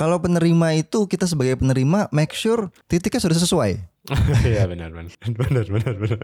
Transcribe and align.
kalau 0.00 0.16
penerima 0.16 0.80
itu 0.80 1.04
kita 1.04 1.28
sebagai 1.28 1.60
penerima 1.60 2.08
make 2.08 2.32
sure 2.32 2.72
titiknya 2.88 3.20
sudah 3.20 3.36
sesuai. 3.36 3.72
Iya 4.48 4.64
benar 4.64 4.88
benar 4.96 5.12
benar 5.36 5.64
benar 5.68 5.94
benar 6.00 6.20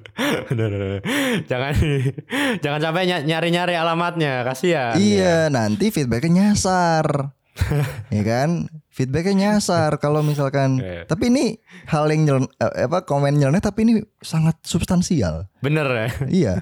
benar 0.48 0.70
benar. 0.72 1.00
Jangan 1.44 1.74
jangan 2.64 2.80
sampai 2.80 3.02
ny- 3.04 3.26
nyari-nyari 3.28 3.76
alamatnya, 3.76 4.48
kasihan. 4.48 4.96
Iya, 4.96 5.52
nanti 5.52 5.92
feedbacknya 5.92 6.56
nyasar. 6.56 7.36
ya 8.08 8.22
kan? 8.24 8.72
Feedbacknya 8.88 9.60
nyasar 9.60 10.00
kalau 10.00 10.24
misalkan. 10.24 10.80
Iya. 10.80 11.04
Tapi 11.04 11.28
ini 11.28 11.44
hal 11.84 12.08
yang 12.08 12.24
nyelen, 12.24 12.44
eh, 12.58 12.88
apa 12.88 13.04
komen 13.04 13.36
nyeleneh 13.36 13.60
tapi 13.60 13.84
ini 13.84 14.00
sangat 14.24 14.56
substansial. 14.64 15.44
Bener 15.60 15.84
ya. 15.86 16.08
iya. 16.32 16.54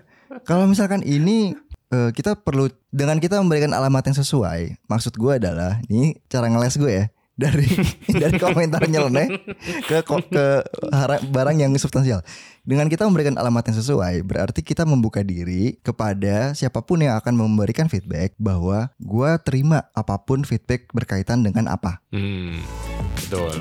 Kalau 0.43 0.67
misalkan 0.67 1.07
ini 1.07 1.55
eh, 1.95 2.11
kita 2.11 2.35
perlu 2.35 2.67
dengan 2.91 3.23
kita 3.23 3.39
memberikan 3.39 3.71
alamat 3.71 4.11
yang 4.11 4.19
sesuai. 4.19 4.83
Maksud 4.91 5.15
gue 5.15 5.33
adalah 5.39 5.79
ini 5.87 6.19
cara 6.27 6.51
ngeles 6.51 6.75
gue 6.75 6.91
ya 6.91 7.07
dari 7.43 7.67
dari 8.07 8.39
komentar 8.39 8.87
nyeleneh 8.87 9.27
ke 9.87 10.03
ke 10.07 10.47
barang 11.31 11.57
yang 11.59 11.71
substansial. 11.79 12.23
Dengan 12.65 12.89
kita 12.89 13.05
memberikan 13.05 13.37
alamat 13.37 13.69
yang 13.69 13.77
sesuai, 13.77 14.25
berarti 14.25 14.65
kita 14.65 14.89
membuka 14.89 15.21
diri 15.21 15.77
kepada 15.85 16.57
siapa 16.57 16.81
pun 16.81 17.05
yang 17.05 17.13
akan 17.21 17.37
memberikan 17.37 17.93
feedback 17.93 18.33
bahwa 18.41 18.89
gue 18.97 19.31
terima 19.45 19.85
apa 19.93 20.17
pun 20.25 20.49
feedback 20.49 20.89
berkaitan 20.97 21.45
dengan 21.45 21.69
apa. 21.69 22.01
Hmm, 22.09 22.65
betul. 23.21 23.53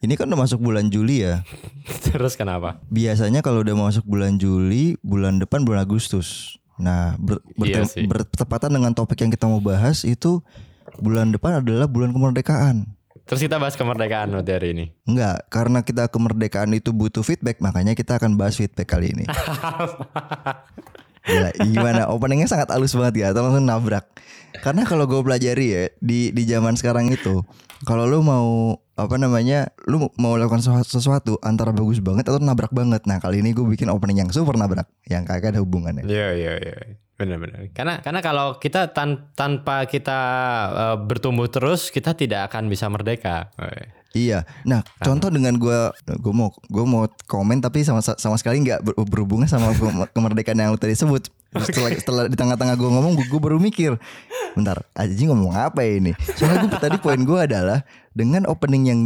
Ini 0.00 0.16
kan 0.16 0.32
udah 0.32 0.40
masuk 0.40 0.58
bulan 0.58 0.88
Juli 0.88 1.20
ya. 1.20 1.44
Terus 2.08 2.32
kenapa? 2.32 2.80
Biasanya 2.88 3.44
kalau 3.44 3.60
udah 3.60 3.76
masuk 3.76 4.04
bulan 4.04 4.40
Juli, 4.40 4.96
bulan 5.00 5.36
depan 5.36 5.60
bulan 5.60 5.84
Agustus. 5.84 6.56
Nah, 6.80 7.20
ber- 7.20 7.44
Iya 7.60 7.84
berte- 7.84 7.92
sih. 7.92 8.04
bertepatan 8.08 8.72
dengan 8.72 8.96
topik 8.96 9.20
yang 9.20 9.28
kita 9.28 9.44
mau 9.44 9.60
bahas 9.60 10.00
itu 10.02 10.40
bulan 10.96 11.28
depan 11.28 11.60
adalah 11.60 11.84
bulan 11.84 12.10
kemerdekaan. 12.10 12.88
Terus 13.28 13.44
kita 13.44 13.60
bahas 13.60 13.76
kemerdekaan 13.76 14.32
waktu 14.32 14.50
hari 14.50 14.68
ini. 14.72 14.84
Enggak, 15.04 15.44
karena 15.52 15.84
kita 15.84 16.08
kemerdekaan 16.08 16.72
itu 16.72 16.90
butuh 16.90 17.20
feedback, 17.20 17.60
makanya 17.60 17.92
kita 17.92 18.16
akan 18.16 18.34
bahas 18.34 18.56
feedback 18.56 18.88
kali 18.88 19.12
ini. 19.12 19.28
Gila, 21.20 21.50
gimana? 21.62 22.08
Openingnya 22.08 22.48
sangat 22.48 22.72
halus 22.72 22.90
banget 22.90 23.22
ya, 23.22 23.26
atau 23.30 23.44
langsung 23.44 23.68
nabrak. 23.68 24.08
Karena 24.64 24.82
kalau 24.82 25.04
gue 25.04 25.20
pelajari 25.20 25.66
ya 25.68 25.82
di 26.00 26.32
di 26.32 26.42
zaman 26.42 26.74
sekarang 26.74 27.12
itu, 27.12 27.44
kalau 27.84 28.02
lu 28.02 28.18
mau 28.18 28.80
apa 29.00 29.16
namanya, 29.16 29.58
lu 29.84 30.12
mau 30.14 30.36
lakukan 30.36 30.60
sesu- 30.60 31.00
sesuatu 31.00 31.40
antara 31.40 31.70
bagus 31.70 31.98
banget 31.98 32.24
atau 32.24 32.38
nabrak 32.38 32.70
banget. 32.70 33.02
Nah 33.04 33.16
kali 33.16 33.40
ini 33.40 33.50
gue 33.50 33.64
bikin 33.64 33.88
opening 33.88 34.20
yang 34.20 34.30
super 34.30 34.54
nabrak, 34.54 34.86
yang 35.04 35.24
kagak 35.24 35.52
ada 35.52 35.60
hubungannya. 35.60 36.04
Iya 36.04 36.28
iya 36.32 36.52
iya. 36.56 36.74
Benar-benar. 37.16 37.68
Karena 37.70 38.00
karena 38.00 38.20
kalau 38.20 38.56
kita 38.56 38.92
tan- 38.92 39.32
tanpa 39.34 39.84
kita 39.84 40.20
eh, 40.70 40.96
bertumbuh 40.98 41.48
terus, 41.48 41.88
kita 41.88 42.12
tidak 42.12 42.48
akan 42.48 42.68
bisa 42.68 42.86
merdeka. 42.86 43.48
Eh, 43.56 43.96
Iya. 44.10 44.42
Nah, 44.66 44.82
contoh 44.98 45.30
dengan 45.30 45.54
gua 45.54 45.94
gua 46.18 46.34
mau 46.34 46.50
gua 46.66 46.82
mau 46.82 47.02
komen 47.30 47.62
tapi 47.62 47.86
sama 47.86 48.02
sama 48.02 48.34
sekali 48.34 48.58
nggak 48.58 48.82
ber- 48.82 48.98
berhubungan 49.06 49.46
sama 49.46 49.70
ke- 49.78 50.10
kemerdekaan 50.10 50.58
yang 50.58 50.74
lu 50.74 50.80
tadi 50.82 50.98
sebut. 50.98 51.30
Setelah, 51.50 51.94
setelah 51.94 52.24
di 52.26 52.34
tengah-tengah 52.34 52.74
gua 52.74 52.90
ngomong 52.90 53.14
gua, 53.14 53.26
gua 53.28 53.40
baru 53.40 53.62
mikir. 53.62 53.94
Bentar, 54.50 54.82
Aji 54.98 55.30
ngomong 55.30 55.54
apa 55.54 55.86
ya 55.86 56.02
ini? 56.02 56.10
Soalnya 56.34 56.66
gua 56.66 56.82
tadi 56.82 56.98
poin 56.98 57.22
gua 57.22 57.46
adalah 57.46 57.86
dengan 58.12 58.46
opening 58.46 58.84
yang 58.90 59.00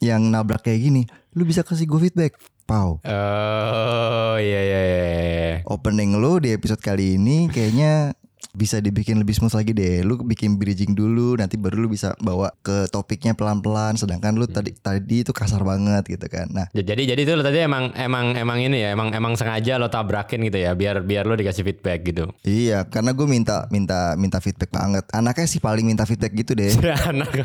yang 0.00 0.22
nabrak 0.28 0.64
kayak 0.66 0.80
gini, 0.82 1.02
lu 1.36 1.46
bisa 1.46 1.62
kasih 1.62 1.86
gua 1.86 2.02
feedback. 2.02 2.34
Pau, 2.70 3.02
Oh 3.02 4.38
iya 4.38 4.60
iya 4.62 4.80
iya. 4.86 5.02
iya. 5.02 5.54
opening 5.66 6.14
lu 6.22 6.38
di 6.38 6.54
episode 6.54 6.78
kali 6.78 7.18
ini 7.18 7.50
kayaknya 7.50 8.14
bisa 8.52 8.82
dibikin 8.82 9.18
lebih 9.20 9.36
smooth 9.36 9.54
lagi 9.54 9.72
deh. 9.72 10.02
Lu 10.02 10.20
bikin 10.20 10.56
bridging 10.58 10.92
dulu, 10.92 11.38
nanti 11.38 11.54
baru 11.56 11.80
lu 11.80 11.88
bisa 11.90 12.14
bawa 12.18 12.50
ke 12.60 12.90
topiknya 12.90 13.34
pelan-pelan. 13.34 13.94
Sedangkan 13.96 14.34
lu 14.36 14.46
tadi 14.50 14.74
tadi 14.74 15.22
itu 15.22 15.30
kasar 15.30 15.62
banget 15.62 16.06
gitu 16.06 16.26
kan. 16.26 16.50
Nah, 16.50 16.66
Jadi 16.72 17.06
jadi 17.06 17.20
itu 17.22 17.32
lo 17.34 17.42
tadi 17.42 17.62
emang 17.62 17.94
emang 17.94 18.34
emang 18.34 18.58
ini 18.58 18.82
ya 18.82 18.92
emang 18.94 19.14
emang 19.14 19.34
sengaja 19.38 19.78
lo 19.78 19.86
tabrakin 19.88 20.42
gitu 20.46 20.58
ya 20.60 20.74
biar 20.74 21.02
biar 21.04 21.24
lo 21.26 21.34
dikasih 21.34 21.62
feedback 21.62 22.02
gitu. 22.06 22.30
iya, 22.42 22.84
karena 22.86 23.14
gue 23.14 23.26
minta 23.26 23.66
minta 23.70 24.14
minta 24.18 24.38
feedback 24.42 24.70
banget. 24.74 25.04
Anaknya 25.14 25.46
sih 25.46 25.60
paling 25.62 25.86
minta 25.86 26.04
feedback 26.04 26.32
gitu 26.34 26.52
deh. 26.56 26.72
Anak. 27.10 27.30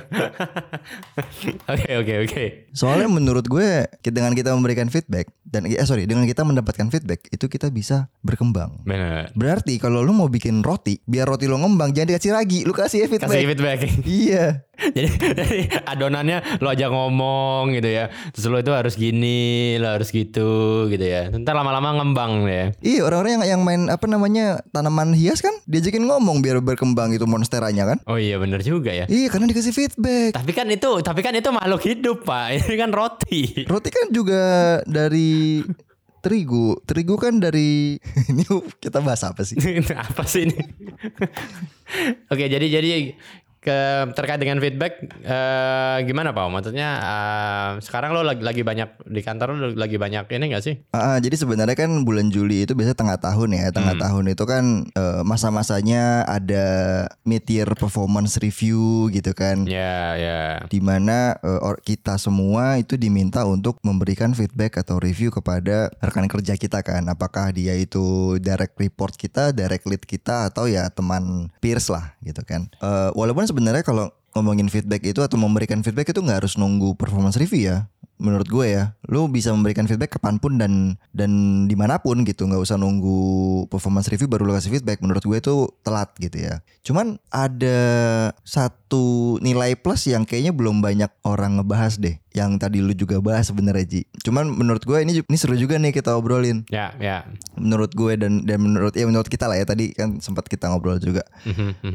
Oke 1.66 1.92
oke 1.98 2.14
oke. 2.28 2.46
Soalnya 2.72 3.10
menurut 3.10 3.46
gue 3.48 3.90
dengan 4.04 4.32
kita 4.34 4.54
memberikan 4.54 4.88
feedback 4.88 5.30
dan 5.46 5.66
eh 5.66 5.78
sorry 5.86 6.06
dengan 6.10 6.26
kita 6.26 6.44
mendapatkan 6.46 6.88
feedback 6.90 7.28
itu 7.32 7.46
kita 7.48 7.70
bisa 7.70 8.10
berkembang. 8.22 8.82
Benar. 8.86 9.32
Berarti 9.34 9.78
kalau 9.82 10.02
lu 10.02 10.14
mau 10.14 10.30
bikin 10.30 10.62
roti, 10.62 10.95
biar 11.04 11.28
roti 11.28 11.46
lo 11.52 11.60
ngembang 11.60 11.92
jangan 11.92 12.16
dikasih 12.16 12.32
ragi, 12.32 12.60
lu 12.64 12.72
kasih 12.72 13.04
ya 13.04 13.08
feedback. 13.12 13.32
Kasih 13.32 13.50
feedback. 13.52 13.80
Iya. 14.06 14.46
jadi, 14.96 15.08
jadi 15.08 15.60
adonannya 15.88 16.60
lo 16.60 16.68
aja 16.68 16.92
ngomong 16.92 17.72
gitu 17.76 17.90
ya. 17.90 18.12
Terus 18.36 18.46
lo 18.52 18.60
itu 18.60 18.72
harus 18.76 19.00
gini, 19.00 19.76
lo 19.80 19.96
harus 19.96 20.12
gitu 20.12 20.86
gitu 20.92 21.06
ya. 21.06 21.32
Ntar 21.32 21.56
lama-lama 21.56 21.96
ngembang 22.02 22.44
ya. 22.48 22.76
Iya 22.84 23.08
orang-orang 23.08 23.40
yang 23.40 23.44
yang 23.56 23.62
main 23.64 23.82
apa 23.88 24.06
namanya 24.06 24.60
tanaman 24.76 25.16
hias 25.16 25.40
kan 25.40 25.56
diajakin 25.68 26.04
ngomong 26.04 26.44
biar 26.44 26.60
berkembang 26.60 27.16
itu 27.16 27.24
monsteranya 27.24 27.96
kan. 27.96 27.98
Oh 28.08 28.20
iya 28.20 28.36
bener 28.36 28.60
juga 28.62 28.92
ya. 28.92 29.08
Iya 29.08 29.32
karena 29.32 29.48
dikasih 29.48 29.72
feedback. 29.72 30.36
Tapi 30.36 30.52
kan 30.52 30.68
itu 30.68 30.92
tapi 31.00 31.24
kan 31.24 31.34
itu 31.36 31.50
makhluk 31.56 31.82
hidup 31.88 32.28
pak. 32.28 32.48
Ini 32.68 32.76
kan 32.76 32.92
roti. 32.92 33.64
Roti 33.68 33.90
kan 33.92 34.12
juga 34.12 34.44
dari 34.84 35.64
terigu. 36.26 36.82
Terigu 36.90 37.16
kan 37.22 37.38
dari 37.38 38.02
ini 38.34 38.42
kita 38.82 39.06
bahas 39.06 39.22
apa 39.22 39.46
sih? 39.46 39.54
apa 39.94 40.26
sih 40.26 40.50
ini? 40.50 40.58
Oke, 42.34 42.50
jadi 42.50 42.66
jadi 42.66 43.14
ke 43.66 43.80
terkait 44.14 44.38
dengan 44.38 44.62
feedback 44.62 45.02
eh, 45.26 45.98
gimana 46.06 46.30
Pak? 46.30 46.46
Maksudnya 46.54 46.90
eh, 47.02 47.70
sekarang 47.82 48.14
lo 48.14 48.22
lagi, 48.22 48.46
lagi 48.46 48.62
banyak 48.62 49.10
di 49.10 49.22
kantor 49.26 49.58
lo 49.58 49.68
lagi 49.74 49.98
banyak 49.98 50.30
ini 50.30 50.54
gak 50.54 50.64
sih? 50.64 50.76
Ah, 50.94 51.18
jadi 51.18 51.34
sebenarnya 51.34 51.74
kan 51.74 52.06
bulan 52.06 52.30
Juli 52.30 52.70
itu 52.70 52.78
biasanya 52.78 53.00
tengah 53.02 53.18
tahun 53.18 53.50
ya. 53.58 53.74
Tengah 53.74 53.96
tahun 53.98 54.26
itu 54.30 54.44
kan 54.46 54.64
eh, 54.94 55.22
masa-masanya 55.26 56.30
ada 56.30 56.66
mid 57.26 57.42
year 57.50 57.66
performance 57.74 58.38
review 58.38 59.10
gitu 59.10 59.34
kan. 59.34 59.66
Ya, 59.66 60.14
ya. 60.14 60.42
Di 60.70 60.78
mana 60.78 61.42
eh, 61.42 61.66
or- 61.66 61.82
kita 61.82 62.22
semua 62.22 62.78
itu 62.78 62.96
diminta 63.02 63.44
untuk 63.50 63.82
memberikan 63.82 64.38
feedback 64.38 64.78
atau 64.78 65.02
review 65.02 65.34
kepada 65.34 65.90
rekan 66.04 66.30
kerja 66.30 66.54
kita 66.54 66.86
kan. 66.86 67.10
Apakah 67.10 67.50
dia 67.50 67.74
itu 67.74 68.38
direct 68.38 68.78
report 68.78 69.18
kita, 69.18 69.50
direct 69.50 69.90
lead 69.90 70.04
kita 70.06 70.54
atau 70.54 70.70
ya 70.70 70.92
teman 70.94 71.50
peers 71.64 71.90
lah 71.90 72.14
gitu 72.22 72.46
kan. 72.46 72.70
Eh, 72.78 73.10
walaupun 73.16 73.48
sebenarnya 73.56 73.88
kalau 73.88 74.12
ngomongin 74.36 74.68
feedback 74.68 75.08
itu 75.08 75.24
atau 75.24 75.40
memberikan 75.40 75.80
feedback 75.80 76.12
itu 76.12 76.20
nggak 76.20 76.44
harus 76.44 76.60
nunggu 76.60 77.00
performance 77.00 77.40
review 77.40 77.72
ya. 77.72 77.88
Menurut 78.20 78.48
gue 78.48 78.68
ya, 78.68 78.96
lu 79.08 79.28
bisa 79.32 79.52
memberikan 79.56 79.88
feedback 79.88 80.20
kapan 80.20 80.40
pun 80.40 80.60
dan 80.60 81.00
dan 81.16 81.32
di 81.68 81.76
mana 81.76 82.00
pun 82.00 82.24
gitu, 82.28 82.48
nggak 82.48 82.64
usah 82.64 82.76
nunggu 82.76 83.64
performance 83.72 84.12
review 84.12 84.28
baru 84.28 84.44
lu 84.44 84.56
kasih 84.56 84.76
feedback. 84.76 85.00
Menurut 85.00 85.24
gue 85.24 85.40
itu 85.40 85.56
telat 85.88 86.12
gitu 86.20 86.36
ya. 86.36 86.60
Cuman 86.84 87.16
ada 87.32 87.80
satu 88.44 89.36
nilai 89.40 89.80
plus 89.80 90.08
yang 90.12 90.28
kayaknya 90.28 90.52
belum 90.52 90.84
banyak 90.84 91.12
orang 91.24 91.60
ngebahas 91.60 91.96
deh. 92.00 92.20
Yang 92.36 92.52
tadi 92.60 92.84
lu 92.84 92.92
juga 92.92 93.24
bahas 93.24 93.48
sebenarnya 93.48 93.86
Ji. 93.88 94.02
Cuman 94.28 94.52
menurut 94.52 94.84
gue 94.84 95.00
ini 95.00 95.24
ini 95.24 95.38
seru 95.40 95.56
juga 95.56 95.80
nih 95.80 95.96
kita 95.96 96.20
obrolin. 96.20 96.68
Ya, 96.68 96.92
ya. 97.00 97.24
Menurut 97.56 97.96
gue 97.96 98.20
dan 98.20 98.44
dan 98.44 98.60
menurut 98.60 98.92
ya 98.92 99.08
menurut 99.08 99.32
kita 99.32 99.48
lah 99.48 99.56
ya 99.56 99.64
tadi 99.64 99.96
kan 99.96 100.20
sempat 100.20 100.52
kita 100.52 100.68
ngobrol 100.68 101.00
juga 101.00 101.24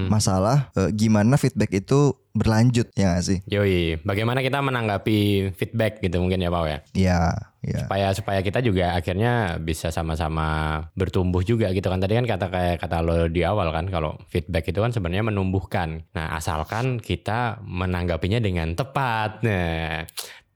masalah 0.09 0.73
eh, 0.81 0.89
gimana 0.97 1.37
feedback 1.37 1.85
itu 1.85 2.17
berlanjut 2.33 2.89
ya 2.95 3.19
gak 3.19 3.25
sih? 3.27 3.39
Yoi, 3.51 4.01
bagaimana 4.07 4.41
kita 4.41 4.63
menanggapi 4.63 5.51
feedback 5.59 5.99
gitu 6.01 6.23
mungkin 6.23 6.41
ya 6.41 6.49
Pak 6.49 6.63
ya? 6.65 6.79
Ya, 6.95 7.21
ya. 7.65 7.85
supaya 7.85 8.09
supaya 8.17 8.41
kita 8.41 8.65
juga 8.65 8.97
akhirnya 8.97 9.61
bisa 9.61 9.93
sama-sama 9.93 10.81
bertumbuh 10.97 11.45
juga 11.45 11.69
gitu 11.73 11.87
kan 11.89 12.01
tadi 12.01 12.17
kan 12.17 12.27
kata 12.27 12.47
kayak 12.49 12.77
kata 12.81 13.05
lo 13.05 13.29
di 13.29 13.45
awal 13.45 13.71
kan 13.73 13.89
kalau 13.89 14.17
feedback 14.33 14.69
itu 14.69 14.81
kan 14.81 14.93
sebenarnya 14.93 15.29
menumbuhkan 15.29 16.09
nah 16.17 16.37
asalkan 16.37 16.99
kita 17.01 17.61
menanggapinya 17.65 18.41
dengan 18.41 18.73
tepat 18.77 19.45
nah 19.45 20.05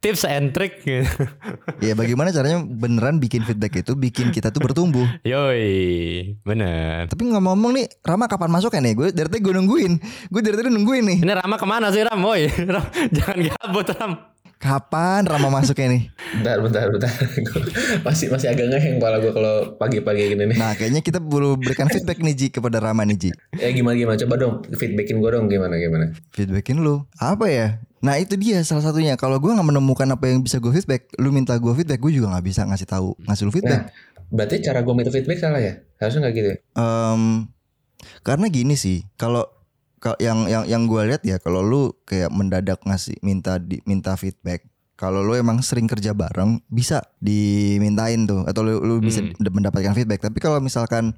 tips 0.05 0.29
and 0.29 0.53
trick 0.53 0.85
Ya 1.81 1.97
bagaimana 1.97 2.29
caranya 2.29 2.61
beneran 2.61 3.17
bikin 3.25 3.41
feedback 3.49 3.81
itu 3.81 3.97
bikin 3.97 4.29
kita 4.37 4.53
tuh 4.53 4.61
bertumbuh. 4.61 5.09
yoi 5.25 6.37
bener 6.45 7.09
Tapi 7.09 7.25
ngomong-ngomong 7.25 7.73
nih, 7.73 7.87
Rama 8.05 8.29
kapan 8.29 8.53
masuknya 8.53 8.85
nih? 8.85 8.93
Gue 8.93 9.09
dari 9.17 9.33
tadi 9.33 9.41
gue 9.41 9.57
nungguin. 9.57 9.93
Gue 10.29 10.41
dari 10.45 10.61
tadi 10.61 10.69
nungguin 10.69 11.05
nih. 11.09 11.19
ini 11.25 11.33
Rama 11.33 11.57
ke 11.57 11.65
mana 11.65 11.89
sih 11.89 12.05
Ram 12.05 12.21
woi 12.21 12.53
Ram, 12.73 12.85
jangan 13.17 13.39
gabut 13.49 13.89
Ram 13.97 14.34
Kapan 14.65 15.29
Rama 15.29 15.53
masuknya 15.53 15.93
nih? 15.93 16.03
Bentar, 16.41 16.57
bentar, 16.65 16.89
bentar. 16.89 17.13
Masih 18.01 18.33
masih 18.33 18.49
agak 18.49 18.73
ngeheng 18.73 18.97
kepala 18.97 19.21
gue 19.21 19.33
kalau 19.37 19.77
pagi-pagi 19.77 20.33
gini 20.33 20.49
nih. 20.49 20.57
Nah 20.57 20.73
kayaknya 20.73 21.05
kita 21.05 21.21
perlu 21.21 21.61
berikan 21.61 21.93
feedback 21.93 22.25
nih 22.25 22.33
Ji 22.33 22.47
kepada 22.49 22.81
Rama 22.81 23.05
nih 23.05 23.29
Ji. 23.29 23.31
Ya 23.61 23.69
gimana 23.77 23.93
gimana? 23.93 24.17
Coba 24.17 24.41
dong 24.41 24.65
feedbackin 24.73 25.21
gue 25.21 25.31
dong 25.31 25.53
gimana 25.53 25.77
gimana. 25.77 26.17
Feedbackin 26.33 26.81
lu 26.81 27.05
Apa 27.21 27.53
ya? 27.53 27.85
Nah 28.01 28.17
itu 28.17 28.37
dia 28.37 28.61
salah 28.69 28.85
satunya 28.85 29.17
Kalau 29.17 29.41
gue 29.41 29.49
gak 29.49 29.65
menemukan 29.65 30.05
apa 30.13 30.29
yang 30.29 30.45
bisa 30.45 30.61
gue 30.61 30.69
feedback 30.77 31.09
Lu 31.17 31.33
minta 31.33 31.57
gue 31.57 31.73
feedback 31.73 32.05
Gue 32.05 32.13
juga 32.13 32.37
gak 32.37 32.45
bisa 32.45 32.61
ngasih 32.69 32.85
tahu 32.85 33.17
Ngasih 33.25 33.49
lu 33.49 33.53
feedback 33.53 33.89
berarti 34.35 34.65
cara 34.67 34.83
gue 34.83 34.95
minta 34.99 35.15
feedback 35.15 35.39
salah 35.39 35.63
ya? 35.63 35.79
Harusnya 36.03 36.27
nggak 36.27 36.35
gitu 36.35 36.49
ya? 36.51 36.59
Em, 36.75 37.23
karena 38.27 38.47
gini 38.51 38.75
sih, 38.75 39.07
kalau 39.15 39.47
yang 40.21 40.45
yang 40.45 40.65
yang 40.65 40.83
gue 40.85 41.01
lihat 41.09 41.23
ya, 41.23 41.37
kalau 41.39 41.65
lu 41.65 41.83
kayak 42.05 42.29
mendadak 42.29 42.85
ngasih 42.85 43.17
minta 43.21 43.57
di, 43.57 43.81
minta 43.83 44.13
feedback, 44.15 44.69
kalau 44.95 45.21
lu 45.21 45.33
emang 45.33 45.59
sering 45.59 45.89
kerja 45.89 46.13
bareng 46.13 46.61
bisa 46.69 47.01
dimintain 47.19 48.25
tuh, 48.25 48.45
atau 48.45 48.61
lu, 48.61 48.79
lu 48.79 49.01
bisa 49.01 49.21
Hmm. 49.21 49.33
mendapatkan 49.41 49.93
feedback. 49.93 50.21
Tapi 50.21 50.39
kalau 50.39 50.59
misalkan 50.59 51.17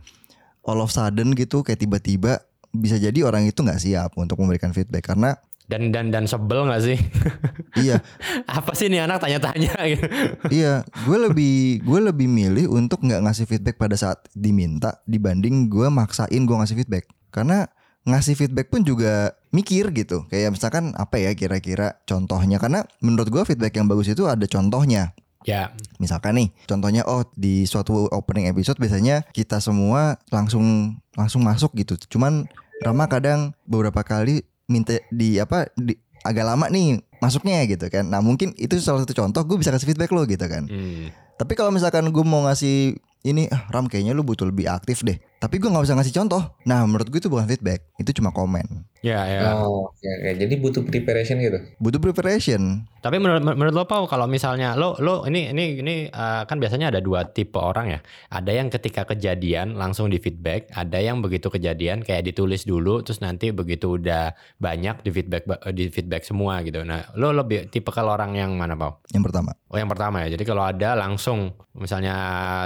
all 0.62 0.78
of 0.78 0.88
sudden 0.88 1.34
gitu, 1.34 1.60
kayak 1.60 1.78
tiba-tiba 1.78 2.38
bisa 2.70 2.94
jadi 2.94 3.16
orang 3.22 3.42
itu 3.44 3.58
nggak 3.58 3.80
siap 3.80 4.14
untuk 4.14 4.36
memberikan 4.36 4.70
feedback 4.70 5.08
karena 5.08 5.34
Dan 5.66 5.90
dan 5.90 6.14
dan 6.14 6.30
sebel 6.30 6.62
nggak 6.62 6.78
sih? 6.78 6.94
iya 7.82 7.98
Apa 8.46 8.70
sih 8.70 8.86
nih 8.86 9.02
anak 9.02 9.18
tanya-tanya 9.18 9.74
gitu. 9.90 10.06
iya 10.46 10.86
gue 11.02 11.18
lebih 11.18 11.82
gue 11.82 12.00
lebih 12.04 12.30
milih 12.30 12.70
untuk 12.70 13.02
nggak 13.02 13.18
ngasih 13.18 13.44
feedback 13.44 13.74
pada 13.74 13.98
saat 13.98 14.22
diminta 14.30 15.02
dibanding 15.04 15.66
gue 15.66 15.90
maksain 15.90 16.38
gue 16.38 16.54
ngasih 16.54 16.78
feedback 16.78 17.10
karena 17.34 17.66
ngasih 18.06 18.38
feedback 18.38 18.70
pun 18.70 18.86
juga 18.86 19.34
mikir 19.50 19.90
gitu. 19.92 20.24
Kayak 20.30 20.54
misalkan 20.54 20.94
apa 20.94 21.18
ya 21.18 21.34
kira-kira 21.34 21.98
contohnya? 22.06 22.62
Karena 22.62 22.86
menurut 23.02 23.28
gue 23.28 23.42
feedback 23.42 23.76
yang 23.76 23.90
bagus 23.90 24.08
itu 24.08 24.24
ada 24.30 24.46
contohnya. 24.46 25.12
Ya, 25.46 25.70
misalkan 26.02 26.34
nih 26.34 26.48
contohnya 26.66 27.06
oh 27.06 27.22
di 27.38 27.70
suatu 27.70 28.10
opening 28.10 28.50
episode 28.50 28.82
biasanya 28.82 29.22
kita 29.30 29.62
semua 29.62 30.18
langsung 30.30 30.96
langsung 31.14 31.42
masuk 31.46 31.74
gitu. 31.78 31.94
Cuman 32.10 32.50
Rama 32.82 33.08
kadang 33.08 33.56
beberapa 33.64 34.04
kali 34.04 34.44
minta 34.68 34.98
di 35.08 35.38
apa 35.40 35.70
di 35.78 35.96
agak 36.26 36.44
lama 36.44 36.66
nih 36.66 36.98
masuknya 37.22 37.62
gitu 37.70 37.86
kan. 37.86 38.10
Nah 38.10 38.18
mungkin 38.18 38.52
itu 38.58 38.74
salah 38.82 39.06
satu 39.06 39.14
contoh 39.14 39.42
gue 39.46 39.56
bisa 39.62 39.70
kasih 39.70 39.86
feedback 39.86 40.10
lo 40.10 40.26
gitu 40.26 40.46
kan. 40.46 40.66
Hmm. 40.66 41.10
tapi 41.36 41.52
kalau 41.52 41.68
misalkan 41.68 42.08
gue 42.08 42.24
mau 42.24 42.48
ngasih 42.48 42.96
ini 43.28 43.44
ah, 43.52 43.68
Ram 43.68 43.92
kayaknya 43.92 44.16
lu 44.16 44.24
butuh 44.24 44.48
lebih 44.48 44.72
aktif 44.72 45.04
deh 45.04 45.20
tapi 45.36 45.60
gue 45.60 45.68
nggak 45.68 45.84
bisa 45.84 45.94
ngasih 45.94 46.14
contoh. 46.16 46.42
Nah 46.64 46.82
menurut 46.88 47.06
gue 47.12 47.20
itu 47.20 47.28
bukan 47.28 47.44
feedback 47.44 47.84
itu 48.00 48.10
cuma 48.16 48.32
komen 48.32 48.64
ya 49.06 49.22
ya. 49.30 49.54
Oh, 49.62 49.94
oke 49.94 50.02
oke. 50.02 50.30
Jadi 50.34 50.54
butuh 50.58 50.82
preparation 50.82 51.38
gitu. 51.38 51.58
butuh 51.78 52.00
preparation 52.02 52.82
Tapi 53.06 53.22
menurut 53.22 53.46
menurut 53.46 53.70
lo 53.70 53.84
Pau 53.86 54.10
kalau 54.10 54.26
misalnya 54.26 54.74
lo 54.74 54.98
lo 54.98 55.22
ini 55.30 55.54
ini 55.54 55.78
ini 55.78 55.94
uh, 56.10 56.42
kan 56.42 56.58
biasanya 56.58 56.90
ada 56.90 56.98
dua 56.98 57.30
tipe 57.30 57.54
orang 57.54 57.86
ya. 57.94 58.00
Ada 58.34 58.50
yang 58.50 58.66
ketika 58.66 59.06
kejadian 59.06 59.78
langsung 59.78 60.10
di 60.10 60.18
feedback, 60.18 60.74
ada 60.74 60.98
yang 60.98 61.22
begitu 61.22 61.46
kejadian 61.46 62.02
kayak 62.02 62.26
ditulis 62.26 62.66
dulu 62.66 63.06
terus 63.06 63.22
nanti 63.22 63.54
begitu 63.54 63.94
udah 63.94 64.34
banyak 64.58 65.06
di 65.06 65.10
feedback 65.14 65.46
di 65.70 65.86
feedback 65.86 66.26
semua 66.26 66.66
gitu. 66.66 66.82
Nah, 66.82 67.14
lo 67.14 67.30
lebih 67.30 67.70
tipe 67.70 67.94
kalau 67.94 68.18
orang 68.18 68.34
yang 68.34 68.58
mana 68.58 68.74
Pau? 68.74 68.98
yang 69.14 69.22
pertama 69.22 69.54
Oh 69.66 69.78
yang 69.78 69.90
pertama 69.90 70.22
ya. 70.22 70.38
Jadi 70.38 70.44
kalau 70.46 70.62
ada 70.62 70.94
langsung 70.94 71.50
misalnya 71.74 72.14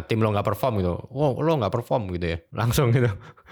tim 0.04 0.20
lo 0.20 0.30
nggak 0.30 0.44
perform 0.44 0.84
gitu, 0.84 0.94
wow 1.10 1.32
lo 1.40 1.56
nggak 1.56 1.72
perform 1.72 2.12
gitu 2.12 2.36
ya, 2.36 2.38
langsung 2.52 2.92
gitu. 2.92 3.08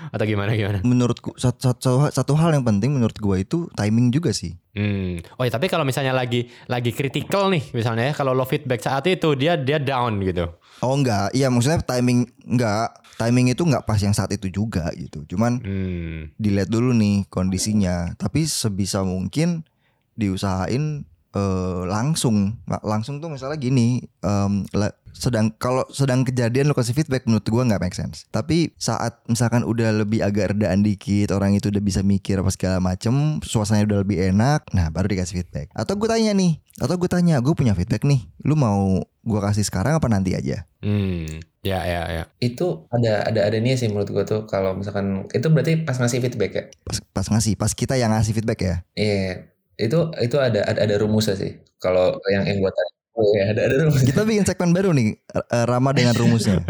Atau 0.09 0.25
gimana 0.25 0.55
gimana? 0.55 0.79
menurutku 0.83 1.35
satu, 1.35 1.75
satu, 1.75 1.91
satu 2.09 2.33
hal 2.39 2.55
yang 2.55 2.62
penting 2.62 2.95
menurut 2.95 3.19
gue 3.19 3.37
itu 3.39 3.67
timing 3.73 4.11
juga 4.11 4.31
sih 4.31 4.55
Hmm. 4.79 5.19
Oh 5.35 5.43
ya 5.43 5.50
tapi 5.50 5.67
kalau 5.67 5.83
misalnya 5.83 6.15
lagi 6.15 6.47
lagi 6.71 6.95
kritikal 6.95 7.50
nih 7.50 7.75
misalnya 7.75 8.11
ya 8.11 8.15
kalau 8.15 8.31
lo 8.31 8.47
feedback 8.47 8.79
saat 8.79 9.11
itu 9.11 9.35
dia 9.35 9.59
dia 9.59 9.83
down 9.83 10.23
gitu. 10.23 10.55
Oh 10.79 10.95
enggak, 10.95 11.35
iya 11.35 11.50
maksudnya 11.50 11.83
timing 11.83 12.31
enggak, 12.47 12.95
timing 13.19 13.50
itu 13.50 13.67
enggak 13.67 13.83
pas 13.83 13.99
yang 13.99 14.15
saat 14.15 14.31
itu 14.31 14.47
juga 14.47 14.87
gitu. 14.95 15.27
Cuman 15.27 15.59
Hmm. 15.59 16.31
dilihat 16.39 16.71
dulu 16.71 16.95
nih 16.95 17.27
kondisinya. 17.27 18.15
Tapi 18.15 18.47
sebisa 18.47 19.03
mungkin 19.03 19.67
diusahain 20.15 21.08
eh, 21.31 21.83
langsung, 21.85 22.57
La- 22.65 22.81
langsung 22.83 23.19
tuh 23.19 23.29
misalnya 23.29 23.57
gini, 23.57 24.01
em, 24.21 24.65
la- 24.73 24.95
sedang 25.11 25.51
kalau 25.51 25.83
sedang 25.91 26.23
kejadian 26.23 26.71
lo 26.71 26.75
kasih 26.75 26.95
feedback 26.95 27.27
menurut 27.27 27.43
gua 27.45 27.67
nggak 27.67 27.83
make 27.83 27.93
sense. 27.93 28.25
Tapi 28.29 28.71
saat 28.77 29.19
misalkan 29.27 29.63
udah 29.63 29.91
lebih 29.93 30.23
agak 30.23 30.55
redaan 30.55 30.81
dikit, 30.81 31.35
orang 31.35 31.53
itu 31.53 31.69
udah 31.69 31.83
bisa 31.83 32.01
mikir 32.01 32.39
apa 32.39 32.49
segala 32.49 32.79
macem, 32.79 33.43
suasananya 33.43 33.89
udah 33.89 33.99
lebih 34.07 34.19
enak, 34.31 34.63
nah 34.71 34.89
baru 34.89 35.11
dikasih 35.11 35.43
feedback. 35.43 35.75
Atau 35.75 35.99
gue 35.99 36.07
tanya 36.07 36.31
nih, 36.33 36.63
atau 36.79 36.95
gue 36.95 37.11
tanya, 37.11 37.43
gue 37.43 37.51
punya 37.51 37.75
feedback 37.75 38.07
nih, 38.07 38.31
lu 38.47 38.55
mau 38.55 39.03
gua 39.21 39.41
kasih 39.51 39.67
sekarang 39.67 39.99
apa 39.99 40.07
nanti 40.07 40.39
aja? 40.39 40.65
Hmm. 40.81 41.43
Ya 41.59 41.83
ya 41.83 42.03
ya. 42.07 42.25
Itu 42.39 42.87
ada 42.89 43.27
ada 43.27 43.41
ada 43.43 43.59
nih 43.59 43.75
sih 43.75 43.91
menurut 43.91 44.09
gue 44.09 44.23
tuh 44.23 44.47
kalau 44.47 44.79
misalkan 44.79 45.27
itu 45.29 45.51
berarti 45.51 45.83
pas 45.83 45.99
ngasih 45.99 46.23
feedback 46.23 46.53
ya. 46.55 46.65
pas, 46.87 47.03
pas 47.11 47.27
ngasih 47.27 47.59
pas 47.59 47.75
kita 47.75 47.99
yang 47.99 48.15
ngasih 48.15 48.33
feedback 48.33 48.61
ya 48.63 48.75
Iya. 48.95 49.51
Itu 49.79 50.11
itu 50.19 50.37
ada 50.43 50.67
ada, 50.67 50.81
ada 50.83 50.95
rumusnya 50.99 51.39
sih. 51.39 51.55
Kalau 51.79 52.19
yang 52.35 52.45
yang 52.51 52.59
gue 52.59 52.73
tanya. 52.75 52.93
Oh 53.19 53.27
iya, 53.35 53.51
ada 53.51 53.67
ada 53.67 53.75
rumusnya. 53.83 54.07
kita 54.15 54.23
bikin 54.23 54.47
segmen 54.47 54.71
baru 54.71 54.95
nih 54.95 55.19
eh, 55.35 55.65
Rama 55.67 55.91
dengan 55.91 56.15
rumusnya 56.15 56.63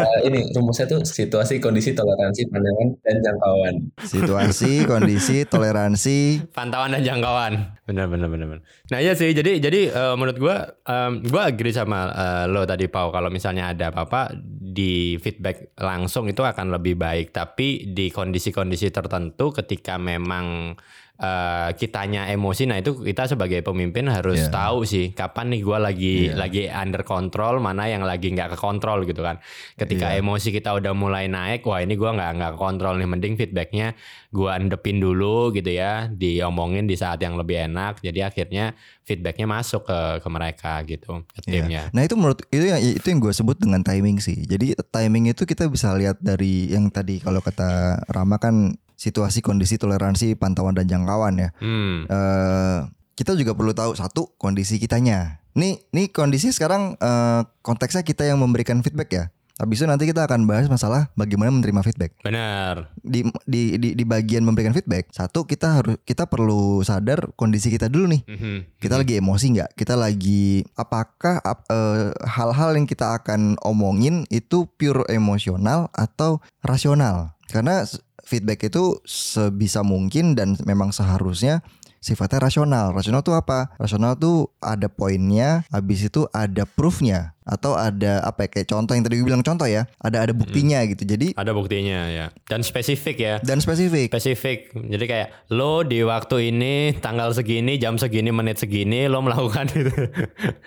Eh, 0.00 0.18
ini 0.26 0.50
rumusnya 0.56 0.88
tuh 0.88 1.04
situasi, 1.04 1.60
kondisi, 1.60 1.92
toleransi, 1.92 2.48
pandangan, 2.48 2.88
dan 3.04 3.16
jangkauan. 3.20 3.74
situasi 4.00 4.72
kondisi 4.88 5.44
toleransi 5.44 6.48
Pantauan 6.56 6.96
dan 6.96 7.04
jangkauan. 7.04 7.76
Benar 7.84 8.08
benar 8.08 8.32
benar. 8.32 8.46
benar. 8.48 8.62
Nah 8.90 8.98
iya 8.98 9.12
sih. 9.12 9.30
Jadi 9.30 9.60
jadi 9.60 9.92
eh, 9.92 10.14
menurut 10.16 10.38
gua 10.40 10.56
em, 10.88 11.20
gua 11.28 11.52
agree 11.52 11.74
sama 11.74 12.08
eh, 12.10 12.44
lo 12.48 12.64
tadi 12.64 12.88
Pau 12.88 13.12
kalau 13.12 13.28
misalnya 13.28 13.70
ada 13.76 13.92
apa-apa 13.92 14.34
di 14.70 15.20
feedback 15.20 15.76
langsung 15.76 16.26
itu 16.32 16.40
akan 16.40 16.72
lebih 16.72 16.96
baik. 16.96 17.30
Tapi 17.30 17.92
di 17.92 18.08
kondisi-kondisi 18.08 18.88
tertentu 18.90 19.52
ketika 19.52 20.00
memang 20.00 20.74
eh, 21.20 21.70
kitanya 21.76 22.24
emosi, 22.26 22.64
nah 22.64 22.80
itu 22.80 22.96
kita 22.96 23.28
sebagai 23.28 23.60
pemimpin 23.60 24.08
harus 24.08 24.40
Iya. 24.40 24.48
tahu 24.48 24.88
sih 24.88 25.12
kapan 25.12 25.52
nih 25.52 25.60
gua 25.60 25.76
lagi 25.78 26.32
Iya. 26.32 26.34
lagi 26.34 26.62
under 26.66 27.04
control, 27.04 27.60
mana 27.60 27.84
yang 27.86 28.00
lagi 28.00 28.32
nggak 28.32 28.52
ke 28.52 28.58
kontrol 28.58 29.04
gitu 29.04 29.20
kan. 29.20 29.36
Ketika 29.76 30.10
Iya. 30.10 30.24
emosi 30.24 30.48
kita 30.48 30.72
udah 30.72 30.90
mulai 30.90 31.28
naik, 31.28 31.60
wah 31.62 31.78
ini 31.78 31.92
gua 31.94 32.16
nggak 32.16 32.30
nggak 32.34 32.54
kontrol 32.56 32.96
nih. 32.96 33.04
Mending 33.04 33.36
feedbacknya 33.36 33.92
gua 34.32 34.56
endepin 34.56 34.96
dulu 34.96 35.52
gitu 35.52 35.68
ya, 35.68 36.08
diomongin 36.08 36.88
di 36.88 36.96
saat 36.96 37.20
yang 37.20 37.36
lebih 37.36 37.68
enak. 37.68 38.00
Jadi 38.00 38.20
akhirnya 38.20 38.72
feedbacknya 39.04 39.44
masuk 39.44 39.84
ke 39.84 40.00
ke 40.18 40.28
mereka 40.30 40.72
gitu, 40.84 41.20
ke 41.26 41.40
Iya. 41.44 41.52
timnya. 41.52 41.82
nah 41.90 42.00
itu 42.00 42.14
menurut 42.14 42.40
itu 42.48 42.64
yang 42.64 42.78
itu 42.78 43.02
yang 43.04 43.18
gue 43.18 43.34
sebut 43.34 43.58
dengan 43.58 43.82
timing 43.82 44.22
sih 44.22 44.46
jadi 44.46 44.78
timing 44.86 45.28
itu 45.28 45.42
kita 45.42 45.66
bisa 45.66 45.90
lihat 45.92 46.22
dari 46.22 46.70
yang 46.70 46.86
tadi 46.88 47.18
kalau 47.18 47.42
kata 47.42 47.98
Rama 48.06 48.38
kan 48.38 48.70
situasi 49.00 49.40
kondisi 49.40 49.80
toleransi 49.80 50.36
pantauan 50.36 50.76
dan 50.76 50.84
jangkauan 50.84 51.40
ya 51.40 51.48
Hmm. 51.56 52.04
eh 52.04 52.78
kita 53.16 53.32
juga 53.32 53.52
perlu 53.52 53.72
tahu 53.72 53.92
satu 53.92 54.32
kondisi 54.36 54.76
kitanya. 54.76 55.44
Nih, 55.52 55.84
nih 55.90 56.08
kondisi 56.08 56.48
sekarang 56.50 56.96
eh, 56.96 57.40
konteksnya 57.60 58.00
kita 58.00 58.24
yang 58.24 58.40
memberikan 58.40 58.80
feedback 58.80 59.10
ya. 59.10 59.24
Habis 59.60 59.76
itu 59.76 59.84
nanti 59.84 60.08
kita 60.08 60.24
akan 60.24 60.48
bahas 60.48 60.72
masalah 60.72 61.12
bagaimana 61.12 61.52
menerima 61.52 61.84
feedback. 61.84 62.16
Benar. 62.24 62.88
Di 62.96 63.20
di 63.44 63.76
di, 63.76 63.92
di 63.92 64.04
bagian 64.08 64.40
memberikan 64.40 64.72
feedback, 64.72 65.12
satu 65.12 65.44
kita 65.44 65.68
harus 65.76 65.96
kita 66.00 66.24
perlu 66.24 66.80
sadar 66.80 67.28
kondisi 67.36 67.68
kita 67.68 67.92
dulu 67.92 68.08
nih. 68.08 68.22
Mhm. 68.24 68.80
Kita 68.80 68.96
lagi 68.96 69.20
emosi 69.20 69.46
nggak? 69.52 69.70
Kita 69.76 70.00
lagi 70.00 70.64
apakah 70.72 71.44
ap- 71.44 71.68
eh, 71.68 72.16
hal-hal 72.24 72.72
yang 72.72 72.88
kita 72.88 73.20
akan 73.20 73.60
omongin 73.60 74.24
itu 74.32 74.64
pure 74.80 75.04
emosional 75.12 75.92
atau 75.92 76.40
rasional? 76.64 77.36
Karena 77.52 77.84
feedback 78.30 78.70
itu 78.70 79.02
sebisa 79.02 79.82
mungkin 79.82 80.38
dan 80.38 80.54
memang 80.62 80.94
seharusnya 80.94 81.66
sifatnya 81.98 82.46
rasional. 82.46 82.94
Rasional 82.94 83.26
tuh 83.26 83.34
apa? 83.34 83.74
Rasional 83.74 84.14
tuh 84.14 84.54
ada 84.62 84.86
poinnya, 84.86 85.66
habis 85.74 86.06
itu 86.06 86.30
ada 86.30 86.62
proofnya 86.64 87.34
atau 87.50 87.74
ada 87.74 88.22
apa 88.22 88.46
ya 88.46 88.48
kayak 88.48 88.68
contoh 88.70 88.94
yang 88.94 89.02
tadi 89.02 89.18
gue 89.18 89.26
bilang 89.26 89.42
contoh 89.42 89.66
ya, 89.66 89.90
ada 89.98 90.22
ada 90.22 90.30
buktinya 90.30 90.78
gitu. 90.86 91.02
Jadi 91.02 91.34
Ada 91.34 91.50
buktinya 91.50 92.06
ya. 92.06 92.26
Dan 92.46 92.62
spesifik 92.62 93.16
ya. 93.18 93.34
dan 93.42 93.58
spesifik. 93.58 94.14
Spesifik. 94.14 94.70
Jadi 94.70 95.04
kayak 95.04 95.28
lo 95.50 95.82
di 95.82 96.00
waktu 96.00 96.48
ini 96.48 96.94
tanggal 96.96 97.34
segini, 97.34 97.74
jam 97.76 97.98
segini, 97.98 98.30
menit 98.30 98.56
segini 98.56 99.10
lo 99.10 99.18
melakukan 99.18 99.66
itu. 99.80 99.90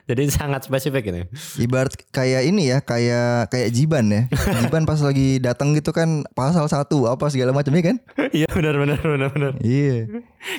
Jadi 0.03 0.23
sangat 0.27 0.67
spesifik 0.67 1.03
gitu. 1.07 1.19
Ibarat 1.61 1.95
kayak 2.11 2.43
ini 2.43 2.67
ya, 2.67 2.83
kayak 2.83 3.47
kayak 3.47 3.71
Jiban 3.71 4.11
ya. 4.11 4.21
Jiban 4.59 4.83
pas 4.83 4.99
lagi 4.99 5.39
datang 5.39 5.71
gitu 5.71 5.95
kan 5.95 6.27
pasal 6.35 6.67
satu 6.67 7.07
apa 7.07 7.31
segala 7.31 7.55
macam 7.55 7.71
ya 7.71 7.83
kan? 7.87 7.97
Iya 8.33 8.49
benar 8.49 8.73
benar 8.75 8.97
benar 8.97 9.29
benar. 9.29 9.51
Iya. 9.61 10.09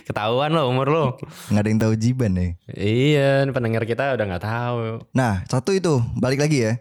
Ketahuan 0.07 0.54
lo 0.54 0.71
umur 0.71 0.87
lo. 0.88 1.04
Nggak 1.50 1.61
ada 1.61 1.69
yang 1.69 1.81
tahu 1.83 1.95
Jiban 1.99 2.33
ya. 2.38 2.47
iya, 2.71 3.31
pendengar 3.50 3.83
kita 3.83 4.14
udah 4.14 4.25
nggak 4.25 4.45
tahu. 4.47 4.78
Nah, 5.11 5.43
satu 5.45 5.75
itu 5.75 5.99
balik 6.16 6.40
lagi 6.44 6.64
ya. 6.64 6.73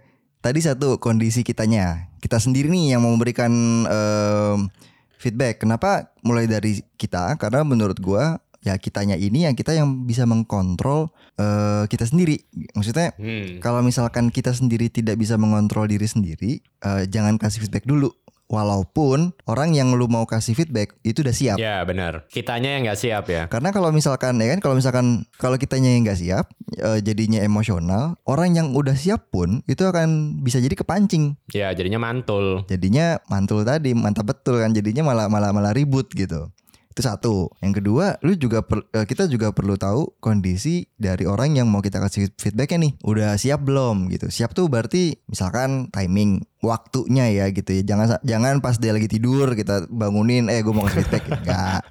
Tadi 0.43 0.59
satu 0.59 0.99
kondisi 0.99 1.39
kitanya. 1.41 2.11
Kita 2.19 2.35
sendiri 2.35 2.67
nih 2.67 2.95
yang 2.95 3.01
mau 3.03 3.15
memberikan 3.15 3.51
em, 3.87 4.67
feedback. 5.15 5.63
Kenapa 5.63 6.11
mulai 6.19 6.47
dari 6.51 6.83
kita? 6.99 7.39
Karena 7.39 7.63
menurut 7.63 7.95
gua 8.03 8.43
ya 8.63 8.79
kitanya 8.79 9.19
ini 9.19 9.43
yang 9.43 9.55
kita 9.55 9.75
yang 9.75 10.07
bisa 10.07 10.23
mengkontrol 10.23 11.11
eh, 11.35 11.83
kita 11.87 12.07
sendiri. 12.07 12.43
Maksudnya 12.75 13.11
Hmm. 13.19 13.59
kalau 13.59 13.83
misalkan 13.83 14.31
kita 14.31 14.51
sendiri 14.55 14.87
tidak 14.87 15.19
bisa 15.19 15.35
mengontrol 15.35 15.87
diri 15.87 16.07
sendiri, 16.07 16.59
eh, 16.63 17.03
jangan 17.07 17.35
kasih 17.39 17.63
feedback 17.63 17.83
dulu. 17.87 18.11
Walaupun 18.51 19.33
orang 19.49 19.73
yang 19.73 19.91
lu 19.95 20.05
mau 20.05 20.27
kasih 20.27 20.53
feedback 20.53 20.95
itu 21.01 21.25
udah 21.25 21.35
siap. 21.35 21.57
Ya 21.57 21.81
benar. 21.83 22.27
Kitanya 22.29 22.77
yang 22.77 22.87
nggak 22.87 22.99
siap 22.99 23.25
ya. 23.29 23.49
Karena 23.49 23.73
kalau 23.73 23.89
misalkan 23.89 24.37
ya 24.39 24.47
kan 24.53 24.59
kalau 24.59 24.75
misalkan 24.77 25.27
kalau 25.41 25.57
kitanya 25.57 25.89
yang 25.93 26.05
nggak 26.05 26.19
siap 26.19 26.45
eh, 26.77 26.99
jadinya 27.01 27.41
emosional, 27.41 28.17
orang 28.29 28.55
yang 28.55 28.67
udah 28.73 28.93
siap 28.93 29.33
pun 29.33 29.65
itu 29.65 29.83
akan 29.83 30.39
bisa 30.43 30.61
jadi 30.61 30.73
kepancing. 30.77 31.37
Ya 31.53 31.73
jadinya 31.73 32.01
mantul. 32.01 32.65
Jadinya 32.69 33.19
mantul 33.29 33.65
tadi 33.65 33.95
mantap 33.97 34.29
betul 34.29 34.61
kan 34.61 34.71
jadinya 34.71 35.05
malah 35.05 35.27
malah 35.31 35.49
malah 35.55 35.73
ribut 35.73 36.09
gitu. 36.13 36.49
Itu 36.93 37.01
satu. 37.01 37.49
Yang 37.65 37.81
kedua, 37.81 38.21
lu 38.21 38.37
juga 38.37 38.61
per- 38.61 38.85
eh, 38.93 39.09
kita 39.09 39.25
juga 39.25 39.49
perlu 39.49 39.73
tahu 39.81 40.13
kondisi 40.21 40.85
dari 40.93 41.25
orang 41.25 41.57
yang 41.57 41.65
mau 41.65 41.81
kita 41.81 41.97
kasih 41.97 42.29
feedbacknya 42.37 42.85
nih. 42.85 42.93
Udah 43.01 43.33
siap 43.33 43.65
belum 43.65 44.13
gitu. 44.13 44.29
Siap 44.29 44.53
tuh 44.53 44.69
berarti 44.69 45.17
misalkan 45.25 45.89
timing 45.89 46.45
waktunya 46.61 47.33
ya 47.33 47.49
gitu 47.49 47.73
ya. 47.73 47.81
Jangan 47.81 48.21
jangan 48.21 48.61
pas 48.61 48.77
dia 48.77 48.93
lagi 48.93 49.09
tidur 49.09 49.57
kita 49.57 49.89
bangunin 49.89 50.53
eh 50.53 50.61
gue 50.61 50.69
mau 50.69 50.85
kasih 50.85 51.01
feedback 51.01 51.23
enggak. 51.33 51.81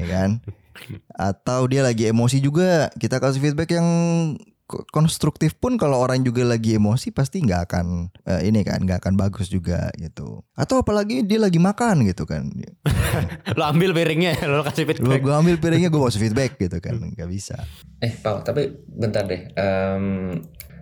ya 0.00 0.06
kan? 0.08 0.30
Atau 1.12 1.68
dia 1.68 1.84
lagi 1.84 2.08
emosi 2.08 2.40
juga, 2.40 2.88
kita 2.96 3.20
kasih 3.20 3.38
feedback 3.44 3.76
yang 3.76 3.86
konstruktif 4.88 5.54
pun 5.54 5.76
kalau 5.76 5.96
orang 5.96 6.20
juga 6.20 6.42
lagi 6.42 6.74
emosi 6.74 7.10
pasti 7.10 7.40
nggak 7.40 7.62
akan 7.66 7.86
eh, 8.24 8.46
ini 8.46 8.60
kan 8.60 8.80
nggak 8.80 8.98
akan 8.98 9.14
bagus 9.14 9.46
juga 9.46 9.92
gitu 9.94 10.40
atau 10.52 10.76
apalagi 10.78 11.22
dia 11.22 11.36
lagi 11.36 11.56
makan 11.56 12.02
gitu 12.04 12.24
kan 12.24 12.48
Lo 13.58 13.64
ambil 13.66 13.92
piringnya, 13.92 14.40
lo 14.44 14.62
kasih 14.62 14.84
feedback. 14.84 15.20
gue 15.20 15.34
ambil 15.34 15.56
piringnya 15.56 15.88
gue 15.88 15.98
mau 15.98 16.08
kasih 16.08 16.22
feedback 16.22 16.56
gitu 16.56 16.78
kan 16.78 16.96
nggak 16.96 17.28
bisa 17.28 17.56
Eh, 17.98 18.10
Pau, 18.12 18.42
tapi 18.42 18.66
bentar 18.88 19.22
deh. 19.22 19.54
Em, 19.54 20.34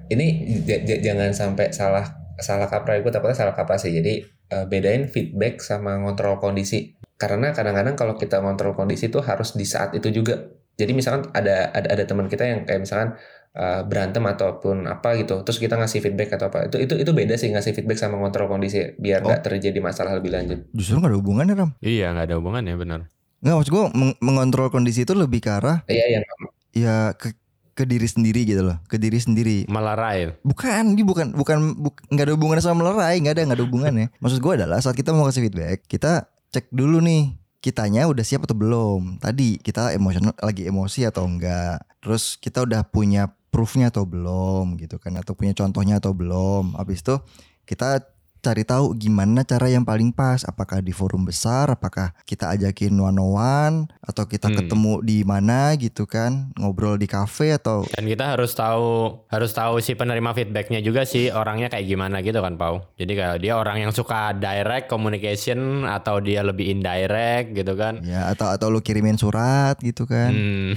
ini 0.09 0.27
j- 0.63 0.81
j- 0.81 1.01
jangan 1.01 1.31
sampai 1.31 1.69
salah 1.69 2.09
salah 2.37 2.65
kaprah. 2.65 2.97
Gue 2.99 3.11
takutnya 3.11 3.37
salah 3.37 3.53
kaprah 3.53 3.77
sih. 3.77 3.93
Jadi 3.93 4.25
eh, 4.25 4.65
bedain 4.65 5.05
feedback 5.05 5.61
sama 5.61 5.99
ngontrol 5.99 6.41
kondisi. 6.41 6.97
Karena 7.15 7.53
kadang-kadang 7.53 7.93
kalau 7.93 8.17
kita 8.17 8.41
ngontrol 8.41 8.73
kondisi 8.73 9.13
itu 9.13 9.21
harus 9.21 9.53
di 9.53 9.65
saat 9.65 9.93
itu 9.93 10.09
juga. 10.09 10.49
Jadi 10.75 10.97
misalkan 10.97 11.29
ada 11.31 11.69
ada 11.71 11.93
ada 11.93 12.05
teman 12.05 12.25
kita 12.25 12.41
yang 12.43 12.65
kayak 12.65 12.81
misalkan 12.81 13.21
eh, 13.53 13.83
berantem 13.83 14.23
ataupun 14.23 14.87
apa 14.87 15.17
gitu, 15.17 15.43
terus 15.43 15.57
kita 15.57 15.75
ngasih 15.75 16.01
feedback 16.01 16.31
atau 16.33 16.49
apa. 16.49 16.67
Itu 16.67 16.79
itu 16.79 16.95
itu 16.97 17.11
beda 17.11 17.35
sih 17.35 17.49
ngasih 17.49 17.73
feedback 17.73 17.97
sama 17.97 18.15
ngontrol 18.17 18.47
kondisi 18.47 18.95
biar 18.95 19.21
nggak 19.21 19.43
terjadi 19.45 19.79
masalah 19.79 20.15
lebih 20.15 20.31
lanjut. 20.31 20.59
justru 20.71 20.97
nggak 20.97 21.11
ada 21.11 21.19
hubungannya 21.19 21.55
ram 21.55 21.71
Iya 21.79 22.11
nggak 22.11 22.27
ada 22.27 22.37
hubungannya 22.37 22.75
benar. 22.75 23.01
nggak 23.41 23.55
maksud 23.55 23.71
gue 23.71 23.85
meng- 23.93 24.19
mengontrol 24.21 24.69
kondisi 24.69 25.03
itu 25.03 25.13
lebih 25.13 25.41
ke 25.41 25.51
arah 25.51 25.81
Iya, 25.87 26.05
yang 26.13 26.25
ya 26.71 26.97
ke 27.13 27.33
ke 27.73 27.83
diri 27.83 28.05
sendiri 28.05 28.45
gitu 28.45 28.61
loh 28.63 28.77
ke 28.85 28.95
diri 28.95 29.17
sendiri 29.17 29.65
Melerai. 29.65 30.37
Bukan, 30.41 30.93
ini 30.93 31.01
bukan 31.01 31.33
bukan 31.33 31.59
buk- 31.75 32.05
nggak 32.07 32.23
ada 32.23 32.35
hubungannya 32.35 32.61
sama 32.61 32.85
melerai, 32.85 33.17
nggak 33.19 33.33
ada 33.33 33.43
nggak 33.43 33.57
ada 33.57 33.65
hubungannya. 33.65 34.07
Maksud 34.23 34.39
gue 34.39 34.53
adalah 34.55 34.79
saat 34.79 34.93
kita 34.93 35.11
mau 35.11 35.25
kasih 35.25 35.43
feedback, 35.43 35.83
kita 35.85 36.13
cek 36.49 36.69
dulu 36.69 37.01
nih 37.01 37.33
kitanya 37.59 38.05
udah 38.05 38.21
siap 38.21 38.45
atau 38.45 38.53
belum. 38.55 39.17
Tadi 39.19 39.57
kita 39.59 39.91
emosional 39.91 40.37
lagi 40.37 40.65
emosi 40.65 41.05
atau 41.05 41.25
enggak. 41.25 41.81
Terus 41.99 42.37
kita 42.37 42.63
udah 42.63 42.85
punya 42.85 43.33
proofnya 43.51 43.91
atau 43.91 44.07
belum 44.07 44.79
gitu 44.79 44.97
kan 45.03 45.19
atau 45.19 45.35
punya 45.35 45.53
contohnya 45.53 45.99
atau 45.99 46.15
belum. 46.15 46.79
Habis 46.79 47.03
itu 47.03 47.19
kita 47.67 48.03
cari 48.41 48.65
tahu 48.65 48.93
gimana 48.93 49.41
cara 49.43 49.69
yang 49.69 49.85
paling 49.85 50.11
pas 50.11 50.43
apakah 50.43 50.81
di 50.81 50.91
forum 50.91 51.23
besar 51.23 51.69
apakah 51.69 52.17
kita 52.25 52.49
ajakin 52.51 52.93
one 52.93 53.13
on 53.13 53.31
one 53.31 53.77
atau 54.01 54.25
kita 54.25 54.49
Hmm. 54.49 54.57
ketemu 54.59 54.93
di 55.01 55.19
mana 55.23 55.77
gitu 55.77 56.05
kan 56.05 56.49
ngobrol 56.57 56.97
di 56.97 57.05
cafe 57.05 57.53
atau 57.53 57.85
Dan 57.87 58.05
kita 58.05 58.33
harus 58.33 58.51
tahu 58.51 59.21
harus 59.27 59.51
tahu 59.51 59.79
si 59.79 59.93
penerima 59.93 60.33
feedbacknya 60.33 60.81
juga 60.81 61.05
sih 61.05 61.29
orangnya 61.29 61.69
kayak 61.69 61.85
gimana 61.85 62.19
gitu 62.19 62.39
kan 62.39 62.57
Pau. 62.57 62.83
Jadi 62.97 63.13
kalau 63.15 63.37
dia 63.37 63.55
orang 63.55 63.77
yang 63.79 63.93
suka 63.93 64.33
direct 64.33 64.89
communication 64.89 65.61
atau 65.85 66.19
dia 66.19 66.41
lebih 66.41 66.67
indirect 66.67 67.53
gitu 67.53 67.77
kan. 67.77 68.01
Ya 68.01 68.27
atau 68.27 68.49
atau 68.49 68.67
lu 68.69 68.81
kirimin 68.81 69.15
surat 69.15 69.77
gitu 69.79 70.05
kan 70.05 70.33
Hmm. 70.33 70.73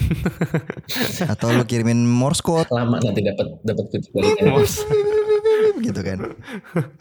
atau 1.34 1.50
lu 1.50 1.64
kirimin 1.64 2.04
Morse 2.04 2.44
code 2.44 2.68
lama 2.70 3.00
nanti 3.00 3.22
dapat 3.22 3.48
dapat 3.62 3.86
kunci 3.92 4.10
balikan. 4.12 4.52
Gitu 5.84 6.02
kan. 6.02 6.20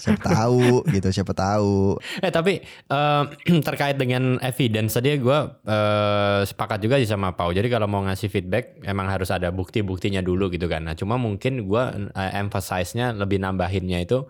Siapa 0.03 0.27
tahu 0.27 0.83
gitu, 0.91 1.09
siapa 1.15 1.33
tahu. 1.33 1.97
Eh 2.19 2.33
tapi 2.35 2.59
eh, 2.67 3.23
terkait 3.67 3.95
dengan 3.95 4.37
evidence 4.43 4.99
tadi 4.99 5.15
gue 5.17 5.39
eh, 5.67 6.41
sepakat 6.43 6.79
juga 6.83 6.99
sih 6.99 7.07
sama 7.07 7.33
Pau. 7.39 7.55
Jadi 7.55 7.71
kalau 7.71 7.87
mau 7.87 8.03
ngasih 8.03 8.29
feedback 8.29 8.83
emang 8.83 9.07
harus 9.07 9.31
ada 9.31 9.55
bukti-buktinya 9.55 10.21
dulu 10.21 10.51
gitu 10.51 10.67
kan. 10.67 10.85
Nah 10.85 10.95
cuma 10.99 11.15
mungkin 11.17 11.65
gue 11.65 11.85
eh, 12.13 12.31
emphasize-nya 12.43 13.15
lebih 13.15 13.39
nambahinnya 13.39 14.03
itu 14.03 14.27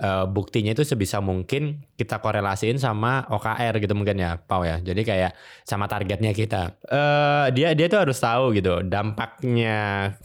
eh, 0.00 0.26
buktinya 0.26 0.74
itu 0.74 0.82
sebisa 0.82 1.18
mungkin 1.22 1.84
kita 1.94 2.18
korelasiin 2.18 2.78
sama 2.80 3.26
OKR 3.30 3.78
gitu 3.78 3.94
mungkin 3.94 4.18
ya 4.18 4.38
Pau 4.42 4.66
ya. 4.66 4.82
Jadi 4.82 5.02
kayak 5.06 5.32
sama 5.62 5.86
targetnya 5.86 6.34
kita. 6.34 6.78
Eh 6.88 7.46
dia 7.54 7.72
dia 7.78 7.86
tuh 7.86 8.02
harus 8.02 8.18
tahu 8.18 8.54
gitu 8.58 8.82
dampaknya 8.82 9.76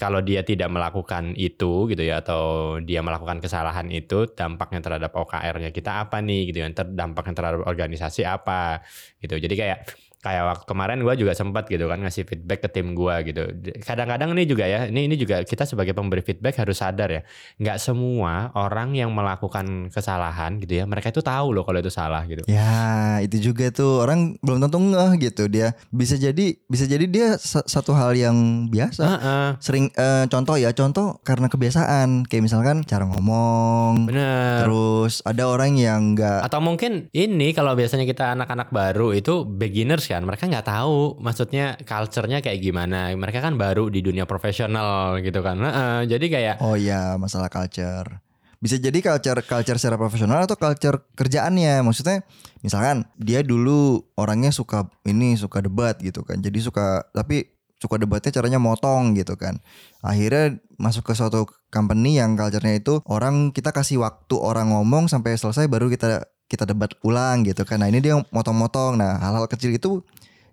kalau 0.01 0.19
dia 0.25 0.41
tidak 0.41 0.69
melakukan 0.73 1.37
itu 1.37 1.85
gitu 1.91 2.01
ya 2.01 2.21
atau 2.25 2.77
dia 2.81 3.05
melakukan 3.05 3.37
kesalahan 3.43 3.87
itu 3.93 4.25
dampaknya 4.33 4.81
terhadap 4.81 5.11
OKR-nya 5.13 5.69
kita 5.69 6.07
apa 6.07 6.21
nih 6.21 6.49
gitu 6.49 6.57
ya. 6.65 6.67
Dampaknya 6.73 7.33
terhadap 7.37 7.61
organisasi 7.69 8.25
apa 8.25 8.81
gitu. 9.21 9.37
Jadi 9.37 9.55
kayak 9.55 10.08
kayak 10.19 10.43
waktu 10.43 10.65
kemarin 10.67 10.99
gue 10.99 11.15
juga 11.15 11.31
sempat 11.31 11.71
gitu 11.71 11.87
kan 11.87 12.03
ngasih 12.03 12.27
feedback 12.27 12.59
ke 12.59 12.69
tim 12.69 12.91
gue 12.91 13.15
gitu. 13.23 13.43
Kadang-kadang 13.79 14.35
ini 14.35 14.43
juga 14.43 14.67
ya, 14.67 14.91
ini 14.91 15.07
ini 15.07 15.15
juga 15.15 15.39
kita 15.41 15.63
sebagai 15.63 15.95
pemberi 15.95 16.19
feedback 16.19 16.59
harus 16.59 16.83
sadar 16.83 17.07
ya, 17.07 17.21
nggak 17.55 17.79
semua 17.79 18.51
orang 18.51 18.99
yang 18.99 19.15
melakukan 19.15 19.87
kesalahan 19.87 20.59
gitu 20.59 20.83
ya, 20.83 20.83
mereka 20.83 21.07
itu 21.07 21.23
tahu 21.23 21.55
loh 21.55 21.63
kalau 21.63 21.79
itu 21.79 21.87
salah 21.87 22.27
gitu. 22.27 22.43
Ya, 22.51 23.23
itu 23.23 23.39
juga 23.39 23.71
tuh 23.71 24.03
orang 24.03 24.35
belum 24.43 24.59
tentu 24.59 24.77
ngeh 24.77 25.11
gitu 25.23 25.47
dia. 25.47 25.71
Bisa 25.87 26.19
jadi 26.19 26.59
bisa 26.67 26.83
jadi 26.83 27.07
dia 27.07 27.39
sa- 27.39 27.63
satu 27.63 27.95
hal 27.95 28.11
yang 28.11 28.67
biasa. 28.67 28.99
Heeh, 28.99 29.47
Sering 29.63 29.87
eh, 29.95 30.27
contoh 30.27 30.59
ya, 30.59 30.75
contoh 30.75 31.23
karena 31.23 31.47
kebiasaan. 31.47 32.27
Kayak 32.27 32.43
misalkan 32.43 32.83
cara 32.83 33.07
ngomong. 33.07 34.03
bener. 34.03 34.67
Terus 34.67 35.23
ada 35.23 35.47
orang 35.47 35.79
yang 35.79 36.11
nggak 36.11 36.43
Atau 36.43 36.59
mungkin 36.59 37.07
ini 37.15 37.55
kalau 37.55 37.71
biasanya 37.73 38.03
kita 38.03 38.35
anak-anak 38.35 38.67
baru 38.69 39.15
itu 39.15 39.47
beginners 39.47 40.08
kan, 40.09 40.25
mereka 40.25 40.49
nggak 40.49 40.65
tahu 40.65 41.21
maksudnya 41.21 41.77
culture-nya 41.85 42.41
kayak 42.41 42.57
gimana. 42.57 43.13
Mereka 43.13 43.45
kan 43.45 43.61
baru 43.61 43.93
di 43.93 44.01
dunia 44.01 44.25
profesional 44.25 45.21
gitu 45.21 45.45
kan. 45.45 45.61
Heeh, 45.61 46.09
jadi 46.09 46.25
kayak 46.25 46.55
Oh 46.65 46.73
iya, 46.73 47.13
masalah 47.21 47.53
culture. 47.53 48.25
Bisa 48.59 48.75
jadi 48.75 48.99
culture 48.99 49.39
culture 49.45 49.77
secara 49.77 49.95
profesional 49.95 50.43
atau 50.43 50.57
culture 50.57 51.05
kerjaannya. 51.13 51.85
Maksudnya 51.85 52.25
misalkan 52.65 53.05
dia 53.15 53.45
dulu 53.45 54.03
orangnya 54.17 54.49
suka 54.49 54.89
ini 55.05 55.37
suka 55.37 55.61
debat 55.61 55.95
gitu 56.01 56.25
kan. 56.25 56.41
Jadi 56.41 56.59
suka 56.59 57.05
tapi 57.13 57.55
suka 57.79 57.95
debatnya 57.95 58.35
caranya 58.35 58.59
motong 58.59 59.15
gitu 59.15 59.39
kan. 59.39 59.63
Akhirnya 60.03 60.59
masuk 60.75 61.07
ke 61.07 61.13
suatu 61.15 61.47
company 61.71 62.19
yang 62.19 62.35
culture-nya 62.35 62.75
itu 62.81 62.99
orang 63.07 63.55
kita 63.55 63.71
kasih 63.71 64.03
waktu 64.03 64.35
orang 64.35 64.75
ngomong 64.75 65.07
sampai 65.07 65.39
selesai 65.39 65.71
baru 65.71 65.87
kita 65.87 66.27
kita 66.49 66.65
debat 66.65 66.89
ulang 67.05 67.45
gitu 67.45 67.61
kan. 67.63 67.79
Nah, 67.79 67.87
ini 67.87 68.01
dia 68.01 68.17
motong-motong. 68.33 68.97
Nah, 68.97 69.21
hal-hal 69.21 69.45
kecil 69.45 69.71
itu 69.77 70.01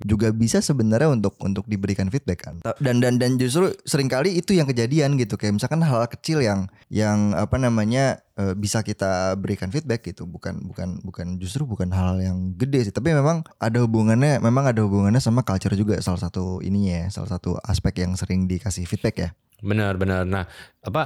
juga 0.04 0.28
bisa 0.28 0.60
sebenarnya 0.60 1.08
untuk 1.08 1.32
untuk 1.40 1.64
diberikan 1.64 2.12
feedback 2.12 2.44
kan. 2.44 2.60
Dan 2.82 3.00
dan 3.00 3.16
dan 3.16 3.40
justru 3.40 3.72
sering 3.88 4.12
kali 4.12 4.36
itu 4.36 4.52
yang 4.52 4.68
kejadian 4.68 5.16
gitu. 5.16 5.40
Kayak 5.40 5.56
misalkan 5.56 5.80
hal, 5.80 6.04
-hal 6.04 6.10
kecil 6.12 6.44
yang 6.44 6.68
yang 6.92 7.32
apa 7.32 7.56
namanya 7.56 8.20
eh, 8.36 8.52
bisa 8.52 8.84
kita 8.84 9.32
berikan 9.40 9.72
feedback 9.72 10.04
gitu. 10.04 10.28
Bukan 10.28 10.68
bukan 10.68 11.00
bukan 11.00 11.40
justru 11.40 11.64
bukan 11.64 11.88
hal 11.96 12.20
yang 12.20 12.52
gede 12.60 12.92
sih. 12.92 12.94
Tapi 12.94 13.16
memang 13.16 13.40
ada 13.56 13.78
hubungannya 13.80 14.42
memang 14.44 14.68
ada 14.68 14.84
hubungannya 14.84 15.22
sama 15.22 15.40
culture 15.40 15.72
juga. 15.72 15.96
Salah 16.04 16.20
satu 16.20 16.60
ininya 16.60 17.06
ya 17.06 17.08
salah 17.08 17.32
satu 17.32 17.56
aspek 17.64 18.04
yang 18.04 18.12
sering 18.20 18.44
dikasih 18.44 18.84
feedback 18.84 19.16
ya 19.16 19.30
Benar-benar. 19.66 20.22
Nah, 20.30 20.44
apa 20.86 21.00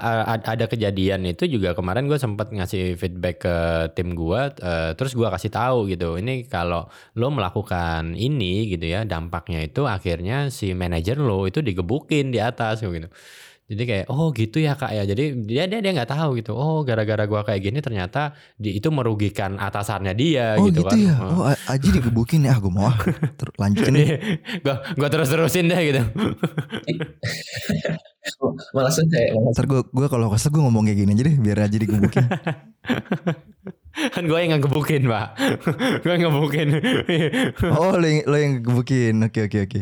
ada 0.44 0.66
kejadian 0.68 1.24
itu 1.24 1.48
juga 1.48 1.72
kemarin 1.72 2.04
gue 2.04 2.20
sempat 2.20 2.52
ngasih 2.52 3.00
feedback 3.00 3.36
ke 3.40 3.56
tim 3.96 4.12
gue, 4.12 4.40
eh, 4.60 4.92
terus 5.00 5.16
gue 5.16 5.24
kasih 5.24 5.48
tahu 5.48 5.88
gitu. 5.88 6.20
Ini 6.20 6.44
kalau 6.44 6.84
lo 7.16 7.26
melakukan 7.32 8.12
ini 8.20 8.68
gitu 8.68 8.84
ya, 8.84 9.08
dampaknya 9.08 9.64
itu 9.64 9.88
akhirnya 9.88 10.52
si 10.52 10.76
manajer 10.76 11.16
lo 11.16 11.48
itu 11.48 11.64
digebukin 11.64 12.28
di 12.34 12.36
atas 12.36 12.84
gitu. 12.84 13.08
Jadi 13.70 13.82
kayak 13.86 14.06
oh 14.10 14.34
gitu 14.34 14.58
ya 14.58 14.74
kak 14.74 14.90
ya. 14.90 15.06
Jadi 15.06 15.46
dia 15.46 15.70
dia 15.70 15.78
dia 15.78 15.92
nggak 15.94 16.10
tahu 16.10 16.42
gitu. 16.42 16.58
Oh 16.58 16.82
gara-gara 16.82 17.22
gua 17.30 17.46
kayak 17.46 17.62
gini 17.62 17.78
ternyata 17.78 18.34
di, 18.58 18.82
itu 18.82 18.90
merugikan 18.90 19.54
atasannya 19.62 20.10
dia 20.18 20.58
oh 20.58 20.66
gitu, 20.66 20.82
gitu, 20.82 20.90
kan. 20.90 20.98
ya 20.98 21.14
Oh. 21.22 21.46
oh 21.46 21.54
Aji 21.70 21.88
digebukin 21.94 22.50
ya 22.50 22.56
ah 22.56 22.58
gue 22.58 22.72
mau 22.72 22.90
ah. 22.90 22.98
Ter- 23.38 23.54
lanjutin 23.54 23.94
deh. 23.94 24.18
gua 24.66 24.82
gua 24.98 25.06
terus 25.06 25.30
terusin 25.30 25.70
deh 25.70 25.78
gitu. 25.86 26.02
Malah 28.76 28.92
kayak 28.92 29.30
malah 29.32 29.52
Ntar 29.56 29.64
gue 29.64 29.80
gue 29.80 30.08
kalau 30.12 30.26
kesel 30.28 30.52
gue 30.52 30.60
ngomong 30.60 30.84
kayak 30.84 30.98
gini 31.00 31.10
aja 31.16 31.22
deh 31.24 31.36
biar 31.40 31.58
aja 31.64 31.76
digebukin. 31.80 32.26
kan 34.14 34.24
gue 34.24 34.38
yang 34.38 34.50
ngegebukin 34.58 35.02
pak. 35.08 35.26
gue 36.04 36.10
yang 36.10 36.22
ngegebukin. 36.28 36.68
oh 37.72 37.96
lo 37.96 38.06
yang, 38.06 38.20
lo 38.28 38.36
yang 38.36 38.52
gebukin. 38.60 39.14
Oke 39.24 39.48
oke 39.48 39.58
oke. 39.64 39.80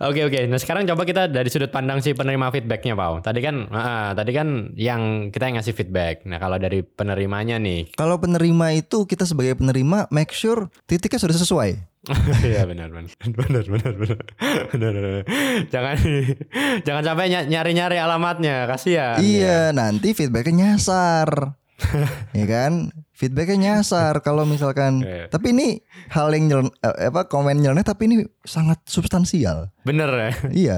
Oke 0.00 0.22
oke. 0.22 0.38
Nah 0.46 0.58
sekarang 0.58 0.84
coba 0.86 1.02
kita 1.02 1.26
dari 1.26 1.48
sudut 1.48 1.70
pandang 1.70 1.98
si 1.98 2.12
penerima 2.12 2.50
feedbacknya, 2.50 2.94
Pau. 2.94 3.18
Tadi 3.18 3.40
kan, 3.40 3.66
ah, 3.70 4.12
tadi 4.12 4.30
kan 4.30 4.72
yang 4.74 5.28
kita 5.28 5.48
yang 5.48 5.56
ngasih 5.58 5.74
feedback. 5.74 6.22
Nah 6.26 6.38
kalau 6.38 6.56
dari 6.56 6.82
penerimanya 6.82 7.56
nih, 7.58 7.94
Kalau 7.94 8.18
penerima 8.18 8.76
itu 8.76 9.04
kita 9.04 9.24
sebagai 9.24 9.58
penerima 9.58 10.10
make 10.10 10.30
sure 10.30 10.70
titiknya 10.84 11.20
sudah 11.20 11.36
sesuai. 11.36 11.70
Iya 12.42 12.66
benar 12.66 12.90
benar 12.90 13.14
benar 13.30 13.62
benar 13.62 13.94
benar 14.74 14.92
benar. 14.98 15.22
Jangan 15.70 15.96
jangan 16.82 17.02
sampai 17.06 17.30
ny- 17.30 17.48
nyari-nyari 17.48 17.96
alamatnya, 18.02 18.66
kasihan. 18.66 19.22
Iya, 19.22 19.70
nanti 19.70 20.10
feedbacknya 20.10 20.74
nyasar. 20.74 21.54
ya 22.38 22.46
kan? 22.46 22.90
Feedbacknya 23.22 23.78
nyasar 23.78 24.18
kalau 24.26 24.42
misalkan. 24.42 25.06
Iya. 25.06 25.30
Tapi 25.30 25.54
ini 25.54 25.78
hal 26.10 26.34
yang 26.34 26.44
nyelen- 26.50 26.74
eh, 26.82 27.06
apa 27.06 27.30
komen 27.30 27.62
nyeleneh 27.62 27.86
tapi 27.86 28.10
ini 28.10 28.26
sangat 28.42 28.82
substansial. 28.90 29.70
Bener 29.86 30.10
ya. 30.10 30.30
iya. 30.66 30.76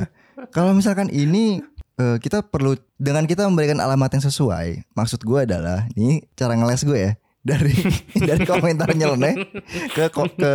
Kalau 0.53 0.77
misalkan 0.77 1.09
ini 1.09 1.65
eh, 1.97 2.21
kita 2.21 2.45
perlu 2.45 2.77
dengan 3.01 3.25
kita 3.25 3.49
memberikan 3.49 3.81
alamat 3.81 4.21
yang 4.21 4.25
sesuai. 4.29 4.93
Maksud 4.93 5.25
gue 5.25 5.41
adalah 5.49 5.89
ini 5.97 6.21
cara 6.37 6.53
ngeles 6.53 6.85
gue 6.85 7.01
ya 7.01 7.13
dari 7.49 7.73
dari 8.13 8.45
komentar 8.45 8.93
nyeleneh 8.93 9.37
ke 9.93 10.13
ke 10.13 10.53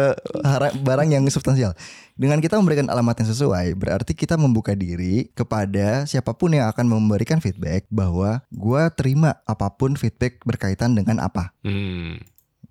barang 0.86 1.10
yang 1.10 1.26
substansial. 1.34 1.74
Dengan 2.20 2.44
kita 2.44 2.60
memberikan 2.60 2.92
alamat 2.92 3.24
yang 3.24 3.32
sesuai, 3.32 3.80
berarti 3.80 4.12
kita 4.12 4.36
membuka 4.36 4.76
diri 4.76 5.32
kepada 5.32 6.04
siapa 6.04 6.36
pun 6.36 6.52
yang 6.52 6.68
akan 6.68 6.84
memberikan 6.92 7.40
feedback 7.40 7.88
bahwa 7.88 8.44
gue 8.52 8.84
terima 9.00 9.40
apa 9.48 9.72
pun 9.72 9.96
feedback 9.96 10.44
berkaitan 10.44 11.00
dengan 11.00 11.24
apa. 11.24 11.56
Hmm, 11.64 12.20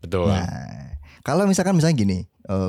betul. 0.04 0.28
Nah, 0.28 1.00
kalau 1.24 1.48
misalkan 1.48 1.72
misalnya 1.80 1.96
gini, 1.96 2.18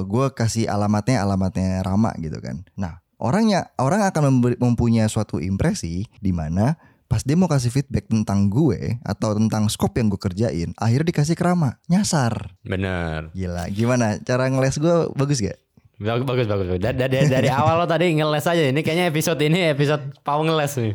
gue 0.07 0.25
kasih 0.31 0.71
alamatnya 0.71 1.19
alamatnya 1.19 1.83
Rama 1.83 2.15
gitu 2.15 2.39
kan. 2.39 2.63
Nah, 2.79 3.03
orangnya 3.19 3.75
orang 3.75 4.07
akan 4.07 4.39
mempunyai 4.55 5.11
suatu 5.11 5.43
impresi 5.43 6.07
di 6.23 6.31
mana 6.31 6.79
pas 7.11 7.27
dia 7.27 7.35
mau 7.35 7.51
kasih 7.51 7.75
feedback 7.75 8.07
tentang 8.07 8.47
gue 8.47 9.01
atau 9.03 9.35
tentang 9.35 9.67
scope 9.67 9.99
yang 9.99 10.07
gue 10.07 10.21
kerjain, 10.21 10.71
akhirnya 10.79 11.11
dikasih 11.11 11.35
ke 11.35 11.43
Rama, 11.43 11.75
nyasar. 11.91 12.55
Bener. 12.63 13.35
Gila, 13.35 13.67
gimana? 13.67 14.15
Cara 14.23 14.47
ngeles 14.47 14.79
gue 14.79 15.11
bagus 15.17 15.43
gak? 15.43 15.59
Bagus 15.99 16.23
bagus 16.23 16.47
bagus. 16.47 16.79
Dari, 16.79 16.95
dari, 16.95 17.27
dari 17.27 17.49
awal 17.51 17.83
lo 17.83 17.85
tadi 17.85 18.15
ngeles 18.15 18.47
aja. 18.47 18.63
Ini 18.71 18.79
kayaknya 18.79 19.11
episode 19.11 19.39
ini 19.43 19.75
episode 19.75 20.15
Pau 20.23 20.39
ngeles 20.47 20.79
nih. 20.79 20.93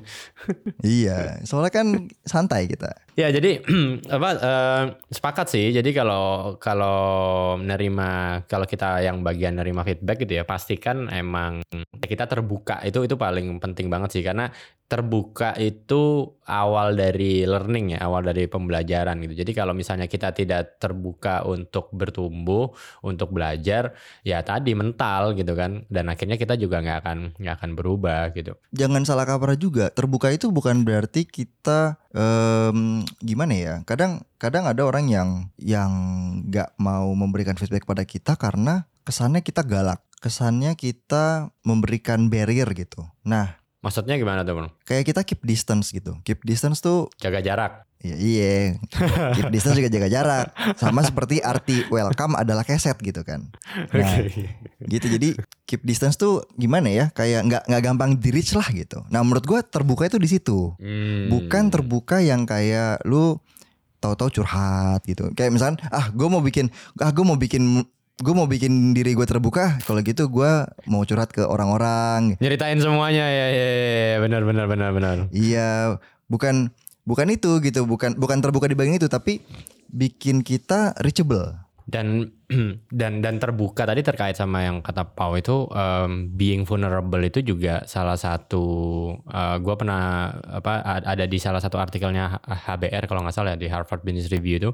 iya, 1.04 1.44
soalnya 1.44 1.68
kan 1.68 2.08
santai 2.24 2.64
kita. 2.64 3.03
Ya 3.14 3.30
jadi 3.30 3.62
apa 4.16 4.28
eh, 4.34 4.84
sepakat 5.10 5.46
sih. 5.46 5.70
Jadi 5.70 5.94
kalau 5.94 6.58
kalau 6.58 7.54
menerima 7.62 8.42
kalau 8.50 8.66
kita 8.66 9.06
yang 9.06 9.22
bagian 9.22 9.54
nerima 9.58 9.86
feedback 9.86 10.26
gitu 10.26 10.42
ya 10.42 10.44
pastikan 10.44 11.06
emang 11.10 11.62
kita 12.02 12.26
terbuka 12.26 12.82
itu 12.82 13.06
itu 13.06 13.14
paling 13.14 13.62
penting 13.62 13.86
banget 13.86 14.18
sih 14.18 14.22
karena 14.26 14.50
terbuka 14.84 15.56
itu 15.56 16.28
awal 16.44 16.92
dari 16.92 17.48
learning 17.48 17.96
ya 17.96 18.04
awal 18.04 18.20
dari 18.26 18.50
pembelajaran 18.50 19.16
gitu. 19.24 19.34
Jadi 19.46 19.52
kalau 19.56 19.72
misalnya 19.72 20.10
kita 20.10 20.34
tidak 20.36 20.76
terbuka 20.76 21.46
untuk 21.46 21.88
bertumbuh 21.94 22.74
untuk 23.00 23.32
belajar 23.32 23.96
ya 24.26 24.44
tadi 24.44 24.76
mental 24.76 25.32
gitu 25.38 25.56
kan 25.56 25.88
dan 25.88 26.12
akhirnya 26.12 26.36
kita 26.36 26.60
juga 26.60 26.84
nggak 26.84 26.98
akan 27.00 27.18
nggak 27.40 27.54
akan 27.62 27.70
berubah 27.78 28.34
gitu. 28.36 28.58
Jangan 28.76 29.06
salah 29.08 29.24
kaprah 29.24 29.56
juga. 29.56 29.88
Terbuka 29.88 30.34
itu 30.34 30.52
bukan 30.52 30.84
berarti 30.84 31.24
kita 31.24 32.03
em, 32.14 33.02
gimana 33.20 33.52
ya? 33.52 33.74
Kadang 33.82 34.22
kadang 34.38 34.64
ada 34.64 34.86
orang 34.86 35.10
yang 35.10 35.28
yang 35.58 35.90
nggak 36.46 36.78
mau 36.78 37.10
memberikan 37.12 37.58
feedback 37.58 37.84
pada 37.84 38.06
kita 38.06 38.38
karena 38.38 38.86
kesannya 39.02 39.42
kita 39.42 39.66
galak, 39.66 40.00
kesannya 40.22 40.78
kita 40.78 41.50
memberikan 41.66 42.30
barrier 42.30 42.70
gitu. 42.72 43.04
Nah, 43.26 43.58
Maksudnya 43.84 44.16
gimana 44.16 44.48
tuh 44.48 44.56
bang? 44.56 44.68
kayak 44.88 45.04
kita 45.04 45.20
keep 45.28 45.44
distance 45.44 45.92
gitu. 45.92 46.16
Keep 46.24 46.40
distance 46.48 46.80
tuh 46.80 47.12
Jaga 47.20 47.44
jarak. 47.44 47.84
Iya, 48.04 48.16
iya. 48.20 48.52
Keep 49.32 49.48
distance 49.48 49.80
juga 49.80 49.88
jaga 49.88 50.08
jarak. 50.12 50.46
Sama 50.76 51.00
seperti 51.00 51.40
arti 51.40 51.88
welcome 51.88 52.36
adalah 52.36 52.60
keset 52.60 53.00
gitu 53.00 53.24
kan. 53.24 53.48
Nah, 53.96 54.28
gitu 54.84 55.06
jadi 55.08 55.32
keep 55.64 55.80
distance 55.88 56.20
tuh 56.20 56.44
gimana 56.60 56.92
ya? 56.92 57.08
Kayak 57.16 57.48
nggak 57.48 57.62
nggak 57.64 57.82
gampang 57.82 58.10
di 58.20 58.28
reach 58.28 58.52
lah 58.52 58.68
gitu. 58.68 59.00
Nah, 59.08 59.24
menurut 59.24 59.48
gua 59.48 59.64
terbuka 59.64 60.04
itu 60.04 60.20
di 60.20 60.28
situ. 60.28 60.76
Hmm. 60.76 61.32
Bukan 61.32 61.72
terbuka 61.72 62.20
yang 62.20 62.44
kayak 62.44 63.00
lu 63.08 63.40
tahu-tahu 64.04 64.44
curhat 64.44 65.00
gitu. 65.08 65.32
Kayak 65.32 65.56
misalkan 65.56 65.80
ah 65.88 66.12
gue 66.12 66.28
mau 66.28 66.44
bikin 66.44 66.68
ah 67.00 67.08
gue 67.08 67.24
mau 67.24 67.40
bikin 67.40 67.88
gue 68.20 68.34
mau 68.36 68.44
bikin 68.44 68.92
diri 68.92 69.16
gue 69.16 69.24
terbuka. 69.24 69.80
Kalau 69.80 70.04
gitu 70.04 70.28
gua 70.28 70.68
mau 70.84 71.08
curhat 71.08 71.32
ke 71.32 71.40
orang-orang. 71.40 72.36
Nyeritain 72.36 72.76
semuanya 72.84 73.24
ya, 73.32 73.46
ya, 73.48 73.64
ya, 73.64 73.86
ya. 73.88 74.16
benar 74.20 74.44
benar 74.44 74.68
benar 74.68 74.90
benar. 74.92 75.16
Iya, 75.32 75.96
bukan 76.28 76.68
bukan 77.04 77.28
itu 77.32 77.60
gitu, 77.60 77.84
bukan 77.84 78.16
bukan 78.16 78.40
terbuka 78.40 78.66
di 78.68 78.76
bagian 78.76 78.98
itu, 78.98 79.08
tapi 79.08 79.40
bikin 79.88 80.42
kita 80.42 80.96
reachable. 81.00 81.64
Dan 81.84 82.32
dan 83.00 83.20
dan 83.20 83.36
terbuka 83.36 83.84
tadi 83.84 84.00
terkait 84.00 84.40
sama 84.40 84.64
yang 84.64 84.80
kata 84.80 85.04
Pau 85.12 85.36
itu 85.36 85.68
um, 85.68 86.32
being 86.32 86.64
vulnerable 86.64 87.20
itu 87.20 87.44
juga 87.44 87.84
salah 87.84 88.16
satu 88.16 88.64
uh, 89.28 89.56
gue 89.60 89.74
pernah 89.76 90.32
apa 90.48 90.80
ada 91.04 91.28
di 91.28 91.36
salah 91.36 91.60
satu 91.60 91.76
artikelnya 91.76 92.40
HBR 92.40 93.04
kalau 93.04 93.20
nggak 93.20 93.36
salah 93.36 93.52
ya 93.52 93.58
di 93.60 93.68
Harvard 93.68 94.00
Business 94.00 94.32
Review 94.32 94.56
itu 94.56 94.70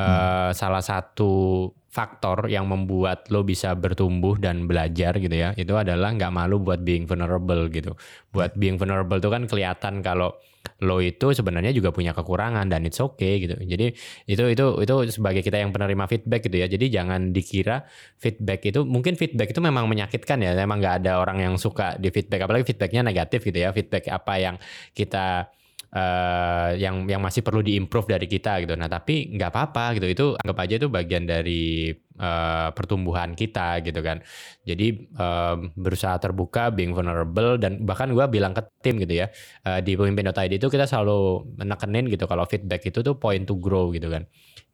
uh, 0.00 0.50
salah 0.56 0.80
satu 0.80 1.68
faktor 1.96 2.52
yang 2.52 2.68
membuat 2.68 3.32
lo 3.32 3.40
bisa 3.40 3.72
bertumbuh 3.72 4.36
dan 4.36 4.68
belajar 4.68 5.16
gitu 5.16 5.32
ya 5.32 5.56
itu 5.56 5.72
adalah 5.72 6.12
nggak 6.12 6.28
malu 6.28 6.60
buat 6.60 6.84
being 6.84 7.08
vulnerable 7.08 7.72
gitu. 7.72 7.96
Buat 8.36 8.52
being 8.60 8.76
vulnerable 8.76 9.16
itu 9.16 9.32
kan 9.32 9.48
kelihatan 9.48 10.04
kalau 10.04 10.36
lo 10.84 11.00
itu 11.00 11.32
sebenarnya 11.32 11.72
juga 11.72 11.88
punya 11.94 12.12
kekurangan 12.12 12.68
dan 12.68 12.84
it's 12.84 13.00
okay 13.00 13.40
gitu. 13.40 13.56
Jadi 13.56 13.96
itu 14.28 14.44
itu 14.52 14.64
itu 14.84 14.94
sebagai 15.08 15.40
kita 15.40 15.56
yang 15.56 15.72
penerima 15.72 16.04
feedback 16.04 16.44
gitu 16.44 16.56
ya. 16.60 16.68
Jadi 16.68 16.92
jangan 16.92 17.32
dikira 17.32 17.88
feedback 18.20 18.60
itu 18.68 18.84
mungkin 18.84 19.16
feedback 19.16 19.56
itu 19.56 19.60
memang 19.64 19.88
menyakitkan 19.88 20.36
ya. 20.44 20.52
Memang 20.52 20.84
nggak 20.84 20.94
ada 21.00 21.22
orang 21.22 21.40
yang 21.40 21.54
suka 21.56 21.96
di 21.96 22.12
feedback 22.12 22.44
apalagi 22.44 22.68
feedbacknya 22.68 23.00
negatif 23.08 23.40
gitu 23.40 23.56
ya. 23.56 23.72
Feedback 23.72 24.12
apa 24.12 24.34
yang 24.36 24.56
kita 24.92 25.48
eh, 25.92 26.70
yang 26.80 27.06
yang 27.06 27.20
masih 27.22 27.44
perlu 27.44 27.60
diimprove 27.62 28.10
dari 28.10 28.26
kita 28.26 28.62
gitu. 28.62 28.74
Nah 28.74 28.90
tapi 28.90 29.30
nggak 29.34 29.50
apa-apa 29.50 29.98
gitu. 29.98 30.06
Itu 30.08 30.26
anggap 30.38 30.58
aja 30.64 30.74
itu 30.80 30.88
bagian 30.90 31.24
dari 31.26 31.90
eh, 31.94 32.68
pertumbuhan 32.74 33.36
kita 33.36 33.82
gitu 33.86 34.00
kan. 34.00 34.22
Jadi 34.66 34.86
eh, 35.06 35.54
berusaha 35.76 36.16
terbuka 36.18 36.74
being 36.74 36.96
vulnerable 36.96 37.60
dan 37.60 37.84
bahkan 37.86 38.10
gue 38.10 38.24
bilang 38.26 38.56
ke 38.56 38.62
tim 38.80 38.98
gitu 38.98 39.22
ya 39.22 39.30
eh, 39.66 39.80
di 39.84 39.94
pemimpin.id 39.94 40.52
itu 40.56 40.68
kita 40.72 40.88
selalu 40.88 41.46
menekenin 41.60 42.08
gitu 42.10 42.26
kalau 42.26 42.46
feedback 42.46 42.82
itu 42.86 43.04
tuh 43.04 43.18
point 43.20 43.44
to 43.44 43.58
grow 43.58 43.90
gitu 43.92 44.08
kan. 44.08 44.26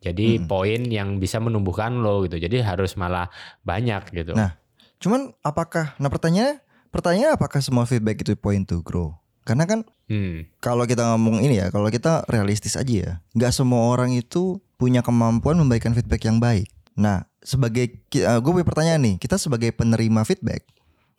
Jadi 0.02 0.42
Mm-mm. 0.42 0.50
poin 0.50 0.80
yang 0.90 1.22
bisa 1.22 1.38
menumbuhkan 1.38 2.02
lo 2.02 2.26
gitu. 2.26 2.38
Jadi 2.38 2.58
harus 2.62 2.98
malah 2.98 3.30
banyak 3.62 4.10
gitu. 4.10 4.34
Nah, 4.34 4.62
Cuman 5.02 5.34
apakah 5.42 5.98
nah 5.98 6.06
pertanyaannya 6.06 6.62
pertanyaannya 6.94 7.34
apakah 7.34 7.58
semua 7.58 7.82
feedback 7.90 8.22
itu 8.22 8.38
point 8.38 8.62
to 8.62 8.78
grow? 8.86 9.18
Karena 9.42 9.66
kan 9.66 9.82
Hmm, 10.12 10.44
kalau 10.60 10.84
kita 10.84 11.16
ngomong 11.16 11.40
ini 11.40 11.56
ya, 11.56 11.72
kalau 11.72 11.88
kita 11.88 12.28
realistis 12.28 12.76
aja 12.76 12.92
ya, 12.92 13.12
nggak 13.32 13.48
semua 13.48 13.88
orang 13.88 14.12
itu 14.12 14.60
punya 14.76 15.00
kemampuan 15.00 15.56
memberikan 15.56 15.96
feedback 15.96 16.28
yang 16.28 16.36
baik. 16.36 16.68
Nah, 16.92 17.24
sebagai 17.40 17.96
gue 18.12 18.50
punya 18.52 18.68
pertanyaan 18.68 19.00
nih, 19.00 19.16
kita 19.16 19.40
sebagai 19.40 19.72
penerima 19.72 20.20
feedback, 20.28 20.68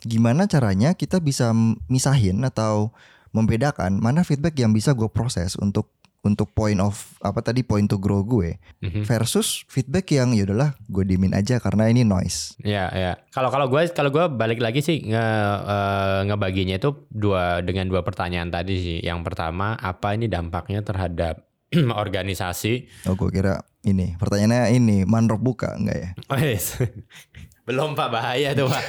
gimana 0.05 0.45
caranya 0.45 0.93
kita 0.93 1.17
bisa 1.17 1.49
misahin 1.89 2.45
atau 2.45 2.93
membedakan 3.33 3.97
mana 3.97 4.21
feedback 4.21 4.53
yang 4.61 4.77
bisa 4.77 4.93
gue 4.93 5.09
proses 5.09 5.57
untuk 5.57 5.89
untuk 6.23 6.55
point 6.55 6.79
of 6.79 6.95
apa 7.19 7.43
tadi 7.43 7.67
point 7.67 7.83
to 7.83 7.99
grow 7.99 8.23
gue 8.23 8.55
mhm. 8.79 9.03
versus 9.03 9.67
feedback 9.67 10.07
yang 10.15 10.31
ya 10.31 10.47
udahlah 10.47 10.71
gue 10.87 11.03
dimin 11.03 11.35
aja 11.35 11.59
karena 11.59 11.91
ini 11.91 12.07
noise. 12.07 12.55
Ya, 12.63 12.87
ya. 12.95 13.19
Kalau 13.35 13.51
kalau 13.51 13.67
gue 13.67 13.83
kalau 13.91 14.09
gue 14.09 14.25
balik 14.31 14.63
lagi 14.63 14.79
sih 14.79 15.03
nge 15.03 15.25
eh, 15.67 16.19
ngebaginya 16.31 16.79
itu 16.79 17.11
dua 17.11 17.59
dengan 17.59 17.91
dua 17.91 18.07
pertanyaan 18.07 18.47
tadi 18.47 18.73
sih. 18.79 18.97
Yang 19.03 19.19
pertama, 19.27 19.75
apa 19.75 20.15
ini 20.15 20.31
dampaknya 20.31 20.79
terhadap 20.79 21.43
organisasi? 22.03 22.87
Oh 23.11 23.19
gue 23.19 23.29
kira 23.29 23.59
ini 23.83 24.15
pertanyaannya 24.15 24.71
ini 24.79 24.97
manrop 25.03 25.43
buka 25.43 25.75
enggak 25.75 25.97
ya? 25.99 26.09
Oh, 26.31 26.39
yes. 26.39 26.79
Belum 27.63 27.95
Pak, 27.95 28.11
bahaya 28.11 28.51
tuh 28.51 28.67
Pak. 28.67 28.83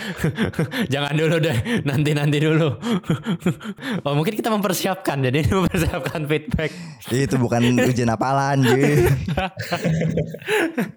Jangan 0.93 1.15
dulu 1.15 1.39
deh, 1.39 1.55
nanti-nanti 1.87 2.43
dulu. 2.43 2.75
oh, 4.07 4.15
mungkin 4.19 4.35
kita 4.35 4.51
mempersiapkan, 4.51 5.23
jadi 5.23 5.47
mempersiapkan 5.63 6.27
feedback. 6.27 6.75
Itu 7.07 7.39
bukan 7.39 7.79
ujian 7.87 8.11
apalan. 8.11 8.67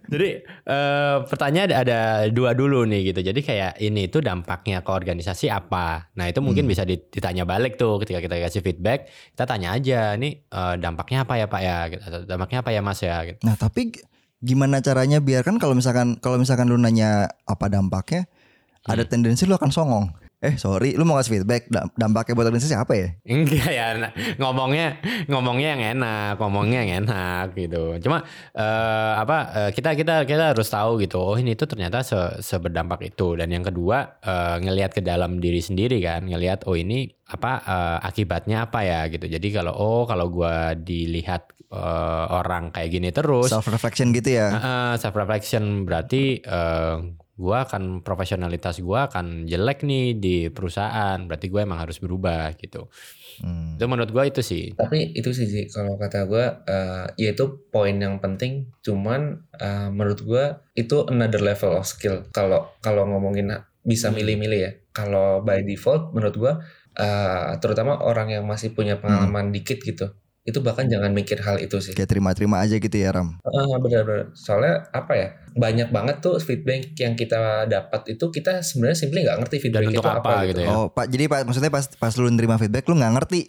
Jadi 0.10 0.30
eh, 0.42 1.18
pertanyaan 1.30 1.70
ada 1.70 2.26
dua 2.34 2.58
dulu 2.58 2.82
nih 2.90 3.14
gitu. 3.14 3.22
Jadi 3.22 3.46
kayak 3.46 3.78
ini 3.78 4.10
tuh 4.10 4.26
dampaknya 4.26 4.82
ke 4.82 4.90
organisasi 4.90 5.54
apa? 5.54 6.10
Nah 6.18 6.26
itu 6.26 6.42
mungkin 6.42 6.66
bisa 6.66 6.82
dit- 6.82 7.14
ditanya 7.14 7.46
balik 7.46 7.78
tuh 7.78 8.02
ketika 8.02 8.26
kita 8.26 8.42
kasih 8.42 8.66
feedback. 8.66 9.06
Kita 9.38 9.46
tanya 9.46 9.78
aja, 9.78 10.18
nih 10.18 10.50
eh, 10.50 10.76
dampaknya 10.82 11.30
apa 11.30 11.34
ya 11.38 11.46
Pak 11.46 11.62
ya? 11.62 11.78
Gitu. 11.94 12.06
Dampaknya 12.26 12.66
apa 12.66 12.70
ya 12.74 12.82
Mas 12.82 13.00
ya? 13.06 13.22
Gitu. 13.22 13.38
Nah 13.46 13.54
tapi 13.54 13.94
gimana 14.44 14.84
caranya 14.86 15.18
biarkan 15.18 15.58
kalau 15.58 15.74
misalkan 15.74 16.18
kalau 16.22 16.38
misalkan 16.38 16.70
lu 16.70 16.78
nanya 16.78 17.32
apa 17.50 17.70
dampaknya, 17.70 18.30
ada 18.86 19.04
tendensi 19.04 19.50
lu 19.50 19.58
akan 19.58 19.72
songong. 19.74 20.06
Eh 20.38 20.54
sorry, 20.54 20.94
lu 20.94 21.02
mau 21.02 21.18
ngasih 21.18 21.42
feedback 21.42 21.66
dam- 21.66 21.90
dampaknya 21.98 22.38
buat 22.38 22.46
organisasi 22.54 22.78
apa 22.78 22.94
ya? 22.94 23.08
Enggak 23.34 23.74
ya, 23.74 23.98
nah, 23.98 24.12
ngomongnya 24.38 25.02
ngomongnya 25.26 25.70
yang 25.74 25.84
enak, 25.98 26.38
ngomongnya 26.38 26.80
yang 26.86 26.94
enak 27.02 27.58
gitu. 27.58 27.98
Cuma 28.06 28.22
eh, 28.54 29.14
apa 29.18 29.38
eh, 29.50 29.70
kita 29.74 29.98
kita 29.98 30.30
kita 30.30 30.54
harus 30.54 30.70
tahu 30.70 31.02
gitu. 31.02 31.18
Oh 31.18 31.34
ini 31.34 31.58
tuh 31.58 31.66
ternyata 31.66 32.06
se 32.06 32.38
seberdampak 32.46 33.10
itu. 33.10 33.34
Dan 33.34 33.50
yang 33.50 33.66
kedua 33.66 34.22
eh, 34.22 34.62
ngelihat 34.62 34.94
ke 34.94 35.02
dalam 35.02 35.42
diri 35.42 35.58
sendiri 35.58 35.98
kan, 36.06 36.30
ngelihat 36.30 36.70
oh 36.70 36.78
ini 36.78 37.10
apa 37.34 37.52
eh, 37.66 37.98
akibatnya 38.06 38.70
apa 38.70 38.86
ya 38.86 39.10
gitu. 39.10 39.26
Jadi 39.26 39.48
kalau 39.50 39.74
oh 39.74 40.06
kalau 40.06 40.30
gua 40.30 40.78
dilihat 40.78 41.50
eh, 41.74 42.26
orang 42.30 42.70
kayak 42.70 42.94
gini 42.94 43.10
terus, 43.10 43.50
Self 43.50 43.74
reflection 43.74 44.14
gitu 44.14 44.38
ya. 44.38 44.54
self 45.02 45.18
reflection 45.18 45.82
berarti 45.82 46.46
eh, 46.46 47.26
gua 47.38 47.70
akan 47.70 48.02
profesionalitas 48.02 48.82
gua 48.82 49.08
akan 49.08 49.46
jelek 49.46 49.86
nih 49.86 50.18
di 50.18 50.36
perusahaan. 50.50 51.22
Berarti 51.24 51.48
gue 51.48 51.62
emang 51.62 51.80
harus 51.80 52.02
berubah 52.02 52.58
gitu. 52.58 52.90
Hmm. 53.40 53.78
Itu 53.78 53.86
menurut 53.86 54.10
gua 54.10 54.26
itu 54.26 54.42
sih. 54.42 54.74
Tapi 54.74 55.14
itu 55.14 55.30
sih 55.30 55.46
Ji, 55.46 55.70
kalau 55.70 55.94
kata 56.02 56.26
gue, 56.26 56.46
uh, 56.66 57.06
ya 57.14 57.30
itu 57.32 57.70
poin 57.70 57.94
yang 57.94 58.18
penting. 58.18 58.74
Cuman 58.82 59.46
eh, 59.62 59.90
menurut 59.94 60.26
gue 60.26 60.44
itu 60.74 61.06
another 61.08 61.40
level 61.46 61.78
of 61.78 61.86
skill. 61.86 62.26
Kalau 62.34 62.74
kalau 62.82 63.06
ngomongin 63.06 63.54
bisa 63.86 64.10
Hmm. 64.10 64.18
milih-milih 64.18 64.60
ya. 64.60 64.72
Kalau 64.92 65.46
by 65.46 65.62
default, 65.62 66.12
menurut 66.18 66.36
gue, 66.36 66.54
eh, 66.98 67.54
terutama 67.62 68.02
orang 68.02 68.34
yang 68.34 68.44
masih 68.50 68.74
punya 68.74 68.98
pengalaman 68.98 69.54
dikit 69.54 69.78
gitu, 69.86 70.10
itu 70.48 70.64
bahkan 70.64 70.88
jangan 70.88 71.12
mikir 71.12 71.44
hal 71.44 71.60
itu 71.60 71.76
sih. 71.84 71.92
Kayak 71.92 72.16
terima-terima 72.16 72.64
aja 72.64 72.80
gitu 72.80 72.96
ya 72.96 73.12
Ram. 73.12 73.36
Ah, 73.44 73.76
benar-benar. 73.84 74.32
Soalnya 74.32 74.88
apa 74.96 75.12
ya? 75.20 75.28
Banyak 75.52 75.92
banget 75.92 76.24
tuh 76.24 76.40
feedback 76.40 76.96
yang 76.96 77.20
kita 77.20 77.68
dapat 77.68 78.16
itu 78.16 78.32
kita 78.32 78.64
sebenarnya 78.64 78.96
simply 78.96 79.28
nggak 79.28 79.44
ngerti 79.44 79.56
feedback 79.60 79.92
untuk 79.92 80.00
itu 80.00 80.08
apa, 80.08 80.24
apa 80.24 80.32
gitu. 80.48 80.48
gitu 80.56 80.62
ya. 80.64 80.70
Oh 80.72 80.88
pak, 80.88 81.06
jadi 81.12 81.24
pak 81.28 81.40
maksudnya 81.44 81.72
pas 81.74 81.86
pas 82.00 82.14
lu 82.16 82.32
nerima 82.32 82.56
feedback 82.56 82.88
lu 82.88 82.96
nggak 82.96 83.14
ngerti, 83.20 83.40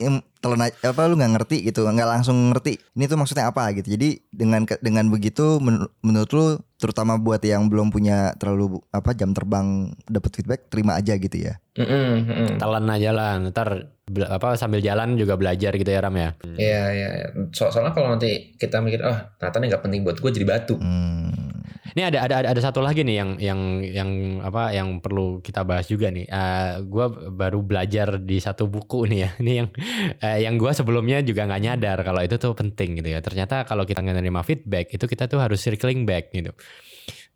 telan 0.42 0.60
apa 0.66 1.02
lu 1.06 1.14
nggak 1.14 1.32
ngerti 1.38 1.56
gitu, 1.70 1.86
nggak 1.86 2.08
langsung 2.10 2.50
ngerti. 2.50 2.82
Ini 2.98 3.04
tuh 3.06 3.18
maksudnya 3.20 3.46
apa 3.46 3.70
gitu. 3.78 3.94
Jadi 3.94 4.18
dengan 4.34 4.66
ke- 4.66 4.82
dengan 4.82 5.06
begitu 5.06 5.62
men- 5.62 5.86
menurut 6.02 6.30
lu 6.34 6.46
terutama 6.82 7.14
buat 7.14 7.42
yang 7.46 7.70
belum 7.70 7.94
punya 7.94 8.34
terlalu 8.42 8.82
apa 8.90 9.14
jam 9.14 9.30
terbang 9.30 9.94
dapat 10.10 10.30
feedback 10.34 10.66
terima 10.66 10.98
aja 10.98 11.14
gitu 11.14 11.36
ya. 11.38 11.62
Mm-mm, 11.78 12.26
mm-mm. 12.26 12.50
Telan 12.58 12.86
aja 12.90 13.10
lah, 13.14 13.38
ntar 13.50 13.97
apa 14.28 14.56
sambil 14.56 14.80
jalan 14.80 15.14
juga 15.14 15.36
belajar 15.36 15.76
gitu 15.76 15.88
ya 15.88 16.00
Ram 16.00 16.16
ya. 16.16 16.30
Iya, 16.56 16.82
iya. 16.94 17.08
iya. 17.14 17.28
So- 17.52 17.70
soalnya 17.70 17.92
kalau 17.92 18.12
nanti 18.12 18.56
kita 18.56 18.80
mikir, 18.80 19.04
oh 19.04 19.18
Nathan 19.40 19.64
ini 19.64 19.66
nggak 19.70 19.82
penting 19.84 20.00
buat 20.04 20.18
gue 20.18 20.30
jadi 20.32 20.46
batu. 20.48 20.76
Hmm. 20.80 21.48
Ini 21.96 22.14
ada 22.14 22.18
ada 22.28 22.34
ada, 22.52 22.60
satu 22.60 22.84
lagi 22.84 23.00
nih 23.00 23.16
yang 23.16 23.30
yang 23.40 23.60
yang 23.82 24.10
apa 24.44 24.76
yang 24.76 25.00
perlu 25.00 25.40
kita 25.40 25.64
bahas 25.64 25.88
juga 25.88 26.12
nih. 26.12 26.28
Eh 26.28 26.84
gua 26.84 27.08
baru 27.10 27.64
belajar 27.64 28.20
di 28.20 28.36
satu 28.38 28.68
buku 28.68 29.08
nih 29.08 29.18
ya. 29.24 29.30
Ini 29.42 29.52
yang 29.64 29.68
eh, 30.20 30.38
yang 30.44 30.54
gua 30.60 30.76
sebelumnya 30.76 31.24
juga 31.24 31.48
nggak 31.48 31.62
nyadar 31.64 31.98
kalau 32.04 32.20
itu 32.20 32.36
tuh 32.36 32.52
penting 32.52 33.00
gitu 33.00 33.08
ya. 33.08 33.24
Ternyata 33.24 33.64
kalau 33.64 33.88
kita 33.88 34.04
menerima 34.04 34.40
feedback 34.44 34.92
itu 34.92 35.04
kita 35.08 35.26
tuh 35.26 35.40
harus 35.40 35.58
circling 35.58 36.04
back 36.04 36.30
gitu. 36.30 36.52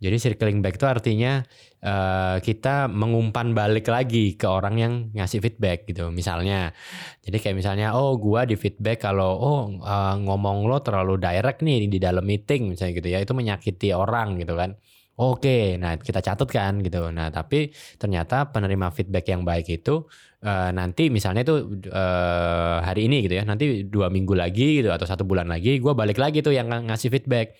Jadi 0.02 0.16
circling 0.18 0.58
back 0.64 0.74
itu 0.82 0.86
artinya 0.90 1.32
eh, 1.78 2.36
kita 2.42 2.90
mengumpan 2.90 3.54
balik 3.54 3.86
lagi 3.86 4.34
ke 4.34 4.46
orang 4.50 4.74
yang 4.82 4.92
ngasih 5.14 5.38
feedback 5.38 5.86
gitu. 5.86 6.10
Misalnya, 6.10 6.74
jadi 7.22 7.36
kayak 7.38 7.56
misalnya, 7.62 7.94
oh 7.94 8.18
gua 8.18 8.42
di 8.50 8.58
feedback 8.58 9.06
kalau 9.06 9.30
oh 9.38 9.60
eh, 9.78 10.14
ngomong 10.26 10.66
lo 10.66 10.82
terlalu 10.82 11.22
direct 11.22 11.62
nih 11.62 11.86
di 11.86 11.98
dalam 12.02 12.26
meeting 12.26 12.74
misalnya 12.74 12.92
gitu 12.98 13.08
ya, 13.14 13.18
itu 13.22 13.32
menyakiti 13.32 13.94
orang 13.94 14.42
gitu 14.42 14.58
kan. 14.58 14.74
Oke, 15.22 15.76
nah 15.76 15.94
kita 16.00 16.18
catat 16.24 16.48
kan 16.50 16.80
gitu. 16.82 17.12
Nah 17.12 17.28
tapi 17.28 17.70
ternyata 18.00 18.48
penerima 18.48 18.88
feedback 18.96 19.28
yang 19.30 19.46
baik 19.46 19.68
itu 19.70 20.08
eh, 20.42 20.70
nanti 20.74 21.12
misalnya 21.14 21.46
itu 21.46 21.54
eh, 21.86 22.76
hari 22.82 23.06
ini 23.06 23.22
gitu 23.28 23.34
ya, 23.38 23.44
nanti 23.46 23.86
dua 23.86 24.10
minggu 24.10 24.34
lagi 24.34 24.82
gitu 24.82 24.90
atau 24.90 25.06
satu 25.06 25.22
bulan 25.28 25.46
lagi, 25.46 25.78
gua 25.78 25.92
balik 25.94 26.18
lagi 26.18 26.42
tuh 26.42 26.56
yang 26.56 26.66
ng- 26.66 26.90
ngasih 26.90 27.12
feedback 27.12 27.54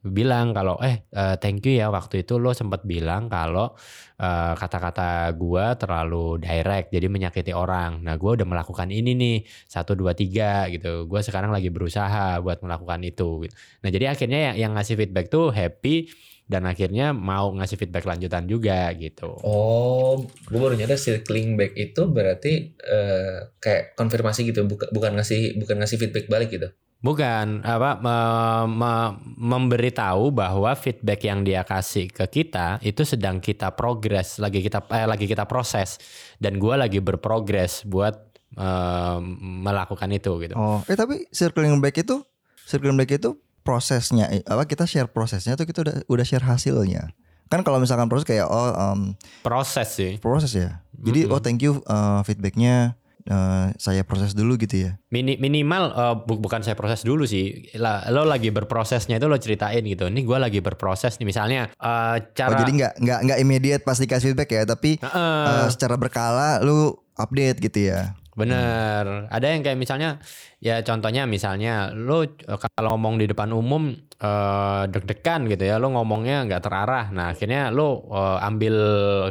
bilang 0.00 0.56
kalau 0.56 0.80
eh 0.80 1.04
eh, 1.12 1.36
thank 1.36 1.60
you 1.68 1.76
ya 1.76 1.92
waktu 1.92 2.24
itu 2.24 2.40
lo 2.40 2.56
sempat 2.56 2.88
bilang 2.88 3.28
kalau 3.28 3.76
eh, 4.16 4.52
kata-kata 4.56 5.28
gua 5.36 5.76
terlalu 5.76 6.40
direct 6.40 6.88
jadi 6.88 7.06
menyakiti 7.12 7.52
orang. 7.52 8.00
Nah 8.00 8.16
gua 8.16 8.40
udah 8.40 8.48
melakukan 8.48 8.88
ini 8.88 9.12
nih 9.12 9.36
satu 9.68 9.92
dua 9.92 10.16
tiga 10.16 10.64
gitu. 10.72 11.04
Gua 11.04 11.20
sekarang 11.20 11.52
lagi 11.52 11.68
berusaha 11.68 12.40
buat 12.40 12.64
melakukan 12.64 13.04
itu. 13.04 13.44
gitu. 13.44 13.54
Nah 13.84 13.88
jadi 13.92 14.12
akhirnya 14.12 14.52
yang, 14.52 14.56
yang 14.56 14.72
ngasih 14.76 14.96
feedback 14.96 15.28
tuh 15.28 15.52
happy 15.52 16.08
dan 16.50 16.66
akhirnya 16.66 17.14
mau 17.14 17.54
ngasih 17.54 17.78
feedback 17.78 18.10
lanjutan 18.10 18.50
juga 18.50 18.90
gitu. 18.98 19.38
Oh, 19.46 20.18
gue 20.50 20.58
baru 20.58 20.74
nyadar 20.74 20.98
circling 20.98 21.54
back 21.54 21.78
itu 21.78 22.10
berarti 22.10 22.74
eh, 22.74 23.54
kayak 23.62 23.94
konfirmasi 23.94 24.50
gitu, 24.50 24.66
bukan 24.66 25.14
ngasih 25.14 25.54
bukan 25.62 25.78
ngasih 25.78 26.02
feedback 26.02 26.26
balik 26.26 26.50
gitu. 26.50 26.74
Bukan 27.00 27.64
apa 27.64 27.96
me- 27.96 28.68
me- 28.76 29.12
memberitahu 29.40 30.28
bahwa 30.36 30.68
feedback 30.76 31.24
yang 31.24 31.40
dia 31.40 31.64
kasih 31.64 32.12
ke 32.12 32.28
kita 32.28 32.76
itu 32.84 33.08
sedang 33.08 33.40
kita 33.40 33.72
progres, 33.72 34.36
lagi 34.36 34.60
kita 34.60 34.84
eh, 34.92 35.08
lagi 35.08 35.24
kita 35.24 35.48
proses 35.48 35.96
dan 36.36 36.60
gua 36.60 36.76
lagi 36.76 37.00
berprogres 37.00 37.88
buat 37.88 38.20
eh, 38.52 39.18
melakukan 39.40 40.12
itu 40.12 40.28
gitu. 40.44 40.52
Oh, 40.60 40.84
eh 40.84 40.96
tapi 40.96 41.24
circling 41.32 41.80
back 41.80 42.04
itu 42.04 42.20
circling 42.68 43.00
back 43.00 43.16
itu 43.16 43.32
prosesnya 43.64 44.28
apa 44.44 44.68
kita 44.68 44.84
share 44.84 45.08
prosesnya 45.08 45.56
tuh 45.56 45.64
kita 45.64 45.80
udah 45.80 45.96
udah 46.04 46.24
share 46.28 46.44
hasilnya. 46.44 47.16
Kan 47.48 47.64
kalau 47.64 47.80
misalkan 47.80 48.12
proses 48.12 48.28
kayak 48.28 48.44
oh 48.44 48.70
em, 48.76 49.16
Proses 49.40 49.88
sih. 49.88 50.12
proses 50.20 50.52
ya. 50.52 50.84
Jadi 51.00 51.24
oh 51.32 51.40
thank 51.40 51.64
you 51.64 51.80
eh, 51.80 52.20
feedbacknya 52.28 52.92
eh, 53.30 53.66
saya 53.78 54.02
proses 54.02 54.34
dulu 54.34 54.58
gitu 54.58 54.90
ya. 54.90 54.98
Mini, 55.08 55.38
minimal 55.38 55.84
eh, 55.94 56.14
bu- 56.26 56.42
bukan 56.42 56.60
saya 56.60 56.74
proses 56.74 57.06
dulu 57.06 57.22
sih. 57.24 57.70
Lah, 57.78 58.10
lo 58.10 58.26
lagi 58.26 58.50
berprosesnya 58.50 59.16
itu 59.16 59.30
lo 59.30 59.38
ceritain 59.38 59.86
gitu. 59.86 60.10
Ini 60.10 60.26
gua 60.26 60.42
lagi 60.42 60.58
berproses 60.58 61.16
nih 61.16 61.30
misalnya 61.30 61.70
eh, 61.70 62.16
cara 62.34 62.50
Oh 62.52 62.60
jadi 62.60 62.72
nggak 62.74 62.92
nggak 62.98 63.18
nggak 63.30 63.38
immediate 63.38 63.82
pas 63.86 63.94
dikasih 63.94 64.34
feedback 64.34 64.50
ya, 64.50 64.62
tapi 64.66 64.98
Heeh. 64.98 65.46
eh, 65.46 65.66
secara 65.70 65.94
berkala 65.94 66.58
lu 66.60 66.90
update 67.14 67.62
gitu 67.62 67.88
ya. 67.88 68.18
Bener. 68.34 69.28
Ada 69.28 69.46
yang 69.52 69.60
kayak 69.60 69.76
misalnya 69.76 70.16
ya 70.60 70.84
contohnya 70.84 71.24
misalnya 71.24 71.88
lo 71.96 72.20
eh, 72.24 72.58
kalau 72.76 72.92
ngomong 72.94 73.16
di 73.16 73.24
depan 73.24 73.48
umum 73.56 73.96
eh, 73.96 74.84
deg-degan 74.92 75.48
gitu 75.48 75.64
ya, 75.64 75.80
lo 75.80 75.88
ngomongnya 75.96 76.44
nggak 76.44 76.60
terarah. 76.60 77.08
Nah 77.08 77.32
akhirnya 77.32 77.72
lo 77.72 78.04
eh, 78.12 78.38
ambil 78.44 78.76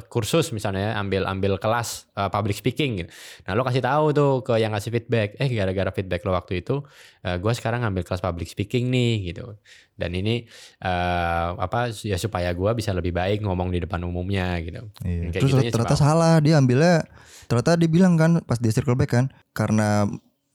kursus 0.10 0.50
misalnya, 0.50 0.94
ya, 0.94 0.94
ambil 0.98 1.30
ambil 1.30 1.62
kelas 1.62 2.10
eh, 2.18 2.30
public 2.34 2.58
speaking. 2.58 3.06
Gitu. 3.06 3.10
Nah 3.46 3.54
lo 3.54 3.62
kasih 3.62 3.86
tahu 3.86 4.06
tuh 4.10 4.42
ke 4.42 4.58
yang 4.58 4.74
ngasih 4.74 4.90
feedback, 4.90 5.38
eh 5.38 5.50
gara-gara 5.54 5.94
feedback 5.94 6.26
lo 6.26 6.34
waktu 6.34 6.66
itu, 6.66 6.82
gue 7.22 7.54
sekarang 7.54 7.86
ngambil 7.86 8.10
kelas 8.10 8.26
public 8.26 8.50
speaking 8.50 8.90
nih 8.90 9.30
gitu. 9.30 9.54
Dan 9.94 10.18
ini 10.18 10.50
eh, 10.82 11.50
apa 11.54 11.94
ya 12.02 12.18
supaya 12.18 12.50
gue 12.58 12.72
bisa 12.74 12.90
lebih 12.90 13.14
baik 13.14 13.46
ngomong 13.46 13.70
di 13.70 13.86
depan 13.86 14.02
umumnya 14.02 14.58
gitu. 14.66 14.82
Iya. 15.06 15.30
Kayak 15.30 15.42
Terus 15.46 15.74
ternyata 15.78 15.94
salah 15.94 16.42
dia 16.42 16.58
ambilnya 16.58 17.06
ternyata 17.46 17.78
dia 17.78 17.90
bilang 17.90 18.14
kan 18.18 18.42
pas 18.46 18.58
dia 18.62 18.74
circle 18.74 18.98
back 18.98 19.10
kan 19.14 19.26
karena 19.58 20.06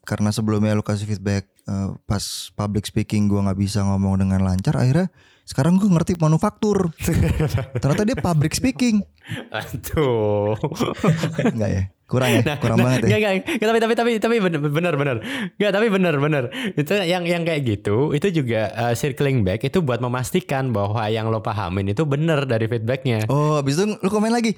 karena 0.04 0.30
sebelumnya 0.30 0.76
lu 0.76 0.84
kasih 0.84 1.08
feedback 1.08 1.48
eh, 1.68 1.88
pas 2.04 2.24
public 2.54 2.84
speaking 2.84 3.26
gua 3.26 3.50
nggak 3.50 3.58
bisa 3.58 3.82
ngomong 3.82 4.20
dengan 4.20 4.44
lancar 4.44 4.76
akhirnya 4.76 5.08
sekarang 5.44 5.76
gue 5.76 5.92
ngerti 5.92 6.16
manufaktur 6.16 6.88
ternyata 7.80 8.02
dia 8.08 8.16
public 8.16 8.56
speaking 8.56 9.04
Aduh. 9.52 10.56
enggak 11.52 11.70
ya 11.70 11.82
kurang 12.04 12.30
ya 12.36 12.56
kurang 12.60 12.78
banget 12.80 13.08
ya 13.08 13.16
Enggak, 13.16 13.32
tapi 13.60 13.78
tapi 13.80 13.94
tapi 13.96 14.10
tapi 14.20 14.36
bener 14.36 14.60
bener 14.60 14.94
bener. 14.96 15.16
Enggak, 15.56 15.72
tapi 15.72 15.86
bener 15.88 16.14
bener. 16.20 16.44
Itu 16.76 16.92
yang 17.00 17.24
yang 17.24 17.42
kayak 17.48 17.64
gitu, 17.64 18.12
itu 18.12 18.28
juga 18.28 18.68
uh, 18.76 18.92
circling 18.92 19.40
back 19.40 19.64
itu 19.64 19.80
buat 19.80 20.04
memastikan 20.04 20.76
bahwa 20.76 21.00
yang 21.08 21.32
lo 21.32 21.40
pahamin 21.40 21.96
itu 21.96 22.04
bener 22.04 22.44
dari 22.44 22.68
feedbacknya. 22.68 23.24
oh 23.32 23.56
abis 23.56 23.80
itu 23.80 23.84
lu 23.96 24.08
komen 24.12 24.32
lagi 24.32 24.52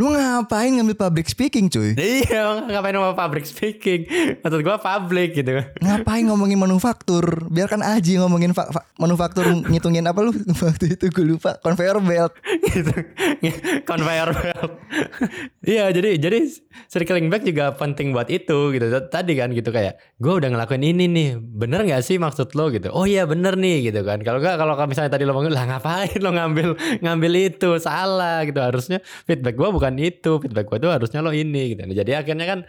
lu 0.00 0.08
ngapain 0.10 0.72
ngambil 0.72 0.96
public 0.96 1.28
speaking 1.28 1.68
cuy 1.68 1.92
Iya, 1.92 2.64
ngapain 2.64 2.96
sama 2.96 3.12
public 3.12 3.44
speaking? 3.44 4.08
Maksud 4.40 4.64
gua 4.64 4.80
public 4.80 5.36
gitu. 5.36 5.60
ngapain 5.76 6.24
ngomongin 6.24 6.56
manufaktur 6.56 7.20
biarkan 7.46 7.84
Aji 7.84 8.16
ngomongin 8.16 8.50
fa- 8.50 8.72
fa- 8.72 8.88
manufaktur 8.96 9.44
ngitungin 9.44 10.08
apa 10.08 10.16
lu 10.18 10.32
waktu 10.64 10.96
itu 10.96 11.04
gue 11.06 11.26
lupa 11.26 11.60
conveyor 11.60 12.00
belt 12.00 12.32
gitu. 12.66 12.96
Conveyor 13.84 14.32
belt. 14.32 14.72
Iya, 15.60 15.92
jadi 15.92 16.16
jadi 16.16 16.48
circling 16.88 17.28
back 17.28 17.44
juga 17.44 17.74
penting 17.74 18.10
buat 18.10 18.26
itu 18.26 18.72
gitu. 18.72 18.86
Tadi 19.06 19.36
kan 19.36 19.52
gitu 19.52 19.68
kayak 19.68 20.00
gue 20.16 20.32
udah 20.32 20.48
ngelakuin 20.48 20.80
ini 20.82 21.04
nih, 21.06 21.28
bener 21.36 21.84
nggak 21.84 22.00
sih 22.00 22.16
maksud 22.16 22.52
lo 22.54 22.70
gitu? 22.70 22.88
Oh 22.88 23.04
iya 23.04 23.24
bener 23.24 23.52
nih 23.54 23.84
gitu 23.84 24.00
kan. 24.00 24.20
Kalau 24.20 24.40
nggak 24.40 24.56
kalau 24.56 24.74
misalnya 24.82 25.12
tadi 25.12 25.24
lo 25.24 25.34
ngomong 25.34 25.52
lah 25.52 25.68
ngapain 25.68 26.16
lo 26.16 26.32
ngambil 26.32 26.68
ngambil 27.00 27.32
itu 27.38 27.76
salah 27.76 28.42
gitu. 28.42 28.56
Harusnya 28.56 28.98
feedback 29.24 29.54
gue 29.54 29.68
bukan 29.68 29.89
itu, 29.98 30.38
feedback 30.38 30.66
gue 30.68 30.78
tuh 30.78 30.90
harusnya 30.92 31.24
lo 31.24 31.34
ini 31.34 31.74
gitu. 31.74 31.82
Nah, 31.82 31.96
Jadi 31.96 32.12
akhirnya 32.14 32.46
kan 32.46 32.60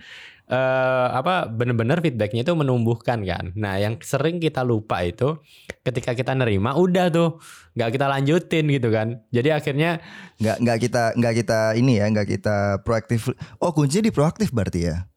eh, 0.52 1.08
apa 1.16 1.48
bener-bener 1.48 2.04
feedbacknya 2.04 2.44
itu 2.44 2.54
menumbuhkan 2.54 3.24
kan. 3.24 3.56
Nah 3.56 3.80
yang 3.80 3.96
sering 4.04 4.44
kita 4.44 4.62
lupa 4.68 5.00
itu 5.06 5.40
ketika 5.82 6.12
kita 6.12 6.36
nerima 6.36 6.76
udah 6.76 7.08
tuh 7.08 7.40
nggak 7.80 7.90
kita 7.96 8.06
lanjutin 8.12 8.66
gitu 8.68 8.92
kan. 8.92 9.24
Jadi 9.32 9.50
akhirnya 9.56 10.04
nggak 10.44 10.58
nggak 10.60 10.78
kita 10.84 11.04
nggak 11.16 11.34
kita 11.44 11.60
ini 11.80 12.04
ya 12.04 12.06
nggak 12.12 12.28
kita 12.28 12.58
proaktif. 12.84 13.32
Oh 13.64 13.72
kuncinya 13.72 14.12
di 14.12 14.14
proaktif 14.14 14.52
berarti 14.52 14.92
ya. 14.92 15.08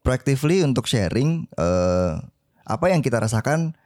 Proactively 0.00 0.64
untuk 0.64 0.88
sharing 0.88 1.44
eh, 1.60 2.12
apa 2.64 2.86
yang 2.88 3.04
kita 3.04 3.20
rasakan 3.20 3.76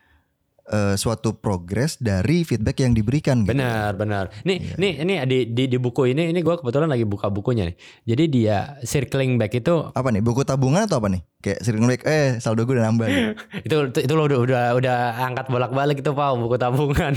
eh, 0.64 0.94
suatu 0.94 1.36
progres 1.36 2.00
dari 2.00 2.40
feedback 2.42 2.80
yang 2.80 2.92
diberikan. 2.92 3.44
Gitu. 3.44 3.52
Benar, 3.52 3.94
benar. 3.94 4.24
Nih, 4.42 4.60
Iya. 4.60 4.74
nih, 4.76 4.92
ini 5.02 5.14
di, 5.24 5.38
di 5.52 5.64
di 5.68 5.78
buku 5.78 6.08
ini, 6.08 6.32
ini 6.32 6.40
gue 6.40 6.54
kebetulan 6.56 6.88
lagi 6.88 7.04
buka 7.04 7.28
bukunya 7.28 7.68
nih. 7.68 7.76
Jadi 8.04 8.24
dia 8.28 8.56
circling 8.82 9.36
back 9.36 9.52
itu, 9.54 9.92
Apa 9.92 10.08
nih 10.08 10.24
buku 10.24 10.42
tabungan 10.42 10.88
atau 10.88 11.00
apa 11.00 11.08
nih? 11.12 11.22
Kayak 11.40 11.60
sering 11.60 11.84
back 11.84 12.02
eh 12.08 12.40
saldo 12.40 12.64
gue 12.64 12.74
udah 12.76 12.86
nambah. 12.88 13.06
nih. 13.06 13.24
itu 13.68 13.76
itu, 13.92 13.98
itu 14.04 14.12
lo 14.12 14.24
udah, 14.24 14.38
udah 14.40 14.62
udah 14.76 14.96
angkat 15.22 15.46
bolak-balik 15.48 16.00
itu 16.00 16.10
pak 16.10 16.28
buku 16.34 16.56
tabungan. 16.56 17.12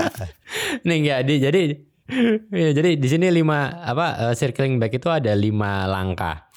nih 0.86 0.96
enggak, 0.96 1.20
di, 1.28 1.34
jadi 1.40 1.62
ya, 2.52 2.70
jadi 2.72 2.90
di 2.96 3.08
sini 3.08 3.28
lima 3.28 3.84
apa 3.84 4.30
eh, 4.30 4.34
circling 4.34 4.76
back 4.76 4.92
itu 4.96 5.08
ada 5.08 5.32
lima 5.32 5.84
langkah. 5.84 6.48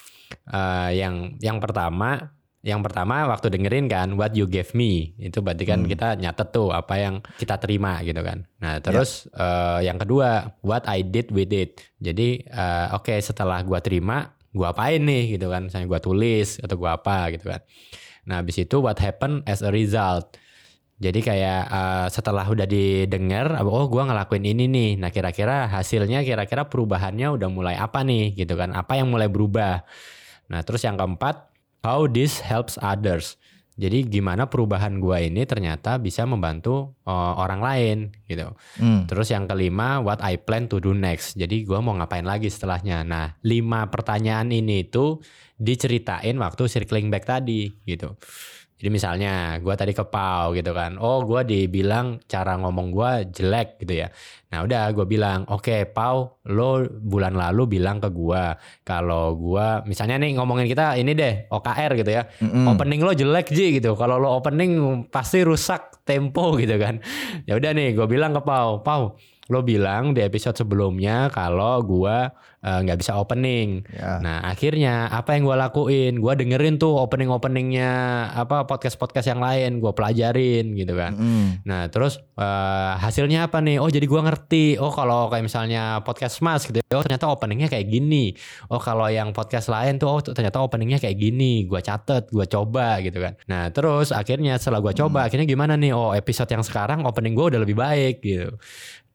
Eh, 0.45 1.01
yang 1.01 1.35
yang 1.41 1.57
pertama 1.57 2.34
yang 2.65 2.81
pertama 2.81 3.29
waktu 3.29 3.53
dengerin 3.53 3.85
kan 3.85 4.17
what 4.17 4.33
you 4.33 4.49
gave 4.49 4.73
me 4.73 5.13
itu 5.21 5.37
berarti 5.37 5.69
kan 5.69 5.85
Hmm. 5.85 5.89
kita 5.89 6.17
nyatet 6.17 6.49
tuh 6.49 6.73
apa 6.73 6.97
yang 6.97 7.21
kita 7.37 7.61
terima 7.61 8.01
gitu 8.01 8.17
kan. 8.25 8.49
Nah 8.57 8.81
terus 8.81 9.29
eh, 9.29 9.85
yang 9.85 10.01
kedua 10.01 10.57
what 10.65 10.81
I 10.89 11.05
did 11.05 11.29
with 11.29 11.53
it. 11.53 11.77
Jadi 12.01 12.41
eh, 12.41 12.87
oke 12.89 13.13
setelah 13.21 13.61
gua 13.61 13.85
terima 13.85 14.33
gua 14.49 14.73
apain 14.73 14.97
nih 14.97 15.37
gitu 15.37 15.45
kan. 15.53 15.69
Misalnya 15.69 15.85
gua 15.85 16.01
tulis 16.01 16.57
atau 16.57 16.73
gua 16.73 16.97
apa 16.97 17.29
gitu 17.37 17.53
kan. 17.53 17.61
Nah 18.25 18.41
habis 18.41 18.57
itu 18.57 18.81
what 18.81 18.97
happened 18.97 19.45
as 19.45 19.61
a 19.61 19.69
result. 19.69 20.33
Jadi 20.97 21.21
kayak 21.21 21.61
eh, 21.69 22.07
setelah 22.09 22.49
udah 22.49 22.65
didengar, 22.65 23.61
oh 23.61 23.85
gua 23.85 24.09
ngelakuin 24.09 24.41
ini 24.41 24.65
nih. 24.65 24.91
Nah 24.97 25.13
kira-kira 25.13 25.69
hasilnya 25.69 26.25
kira-kira 26.25 26.65
perubahannya 26.65 27.29
udah 27.29 27.45
mulai 27.45 27.77
apa 27.77 28.01
nih 28.01 28.33
gitu 28.33 28.57
kan? 28.57 28.73
Apa 28.73 28.97
yang 28.97 29.13
mulai 29.13 29.29
berubah? 29.29 29.85
Nah 30.49 30.65
terus 30.65 30.81
yang 30.81 30.97
keempat, 30.97 31.53
how 31.85 32.09
this 32.09 32.41
helps 32.41 32.81
others. 32.81 33.37
Jadi 33.75 34.07
gimana 34.07 34.47
perubahan 34.47 35.03
gua 35.03 35.19
ini 35.19 35.43
ternyata 35.43 35.99
bisa 35.99 36.23
membantu 36.23 36.95
eh, 37.03 37.33
orang 37.35 37.61
lain 37.61 37.97
gitu. 38.25 38.55
Hmm. 38.79 39.03
Terus 39.05 39.29
yang 39.35 39.45
kelima, 39.45 39.99
what 39.99 40.23
I 40.23 40.39
plan 40.39 40.65
to 40.71 40.79
do 40.81 40.95
next. 40.95 41.35
Jadi 41.35 41.67
gua 41.67 41.83
mau 41.83 41.93
ngapain 41.93 42.23
lagi 42.23 42.47
setelahnya. 42.47 43.03
Nah, 43.03 43.35
lima 43.43 43.91
pertanyaan 43.91 44.49
ini 44.49 44.87
itu 44.87 45.19
diceritain 45.59 46.39
waktu 46.39 46.71
circling 46.71 47.11
back 47.11 47.27
tadi 47.27 47.75
gitu. 47.83 48.15
Jadi 48.75 48.89
misalnya 48.91 49.55
gua 49.63 49.79
tadi 49.79 49.95
ke 49.95 50.03
Pau 50.03 50.51
gitu 50.51 50.75
kan. 50.75 50.99
Oh, 50.99 51.23
gua 51.23 51.47
dibilang 51.47 52.19
cara 52.27 52.59
ngomong 52.59 52.91
gua 52.91 53.23
jelek 53.23 53.79
gitu 53.79 54.03
ya. 54.03 54.11
Nah, 54.51 54.67
udah 54.67 54.91
gua 54.91 55.07
bilang, 55.07 55.47
"Oke, 55.47 55.87
Pau, 55.87 56.43
lo 56.51 56.83
bulan 56.87 57.39
lalu 57.39 57.79
bilang 57.79 58.03
ke 58.03 58.11
gua 58.11 58.59
kalau 58.83 59.31
gua 59.39 59.79
misalnya 59.87 60.19
nih 60.19 60.35
ngomongin 60.35 60.67
kita 60.67 60.99
ini 60.99 61.15
deh, 61.15 61.47
OKR 61.47 61.95
gitu 61.95 62.11
ya. 62.11 62.27
Mm-mm. 62.43 62.75
Opening 62.75 63.01
lo 63.03 63.15
jelek 63.15 63.47
Ji 63.55 63.79
gitu. 63.79 63.95
Kalau 63.95 64.19
lo 64.19 64.35
opening 64.35 65.07
pasti 65.07 65.39
rusak 65.41 65.95
tempo 66.05 66.53
gitu 66.61 66.77
kan. 66.77 67.01
Ya 67.49 67.57
udah 67.57 67.73
nih, 67.73 67.97
gue 67.97 68.05
bilang 68.05 68.31
ke 68.31 68.41
Pau, 68.45 68.85
Pau, 68.85 69.17
lo 69.45 69.61
bilang 69.61 70.17
di 70.17 70.25
episode 70.25 70.57
sebelumnya 70.57 71.29
kalau 71.29 71.77
gua 71.85 72.33
eh, 72.65 72.79
nggak 72.81 72.97
bisa 72.97 73.13
opening. 73.13 73.85
Ya. 73.93 74.17
Nah 74.17 74.41
akhirnya 74.41 75.05
apa 75.13 75.37
yang 75.37 75.45
gua 75.45 75.69
lakuin? 75.69 76.17
Gua 76.17 76.33
dengerin 76.33 76.81
tuh 76.81 76.97
opening 76.97 77.29
openingnya 77.29 77.91
apa 78.33 78.65
podcast 78.65 78.97
podcast 78.97 79.29
yang 79.29 79.37
lain, 79.37 79.77
gua 79.77 79.93
pelajarin 79.93 80.73
gitu 80.73 80.97
kan. 80.97 81.13
Mm-mm. 81.13 81.61
Nah 81.61 81.85
terus 81.93 82.17
eh, 82.17 82.93
hasilnya 82.97 83.45
apa 83.45 83.61
nih? 83.61 83.77
Oh 83.77 83.85
jadi 83.85 84.09
gua 84.09 84.25
ngerti. 84.25 84.81
Oh 84.81 84.89
kalau 84.89 85.29
kayak 85.29 85.45
misalnya 85.45 86.01
podcast 86.01 86.41
Mas 86.41 86.65
gitu. 86.65 86.81
Oh 86.81 87.05
ternyata 87.05 87.29
openingnya 87.29 87.69
kayak 87.69 87.85
gini. 87.85 88.33
Oh 88.73 88.81
kalau 88.81 89.05
yang 89.13 89.29
podcast 89.29 89.69
lain 89.69 90.01
tuh 90.01 90.09
oh 90.09 90.21
ternyata 90.25 90.57
openingnya 90.57 90.97
kayak 90.97 91.21
gini. 91.21 91.69
Gua 91.69 91.85
catet, 91.85 92.33
gua 92.33 92.49
coba 92.49 92.97
gitu 93.05 93.21
kan. 93.21 93.37
Nah 93.45 93.69
terus 93.69 94.09
akhirnya 94.09 94.57
setelah 94.57 94.81
gua 94.81 94.97
coba, 94.97 95.29
akhirnya 95.29 95.45
gimana 95.45 95.77
nih? 95.77 95.93
Oh 95.93 96.17
episode 96.17 96.49
yang 96.49 96.65
sekarang 96.65 97.05
opening 97.05 97.37
gua 97.37 97.53
udah 97.53 97.61
lebih 97.61 97.77
baik 97.77 98.25
gitu. 98.25 98.57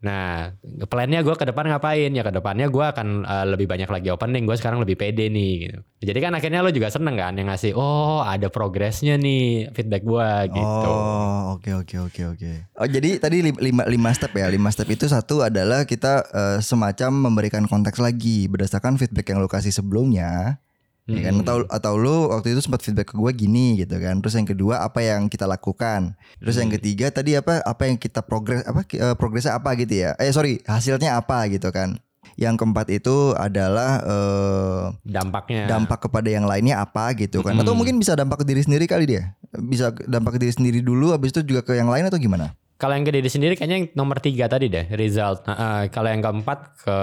Nah, 0.01 0.57
plannya 0.89 1.21
gue 1.21 1.37
ke 1.37 1.45
depan 1.45 1.69
ngapain? 1.69 2.09
Ya 2.09 2.25
ke 2.25 2.33
depannya 2.33 2.73
gue 2.73 2.85
akan 2.85 3.29
eh, 3.29 3.47
lebih 3.53 3.69
banyak 3.69 3.85
lagi 3.85 4.09
opening. 4.09 4.49
Gue 4.49 4.57
sekarang 4.57 4.81
lebih 4.81 4.97
pede 4.97 5.29
nih. 5.29 5.53
Gitu. 5.69 5.79
Jadi 6.09 6.19
kan 6.25 6.33
akhirnya 6.33 6.65
lo 6.65 6.73
juga 6.73 6.89
seneng 6.89 7.21
kan 7.21 7.37
yang 7.37 7.53
ngasih. 7.53 7.77
Oh 7.77 8.25
ada 8.25 8.49
progresnya 8.49 9.21
nih 9.21 9.69
feedback 9.77 10.01
gue 10.01 10.31
gitu. 10.57 10.89
Oh, 10.89 11.61
oke 11.61 11.85
oke 11.85 11.97
oke 12.09 12.23
oke. 12.33 12.53
Oh, 12.81 12.89
jadi 12.89 13.21
tadi 13.21 13.45
lim- 13.45 13.61
lima 13.61 13.85
lima 13.85 14.11
step 14.17 14.33
ya. 14.33 14.49
Lima 14.49 14.73
step 14.73 14.89
itu 14.89 15.05
satu 15.05 15.45
adalah 15.45 15.85
kita 15.85 16.25
eh, 16.33 16.59
semacam 16.65 17.29
memberikan 17.29 17.69
konteks 17.69 18.01
lagi 18.01 18.49
berdasarkan 18.49 18.97
feedback 18.97 19.29
yang 19.29 19.45
lo 19.45 19.53
kasih 19.53 19.71
sebelumnya. 19.71 20.65
Ya 21.11 21.27
kan? 21.27 21.35
Hmm. 21.35 21.43
Atau 21.43 21.57
atau 21.67 21.93
lu 21.95 22.31
waktu 22.31 22.55
itu 22.55 22.61
sempat 22.61 22.81
feedback 22.81 23.11
ke 23.11 23.17
gue 23.17 23.33
gini 23.35 23.75
gitu 23.77 23.99
kan. 23.99 24.23
Terus 24.23 24.35
yang 24.35 24.47
kedua 24.47 24.75
apa 24.81 25.01
yang 25.01 25.27
kita 25.27 25.43
lakukan. 25.45 26.15
Terus 26.39 26.55
yang 26.55 26.71
Hmm. 26.71 26.77
ketiga 26.79 27.11
tadi 27.11 27.35
apa 27.35 27.59
apa 27.61 27.83
yang 27.85 27.97
kita 27.97 28.23
progres 28.23 28.63
apa 28.63 28.87
eh, 28.87 29.15
progresnya 29.15 29.59
apa 29.59 29.75
gitu 29.75 29.91
ya. 29.97 30.15
Eh 30.17 30.31
sorry 30.31 30.63
hasilnya 30.63 31.17
apa 31.17 31.51
gitu 31.51 31.67
kan. 31.69 31.99
Yang 32.39 32.55
keempat 32.57 32.87
itu 32.89 33.35
adalah 33.35 34.01
eh, 34.01 34.83
Dampaknya. 35.03 35.67
dampak 35.67 36.07
kepada 36.07 36.29
yang 36.29 36.47
lainnya 36.47 36.79
apa 36.79 37.11
gitu 37.13 37.43
kan. 37.43 37.53
Atau 37.55 37.75
Mm. 37.75 37.79
mungkin 37.83 37.97
bisa 37.99 38.15
dampak 38.15 38.41
ke 38.41 38.47
diri 38.47 38.63
sendiri 38.63 38.87
kali 38.87 39.05
dia. 39.05 39.35
Bisa 39.51 39.91
dampak 40.07 40.39
ke 40.39 40.47
diri 40.47 40.55
sendiri 40.55 40.79
dulu 40.79 41.11
habis 41.11 41.35
itu 41.35 41.43
juga 41.43 41.67
ke 41.67 41.75
yang 41.75 41.91
lain 41.91 42.07
atau 42.07 42.17
gimana? 42.17 42.55
Kalau 42.81 42.97
yang 42.97 43.05
ke 43.05 43.13
diri 43.13 43.29
sendiri 43.29 43.55
kayaknya 43.61 43.77
yang 43.77 43.87
nomor 43.93 44.25
tiga 44.25 44.49
tadi 44.49 44.73
deh 44.73 44.89
result. 44.97 45.45
Nah, 45.45 45.85
eh, 45.85 45.93
kalau 45.93 46.09
yang 46.09 46.25
keempat 46.25 46.59
ke 46.81 46.99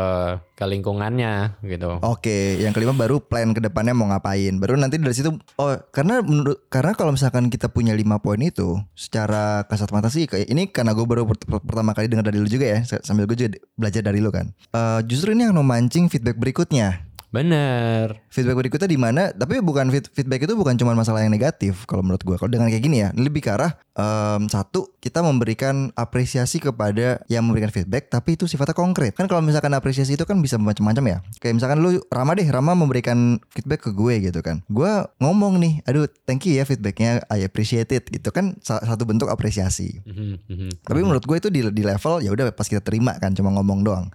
ke 0.58 0.66
lingkungannya 0.66 1.62
gitu. 1.62 2.02
Oke, 2.02 2.58
yang 2.58 2.74
kelima 2.74 2.98
baru 2.98 3.22
plan 3.22 3.54
ke 3.54 3.62
depannya 3.62 3.94
mau 3.94 4.10
ngapain. 4.10 4.58
Baru 4.58 4.74
nanti 4.74 4.98
dari 4.98 5.14
situ 5.14 5.38
oh 5.62 5.78
karena 5.94 6.26
menurut 6.26 6.66
karena 6.74 6.98
kalau 6.98 7.14
misalkan 7.14 7.54
kita 7.54 7.70
punya 7.70 7.94
lima 7.94 8.18
poin 8.18 8.42
itu 8.42 8.82
secara 8.98 9.70
kasat 9.70 9.94
mata 9.94 10.10
sih 10.10 10.26
kayak 10.26 10.50
ini 10.50 10.66
karena 10.74 10.98
gue 10.98 11.06
baru 11.06 11.30
pert- 11.30 11.46
pertama 11.46 11.94
kali 11.94 12.10
dengar 12.10 12.26
dari 12.26 12.42
lu 12.42 12.50
juga 12.50 12.66
ya 12.66 12.80
sambil 13.06 13.30
gue 13.30 13.38
juga 13.38 13.62
belajar 13.78 14.02
dari 14.02 14.18
lu 14.18 14.34
kan. 14.34 14.50
Eh, 14.74 15.00
justru 15.06 15.38
ini 15.38 15.46
yang 15.46 15.54
memancing 15.54 16.10
feedback 16.10 16.42
berikutnya. 16.42 17.07
Bener. 17.28 18.24
Feedback 18.32 18.56
berikutnya 18.56 18.88
di 18.88 18.96
mana? 18.96 19.36
Tapi 19.36 19.60
bukan 19.60 19.92
feed- 19.92 20.08
feedback 20.16 20.48
itu 20.48 20.56
bukan 20.56 20.80
cuma 20.80 20.96
masalah 20.96 21.28
yang 21.28 21.32
negatif 21.32 21.84
kalau 21.84 22.00
menurut 22.00 22.24
gue. 22.24 22.36
Kalau 22.40 22.48
dengan 22.48 22.72
kayak 22.72 22.80
gini 22.80 23.04
ya, 23.04 23.12
lebih 23.12 23.44
ke 23.44 23.52
arah 23.52 23.76
em, 23.94 24.48
satu 24.48 24.96
kita 24.98 25.20
memberikan 25.20 25.92
apresiasi 25.94 26.64
kepada 26.64 27.20
yang 27.28 27.44
memberikan 27.44 27.68
feedback, 27.68 28.08
tapi 28.08 28.40
itu 28.40 28.48
sifatnya 28.48 28.72
konkret. 28.72 29.12
Kan 29.12 29.28
kalau 29.28 29.44
misalkan 29.44 29.76
apresiasi 29.76 30.16
itu 30.16 30.24
kan 30.24 30.40
bisa 30.40 30.56
macam-macam 30.56 31.04
ya. 31.04 31.18
Kayak 31.44 31.60
misalkan 31.60 31.78
lu 31.84 32.00
Rama 32.08 32.32
deh, 32.32 32.48
Rama 32.48 32.72
memberikan 32.74 33.44
feedback 33.52 33.84
ke 33.84 33.92
gue 33.92 34.24
gitu 34.24 34.40
kan. 34.40 34.64
Gue 34.72 34.88
ngomong 35.20 35.60
nih, 35.60 35.84
aduh 35.84 36.08
thank 36.24 36.48
you 36.48 36.56
ya 36.56 36.64
feedbacknya, 36.64 37.28
I 37.28 37.44
appreciate 37.44 37.92
it. 37.92 38.08
Itu 38.08 38.32
kan 38.32 38.56
sa- 38.64 38.80
satu 38.80 39.04
bentuk 39.04 39.28
apresiasi. 39.28 40.00
Mhm, 40.08 40.48
mhm. 40.48 40.70
Tapi 40.80 41.00
menurut 41.04 41.28
gue 41.28 41.38
itu 41.38 41.50
di, 41.52 41.60
di 41.76 41.84
level 41.84 42.24
ya 42.24 42.32
udah 42.32 42.56
pas 42.56 42.66
kita 42.66 42.80
terima 42.80 43.20
kan 43.20 43.36
cuma 43.36 43.52
ngomong 43.52 43.84
doang. 43.84 44.08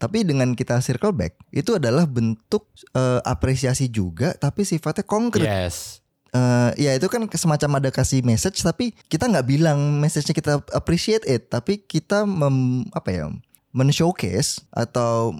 Tapi 0.00 0.24
dengan 0.24 0.56
kita 0.56 0.80
circle 0.80 1.12
back 1.12 1.36
itu 1.52 1.76
adalah 1.76 2.08
bentuk 2.08 2.64
eh, 2.90 3.20
apresiasi 3.22 3.86
juga 3.86 4.32
tapi 4.34 4.64
sifatnya 4.64 5.04
konkret. 5.04 5.44
Yes. 5.44 6.00
Eh, 6.30 6.70
ya 6.80 6.94
itu 6.94 7.04
kan 7.06 7.26
semacam 7.26 7.78
ada 7.78 7.90
kasih 7.90 8.22
message 8.22 8.62
tapi 8.62 8.94
kita 9.06 9.26
nggak 9.26 9.44
bilang 9.44 9.76
message-nya 9.98 10.32
kita 10.32 10.52
appreciate 10.70 11.26
it 11.26 11.50
tapi 11.50 11.82
kita 11.82 12.22
mem, 12.22 12.86
apa 12.90 13.10
ya 13.10 13.26
men-showcase 13.74 14.62
atau 14.70 15.34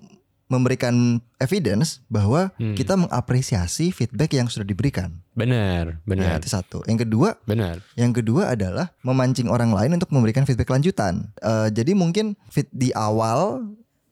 memberikan 0.46 1.22
evidence 1.38 2.02
bahwa 2.10 2.50
Hmm. 2.58 2.74
kita 2.74 2.98
mengapresiasi 2.98 3.94
feedback 3.94 4.34
yang 4.34 4.50
sudah 4.50 4.66
diberikan. 4.66 5.22
Bener, 5.30 5.94
Ya, 5.94 6.02
bener, 6.02 6.42
itu 6.42 6.50
satu. 6.50 6.82
Yang 6.90 7.06
kedua 7.06 7.38
bener. 7.46 7.78
yang 7.94 8.10
kedua 8.10 8.50
adalah 8.50 8.90
memancing 9.00 9.46
orang 9.46 9.70
lain 9.70 9.94
untuk 9.94 10.10
memberikan 10.10 10.42
feedback 10.42 10.66
lanjutan. 10.68 11.30
Eh, 11.38 11.70
jadi 11.70 11.94
mungkin 11.94 12.34
fit 12.50 12.66
di 12.74 12.90
awal 12.90 13.62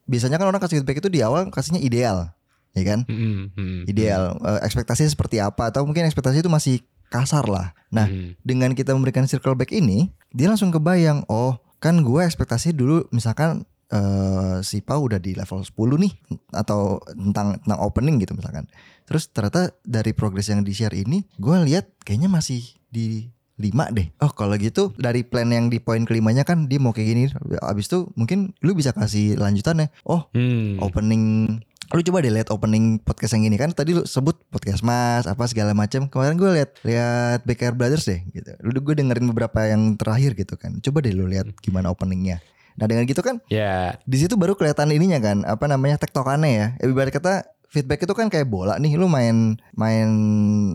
biasanya 0.09 0.41
kan 0.41 0.49
orang 0.49 0.61
kasih 0.65 0.81
feedback 0.81 1.05
itu 1.05 1.13
di 1.13 1.21
awal 1.21 1.53
kasihnya 1.53 1.85
ideal, 1.85 2.33
ya 2.73 2.83
kan? 2.83 3.05
Mhm, 3.05 3.53
mhm, 3.53 3.81
Ideal. 3.85 4.35
Eh, 4.41 4.61
ekspektasinya 4.65 5.13
seperti 5.13 5.39
apa 5.39 5.69
atau 5.69 5.85
mungkin 5.85 6.09
ekspektasi 6.09 6.41
itu 6.41 6.51
masih 6.51 6.81
kasar 7.13 7.45
lah. 7.45 7.77
Nah, 7.93 8.09
mhm. 8.09 8.41
dengan 8.41 8.73
kita 8.73 8.97
memberikan 8.97 9.29
circle 9.29 9.55
back 9.55 9.71
ini, 9.71 10.09
dia 10.33 10.49
langsung 10.49 10.73
kebayang, 10.73 11.29
oh 11.29 11.61
kan 11.79 12.03
gue 12.03 12.21
ekspektasi 12.27 12.75
dulu 12.75 13.07
misalkan 13.15 13.63
eh, 13.93 14.59
si 14.67 14.83
Pau 14.83 15.07
udah 15.07 15.23
di 15.23 15.37
level 15.37 15.63
10 15.63 15.77
nih 15.77 16.13
atau 16.51 16.99
tentang 17.15 17.61
tentang 17.63 17.81
opening 17.85 18.19
gitu 18.19 18.35
misalkan. 18.35 18.67
Terus 19.09 19.29
ternyata 19.33 19.73
dari 19.85 20.13
progres 20.13 20.49
yang 20.49 20.65
di 20.65 20.73
share 20.77 20.97
ini, 20.97 21.25
gue 21.41 21.57
lihat 21.65 21.97
kayaknya 22.05 22.29
masih 22.29 22.61
di 22.89 23.33
5 23.59 23.91
deh. 23.91 24.07
Oh 24.23 24.31
kalau 24.31 24.55
gitu 24.55 24.95
dari 24.95 25.23
plan 25.23 25.51
yang 25.51 25.67
di 25.67 25.79
poin 25.79 26.03
kelimanya 26.03 26.43
kan 26.43 26.67
dia 26.67 26.79
mau 26.79 26.95
kayak 26.95 27.09
gini. 27.09 27.23
Abis 27.61 27.91
itu 27.91 28.07
mungkin 28.15 28.55
lu 28.63 28.73
bisa 28.73 28.95
kasih 28.95 29.35
lanjutannya. 29.35 29.91
Oh 30.03 30.31
Hmm. 30.31 30.79
opening 30.79 31.59
lu 31.89 32.05
coba 32.05 32.21
deh 32.21 32.29
lihat 32.29 32.53
opening 32.53 33.01
podcast 33.01 33.33
yang 33.33 33.49
ini 33.49 33.57
kan 33.57 33.73
tadi 33.73 33.97
lu 33.97 34.05
sebut 34.05 34.37
podcast 34.53 34.85
mas 34.85 35.25
apa 35.25 35.41
segala 35.49 35.73
macam 35.73 36.05
kemarin 36.05 36.37
gue 36.37 36.51
lihat 36.53 36.71
lihat 36.85 37.49
BKR 37.49 37.73
Brothers 37.73 38.05
deh 38.05 38.21
gitu 38.29 38.53
lu 38.61 38.77
gue 38.77 38.93
dengerin 38.93 39.25
beberapa 39.25 39.65
yang 39.65 39.97
terakhir 39.97 40.37
gitu 40.37 40.61
kan 40.61 40.85
coba 40.85 41.01
deh 41.01 41.17
lu 41.17 41.25
lihat 41.25 41.49
gimana 41.65 41.89
openingnya 41.89 42.45
nah 42.77 42.85
dengan 42.85 43.09
gitu 43.09 43.25
kan 43.25 43.41
Ya, 43.49 43.97
di 44.05 44.21
situ 44.21 44.37
baru 44.37 44.53
kelihatan 44.53 44.93
ininya 44.93 45.17
kan 45.17 45.49
apa 45.49 45.65
namanya 45.65 45.97
tektokannya 45.97 46.51
ya 46.53 46.67
ibarat 46.85 47.09
kata 47.09 47.57
feedback 47.69 48.05
itu 48.05 48.15
kan 48.17 48.33
kayak 48.33 48.49
bola 48.49 48.81
nih 48.81 48.97
lu 48.97 49.07
main 49.07 49.61
main 49.77 50.09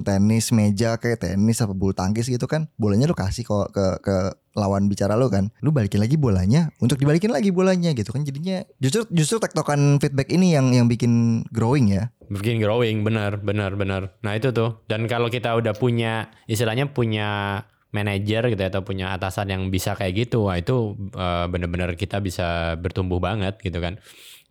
tenis 0.06 0.54
meja 0.54 0.98
kayak 1.02 1.26
tenis 1.26 1.62
apa 1.62 1.74
bulu 1.74 1.94
tangkis 1.94 2.30
gitu 2.30 2.46
kan 2.46 2.70
bolanya 2.78 3.10
lu 3.10 3.18
kasih 3.18 3.46
kok 3.46 3.74
ke 3.74 3.86
ke 4.06 4.16
lawan 4.54 4.86
bicara 4.86 5.18
lu 5.18 5.28
kan. 5.34 5.50
Lu 5.66 5.74
balikin 5.74 6.00
lagi 6.00 6.16
bolanya 6.16 6.70
untuk 6.78 7.02
dibalikin 7.02 7.34
lagi 7.34 7.50
bolanya 7.50 7.92
gitu 7.98 8.14
kan 8.14 8.22
jadinya 8.22 8.62
justru 8.78 9.06
justru 9.10 9.42
tektokan 9.42 9.98
feedback 9.98 10.30
ini 10.30 10.54
yang 10.54 10.70
yang 10.72 10.86
bikin 10.86 11.44
growing 11.50 11.90
ya. 11.90 12.14
Bikin 12.30 12.62
growing 12.62 13.02
benar 13.02 13.42
benar 13.42 13.74
benar. 13.74 14.14
Nah 14.22 14.34
itu 14.38 14.54
tuh. 14.54 14.86
Dan 14.86 15.10
kalau 15.10 15.28
kita 15.34 15.58
udah 15.58 15.74
punya 15.74 16.30
istilahnya 16.46 16.94
punya 16.94 17.62
manajer 17.94 18.50
gitu 18.50 18.58
ya, 18.58 18.70
atau 18.74 18.82
punya 18.82 19.14
atasan 19.14 19.54
yang 19.54 19.70
bisa 19.70 19.94
kayak 19.94 20.26
gitu 20.26 20.50
wah 20.50 20.58
itu 20.58 20.98
eh, 21.14 21.46
bener-bener 21.46 21.94
kita 21.94 22.18
bisa 22.26 22.74
bertumbuh 22.82 23.22
banget 23.22 23.62
gitu 23.62 23.78
kan 23.78 24.02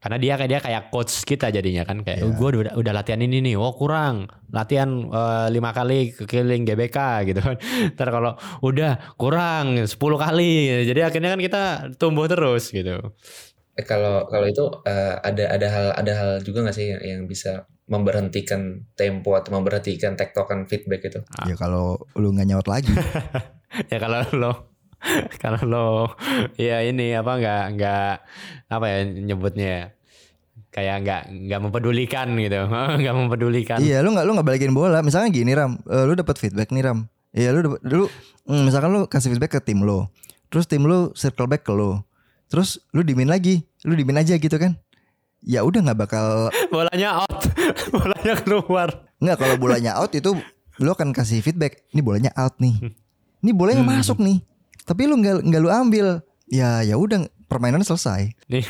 karena 0.02 0.18
dia 0.18 0.34
kayak 0.34 0.50
dia 0.50 0.60
kayak 0.60 0.82
coach 0.90 1.22
kita 1.22 1.48
jadinya 1.48 1.86
kan 1.86 2.02
kayak 2.02 2.26
Iya. 2.26 2.34
gue 2.34 2.48
udah 2.58 2.74
udah 2.74 2.92
latihan 2.92 3.22
ini 3.22 3.38
nih 3.40 3.54
oh 3.54 3.70
kurang 3.72 4.26
latihan 4.50 4.90
eh, 5.06 5.46
lima 5.48 5.70
kali 5.70 6.10
keliling 6.18 6.66
GBK 6.66 6.98
gitu 7.30 7.38
kan 7.38 7.56
ntar 7.94 8.08
kalau 8.10 8.34
udah 8.60 9.14
kurang 9.14 9.86
10 9.86 9.94
kali 9.94 10.52
jadi 10.84 11.06
akhirnya 11.06 11.30
kan 11.32 11.40
kita 11.40 11.62
tumbuh 11.96 12.26
terus 12.26 12.68
gitu 12.68 13.14
Eh, 13.72 13.88
kalau 13.88 14.28
kalau 14.28 14.44
itu 14.44 14.68
eh, 14.84 15.16
ada 15.16 15.48
ada 15.48 15.66
hal 15.72 15.86
ada 15.96 16.12
hal 16.12 16.30
juga 16.44 16.60
nggak 16.60 16.76
sih 16.76 16.92
yang, 16.92 17.00
yang 17.00 17.20
bisa 17.24 17.64
memberhentikan 17.88 18.84
tempo 18.92 19.32
atau 19.32 19.56
memberhentikan 19.56 20.12
tektokan 20.12 20.68
feedback 20.68 21.08
itu? 21.08 21.24
Ah. 21.32 21.48
ya 21.48 21.56
kalau 21.56 21.96
lu 22.12 22.36
nggak 22.36 22.52
nyaut 22.52 22.68
lagi 22.68 22.92
ya 23.92 23.96
kalau 23.96 24.28
lo 24.36 24.71
kalau 25.42 25.62
lo 25.62 25.86
ya 26.54 26.80
ini 26.80 27.12
apa 27.12 27.32
nggak 27.34 27.62
nggak 27.74 28.12
apa 28.68 28.86
ya 28.86 28.98
nyebutnya 29.04 29.66
ya, 29.66 29.84
kayak 30.70 30.96
nggak 31.02 31.22
nggak 31.48 31.60
mempedulikan 31.60 32.26
gitu 32.34 32.60
nggak 33.02 33.14
mempedulikan 33.16 33.78
Iya, 33.78 34.00
lu 34.00 34.14
nggak 34.14 34.24
lu 34.24 34.32
nggak 34.34 34.48
balikin 34.48 34.72
bola. 34.72 35.02
Misalnya 35.02 35.28
gini 35.28 35.52
Ram, 35.52 35.78
eh, 35.84 36.04
lu 36.04 36.14
dapat 36.14 36.36
feedback 36.36 36.70
nih 36.70 36.86
Ram. 36.86 36.98
Iya, 37.32 37.50
lu 37.52 37.76
dulu 37.80 38.06
mm, 38.44 38.62
misalkan 38.64 38.90
lu 38.90 39.00
kasih 39.06 39.32
feedback 39.32 39.56
ke 39.56 39.60
tim 39.62 39.82
lo. 39.82 40.08
Terus 40.48 40.64
tim 40.64 40.84
lu 40.84 41.10
circle 41.12 41.46
back 41.46 41.64
ke 41.64 41.72
lo. 41.72 42.04
Terus 42.46 42.76
lu 42.92 43.00
dimin 43.00 43.26
lagi, 43.26 43.64
lu 43.82 43.96
dimin 43.96 44.20
aja 44.20 44.36
gitu 44.36 44.56
kan. 44.56 44.76
Ya 45.40 45.64
udah 45.64 45.82
nggak 45.82 45.98
bakal 45.98 46.52
bolanya 46.74 47.24
out 47.24 47.40
bolanya 47.90 48.34
keluar 48.38 48.88
nggak 49.18 49.38
kalau 49.38 49.56
bolanya 49.56 49.98
out 49.98 50.10
itu 50.12 50.34
lu 50.78 50.88
akan 50.88 51.10
kasih 51.10 51.40
feedback. 51.40 51.82
Ini 51.90 52.00
bolanya 52.00 52.30
out 52.32 52.56
nih. 52.58 52.92
Ini 53.42 53.50
bolanya 53.50 53.82
Hmm. 53.82 53.90
masuk 53.98 54.22
nih. 54.22 54.38
Tapi 54.82 55.06
lu 55.06 55.18
nggak 55.18 55.46
nggak 55.46 55.62
lu 55.62 55.70
ambil. 55.70 56.06
Ya 56.52 56.84
ya 56.84 57.00
udah 57.00 57.26
permainan 57.52 57.84
selesai. 57.84 58.32
nih 58.48 58.64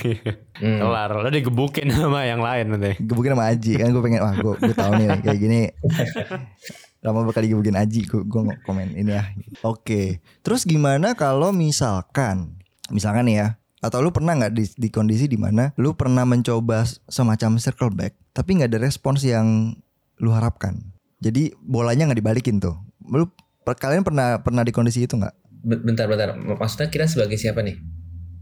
Hmm. 0.62 0.78
kelar. 0.78 1.10
Lo 1.10 1.26
digebukin 1.26 1.90
sama 1.90 2.22
yang 2.26 2.38
lain 2.38 2.74
nanti. 2.74 2.94
Gebukin 3.02 3.34
sama 3.34 3.50
Aji 3.50 3.72
kan 3.78 3.90
gue 3.90 4.02
pengen 4.02 4.22
wah 4.22 4.34
gue 4.34 4.54
gue 4.58 4.74
tahu 4.74 4.92
nih 4.98 5.08
kayak 5.22 5.38
gini. 5.38 5.60
Lama 7.02 7.26
bakal 7.26 7.42
digebukin 7.42 7.74
Aji 7.74 8.06
gue 8.06 8.22
gue 8.22 8.40
nggak 8.46 8.60
komen 8.62 8.94
ini 8.94 9.10
ya. 9.10 9.26
Oke 9.66 10.22
terus 10.46 10.62
gimana 10.62 11.18
kalau 11.18 11.50
misalkan 11.50 12.62
misalkan 12.94 13.26
nih 13.26 13.36
ya 13.42 13.48
atau 13.82 13.98
lu 13.98 14.14
pernah 14.14 14.38
nggak 14.38 14.54
di, 14.54 14.70
di 14.78 14.88
kondisi 14.94 15.26
di 15.26 15.34
mana 15.34 15.74
lu 15.74 15.98
pernah 15.98 16.22
mencoba 16.22 16.86
semacam 17.10 17.58
circle 17.58 17.90
back 17.90 18.14
tapi 18.30 18.62
nggak 18.62 18.70
ada 18.70 18.78
respons 18.78 19.26
yang 19.26 19.74
lu 20.22 20.30
harapkan? 20.30 20.78
Jadi 21.18 21.50
bolanya 21.58 22.06
nggak 22.06 22.22
dibalikin 22.22 22.62
tuh. 22.62 22.78
Lu 23.02 23.26
kalian 23.66 24.06
pernah 24.06 24.38
pernah 24.38 24.62
di 24.62 24.70
kondisi 24.70 25.02
itu 25.06 25.18
nggak 25.18 25.41
Bentar 25.62 26.10
bentar, 26.10 26.34
maksudnya 26.34 26.90
kita 26.90 27.06
sebagai 27.06 27.38
siapa 27.38 27.62
nih? 27.62 27.78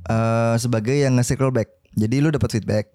eh 0.08 0.56
sebagai 0.56 0.96
yang 0.96 1.14
nge-circle 1.20 1.52
back. 1.52 1.68
Jadi 1.92 2.24
lu 2.24 2.32
dapat 2.32 2.50
feedback. 2.56 2.86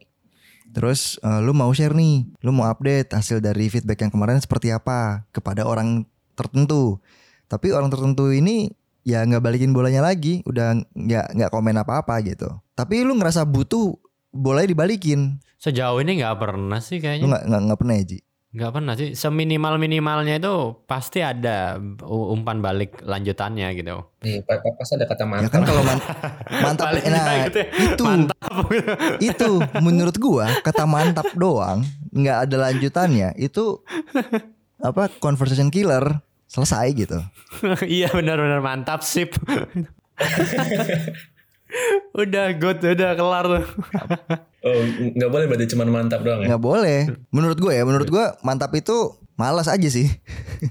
Terus 0.73 1.21
eh, 1.21 1.39
lu 1.45 1.55
mau 1.55 1.71
share 1.71 1.95
nih, 1.95 2.27
lu 2.43 2.51
mau 2.51 2.67
update 2.67 3.13
hasil 3.13 3.39
dari 3.39 3.69
feedback 3.71 4.03
yang 4.03 4.11
kemarin 4.11 4.41
seperti 4.41 4.73
apa 4.73 5.23
kepada 5.31 5.63
orang 5.63 6.03
tertentu. 6.35 6.99
Tapi 7.47 7.71
orang 7.71 7.93
tertentu 7.93 8.33
ini 8.33 8.73
ya 9.05 9.21
nggak 9.23 9.39
balikin 9.39 9.71
bolanya 9.71 10.01
lagi, 10.03 10.41
udah 10.43 10.75
nggak 10.97 11.37
nggak 11.37 11.49
komen 11.53 11.77
apa-apa 11.79 12.19
gitu. 12.25 12.49
Tapi 12.73 13.05
lu 13.05 13.15
ngerasa 13.15 13.45
butuh 13.45 13.95
bolanya 14.33 14.73
dibalikin. 14.73 15.39
sejauh 15.55 15.97
ini 16.03 16.21
nggak 16.21 16.37
pernah 16.37 16.77
sih 16.77 17.01
kayaknya 17.01 17.41
nggak 17.41 17.61
nggak 17.65 17.79
pernah 17.79 17.95
ya 17.97 18.03
Ji? 18.05 18.19
Nggak 18.55 18.71
pernah 18.71 18.93
sih. 18.93 19.11
Seminimal 19.11 19.75
minimalnya 19.75 20.39
itu 20.39 20.55
pasti 20.83 21.19
ada 21.19 21.75
umpan 22.01 22.57
balik 22.57 23.03
lanjutannya 23.03 23.67
gitu. 23.75 24.07
Nih, 24.21 24.39
pa- 24.41 24.57
pa- 24.57 24.73
pas 24.73 24.89
ada 24.89 25.03
kata 25.03 25.21
Ya 25.21 25.27
mantap. 25.27 25.51
kan 25.51 25.61
kalau 25.61 25.83
man- 25.83 26.05
mantap 26.63 26.87
nah 26.87 27.01
nggak 27.03 27.35
gitu 27.45 27.57
ya. 27.59 27.67
itu. 27.85 28.01
Mantap 28.01 28.65
itu 29.19 29.49
menurut 29.79 30.15
gua 30.15 30.47
kata 30.59 30.83
mantap 30.85 31.27
doang 31.35 31.83
nggak 32.09 32.37
ada 32.47 32.55
lanjutannya. 32.63 33.35
Itu 33.35 33.83
apa 34.79 35.11
conversation 35.19 35.67
killer 35.67 36.23
selesai 36.47 36.87
gitu. 36.95 37.19
Iya 37.83 38.07
benar-benar 38.09 38.59
mantap 38.59 39.03
sip 39.03 39.35
udah 42.13 42.45
good 42.55 42.79
udah 42.79 43.11
kelar. 43.13 43.45
Tuh 43.45 43.65
Oh, 44.65 44.81
nggak 45.13 45.29
boleh 45.29 45.45
berarti 45.45 45.69
cuma 45.69 45.85
mantap 45.85 46.25
doang 46.25 46.41
ya? 46.41 46.49
nggak 46.49 46.63
boleh. 46.63 47.05
Menurut 47.29 47.57
gue 47.61 47.69
ya 47.69 47.85
menurut 47.85 48.09
gue 48.09 48.25
mantap 48.41 48.73
itu 48.73 49.13
malas 49.37 49.69
aja 49.69 49.85
sih. 49.85 50.09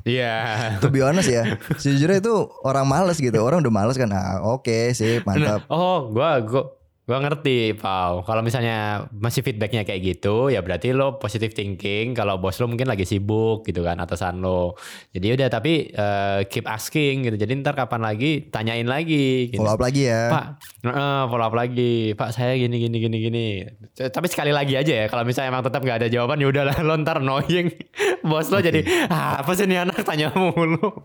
Iya. 0.02 0.34
To 0.82 0.90
be 0.90 0.98
honest 0.98 1.30
ya 1.30 1.62
sejujurnya 1.78 2.18
itu 2.18 2.34
orang 2.66 2.90
malas 2.90 3.22
gitu. 3.22 3.38
Orang 3.38 3.62
udah 3.62 3.70
malas 3.70 3.94
kan 3.94 4.10
ah 4.10 4.42
oke 4.42 4.90
sih 4.92 5.22
mantap. 5.22 5.62
Oh 5.70 6.10
gua 6.10 6.42
gua 6.42 6.74
gua 7.04 7.18
ngerti 7.20 7.76
Pau 7.76 8.24
kalau 8.24 8.40
misalnya 8.44 9.08
masih 9.12 9.44
feedbacknya 9.44 9.84
kayak 9.84 10.00
gitu 10.02 10.48
ya 10.48 10.60
berarti 10.64 10.92
lo 10.92 11.20
positive 11.20 11.52
thinking 11.52 12.16
kalau 12.16 12.40
bos 12.40 12.56
lo 12.60 12.68
mungkin 12.68 12.88
lagi 12.88 13.04
sibuk 13.04 13.64
gitu 13.64 13.84
kan 13.84 14.00
atasan 14.00 14.40
lo 14.40 14.76
jadi 15.12 15.36
udah 15.36 15.48
tapi 15.52 15.92
eh, 15.92 16.40
keep 16.48 16.64
asking 16.64 17.28
gitu 17.28 17.36
jadi 17.40 17.52
ntar 17.60 17.76
kapan 17.76 18.02
lagi 18.04 18.48
tanyain 18.48 18.88
lagi 18.88 19.52
gitu. 19.52 19.60
follow 19.60 19.76
up 19.76 19.82
lagi 19.84 20.02
ya 20.08 20.24
Pak, 20.34 20.44
eh, 20.88 21.22
follow 21.30 21.46
up 21.46 21.54
lagi. 21.54 21.94
Pak, 22.16 22.30
saya 22.34 22.58
gini 22.58 22.76
gini 22.80 22.96
gini 22.98 23.16
gini. 23.22 23.46
Tapi 23.94 24.26
sekali 24.26 24.50
lagi 24.50 24.74
aja 24.74 25.04
ya. 25.04 25.06
Kalau 25.06 25.22
misalnya 25.22 25.54
emang 25.54 25.64
tetap 25.64 25.80
nggak 25.84 25.98
ada 26.04 26.08
jawaban, 26.10 26.42
ya 26.42 26.48
udahlah 26.50 26.76
lo 26.82 26.94
ntar 27.00 27.22
annoying. 27.22 27.70
Bos 28.28 28.48
lo 28.50 28.58
jadi 28.58 28.82
ah, 29.08 29.44
apa 29.44 29.52
sih 29.54 29.68
nih 29.68 29.84
anak 29.84 30.02
tanya 30.02 30.32
mulu. 30.34 31.04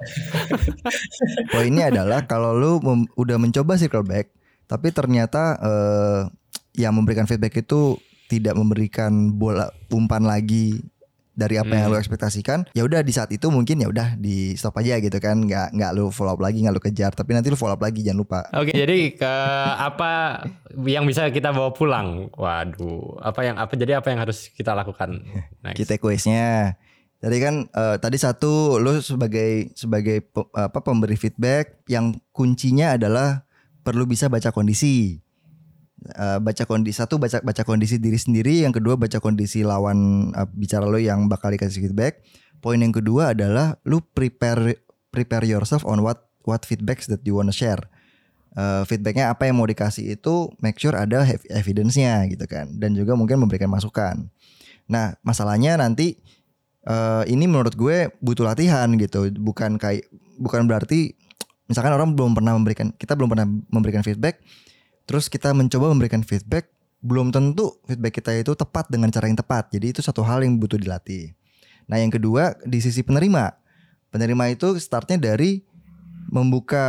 poinnya 1.53 1.91
adalah 1.91 2.23
kalau 2.25 2.55
mem- 2.79 3.11
udah 3.19 3.37
mencoba 3.37 3.75
circle 3.75 4.07
back 4.07 4.38
tapi 4.69 4.93
ternyata 4.93 5.57
eh, 5.57 6.21
yang 6.77 6.93
memberikan 6.93 7.25
feedback 7.25 7.57
itu 7.57 7.97
tidak 8.29 8.53
memberikan 8.53 9.09
bola 9.33 9.67
umpan 9.89 10.21
lagi 10.21 10.77
dari 11.33 11.55
apa 11.55 11.71
yang 11.71 11.87
Hmm. 11.87 11.95
lu 11.95 11.97
ekspektasikan 11.97 12.67
ya 12.75 12.83
udah 12.83 12.99
di 12.99 13.09
saat 13.09 13.31
itu 13.31 13.47
mungkin 13.47 13.79
ya 13.79 13.87
udah 13.87 14.13
di 14.15 14.53
stop 14.53 14.75
aja 14.75 14.99
gitu 14.99 15.17
kan 15.17 15.39
nggak 15.39 15.71
nggak 15.71 15.91
lu 15.95 16.11
follow 16.11 16.35
up 16.35 16.41
lagi 16.43 16.59
nggak 16.59 16.75
lu 16.75 16.83
kejar 16.83 17.09
tapi 17.09 17.31
nanti 17.31 17.47
lu 17.47 17.55
follow 17.55 17.73
up 17.73 17.81
lagi 17.81 18.03
jangan 18.03 18.19
lupa 18.19 18.39
Oke, 18.53 18.69
jadi 18.69 19.15
ke 19.15 19.33
apa 19.73 20.43
yang 20.77 21.07
bisa 21.07 21.31
kita 21.31 21.49
bawa 21.49 21.71
pulang? 21.71 22.27
Waduh, 22.35 23.23
apa 23.23 23.39
yang 23.41 23.55
apa 23.55 23.71
jadi 23.73 23.97
apa 23.97 24.11
yang 24.11 24.19
harus 24.19 24.51
kita 24.51 24.75
lakukan? 24.75 25.23
Next. 25.63 25.79
kita 25.79 25.95
quiznya 25.95 26.75
Tadi 27.19 27.35
kan 27.39 27.67
eh, 27.67 27.97
tadi 27.97 28.15
satu 28.15 28.75
lu 28.75 28.99
sebagai 28.99 29.71
sebagai 29.75 30.19
pe- 30.21 30.47
apa 30.53 30.79
pemberi 30.79 31.15
feedback 31.15 31.83
yang 31.85 32.15
kuncinya 32.31 32.95
adalah 32.95 33.43
perlu 33.89 34.05
bisa 34.05 34.29
baca 34.29 34.53
kondisi. 34.53 35.17
Eh, 35.99 36.39
baca 36.39 36.63
kondisi 36.69 37.01
satu 37.01 37.17
baca 37.17 37.41
baca 37.41 37.65
kondisi 37.65 37.97
diri 37.97 38.21
sendiri, 38.21 38.61
yang 38.61 38.71
kedua 38.71 38.95
baca 38.95 39.17
kondisi 39.17 39.65
lawan 39.65 40.29
eh, 40.37 40.47
bicara 40.53 40.85
lo 40.85 41.01
yang 41.01 41.25
bakal 41.25 41.49
dikasih 41.49 41.89
feedback. 41.89 42.21
Poin 42.61 42.77
yang 42.77 42.93
kedua 42.93 43.33
adalah 43.33 43.81
lu 43.89 44.05
prepare 44.13 44.77
prepare 45.09 45.49
yourself 45.49 45.81
on 45.89 46.05
what 46.05 46.29
what 46.45 46.61
feedbacks 46.69 47.09
that 47.09 47.25
you 47.25 47.33
wanna 47.33 47.51
share. 47.51 47.81
Eh, 48.55 48.83
feedbacknya 48.87 49.33
apa 49.33 49.49
yang 49.49 49.59
mau 49.59 49.67
dikasih 49.67 50.15
itu 50.15 50.53
make 50.63 50.79
sure 50.79 50.95
ada 50.95 51.27
ev- 51.27 51.45
evidence-nya 51.51 52.23
gitu 52.31 52.47
kan 52.47 52.79
dan 52.79 52.95
juga 52.95 53.17
mungkin 53.19 53.41
memberikan 53.41 53.67
masukan. 53.67 54.31
Nah, 54.87 55.19
masalahnya 55.19 55.75
nanti 55.75 56.15
eh, 56.87 57.23
ini 57.27 57.43
menurut 57.43 57.75
gue 57.75 58.07
butuh 58.23 58.47
latihan 58.47 58.87
gitu, 58.95 59.27
bukan 59.35 59.75
kayak 59.75 60.07
bukan 60.39 60.63
berarti 60.63 61.18
misalkan 61.69 61.93
orang 61.93 62.17
belum 62.17 62.33
pernah 62.33 62.57
memberikan 62.57 62.89
kita 62.97 63.13
belum 63.13 63.29
pernah 63.29 63.47
memberikan 63.69 64.01
feedback, 64.01 64.41
terus 65.05 65.29
kita 65.29 65.53
mencoba 65.53 65.93
memberikan 65.93 66.25
feedback, 66.25 66.73
belum 66.99 67.29
tentu 67.29 67.77
feedback 67.85 68.17
kita 68.17 68.33
itu 68.33 68.57
tepat 68.57 68.89
dengan 68.89 69.13
cara 69.13 69.29
yang 69.29 69.37
tepat. 69.37 69.69
Jadi 69.69 69.93
itu 69.93 70.01
satu 70.01 70.25
hal 70.25 70.41
yang 70.41 70.57
butuh 70.57 70.81
dilatih. 70.81 71.37
Nah, 71.85 72.01
yang 72.01 72.09
kedua 72.09 72.57
di 72.65 72.81
sisi 72.81 73.05
penerima. 73.05 73.53
Penerima 74.09 74.49
itu 74.49 74.73
startnya 74.81 75.21
dari 75.21 75.61
membuka 76.33 76.85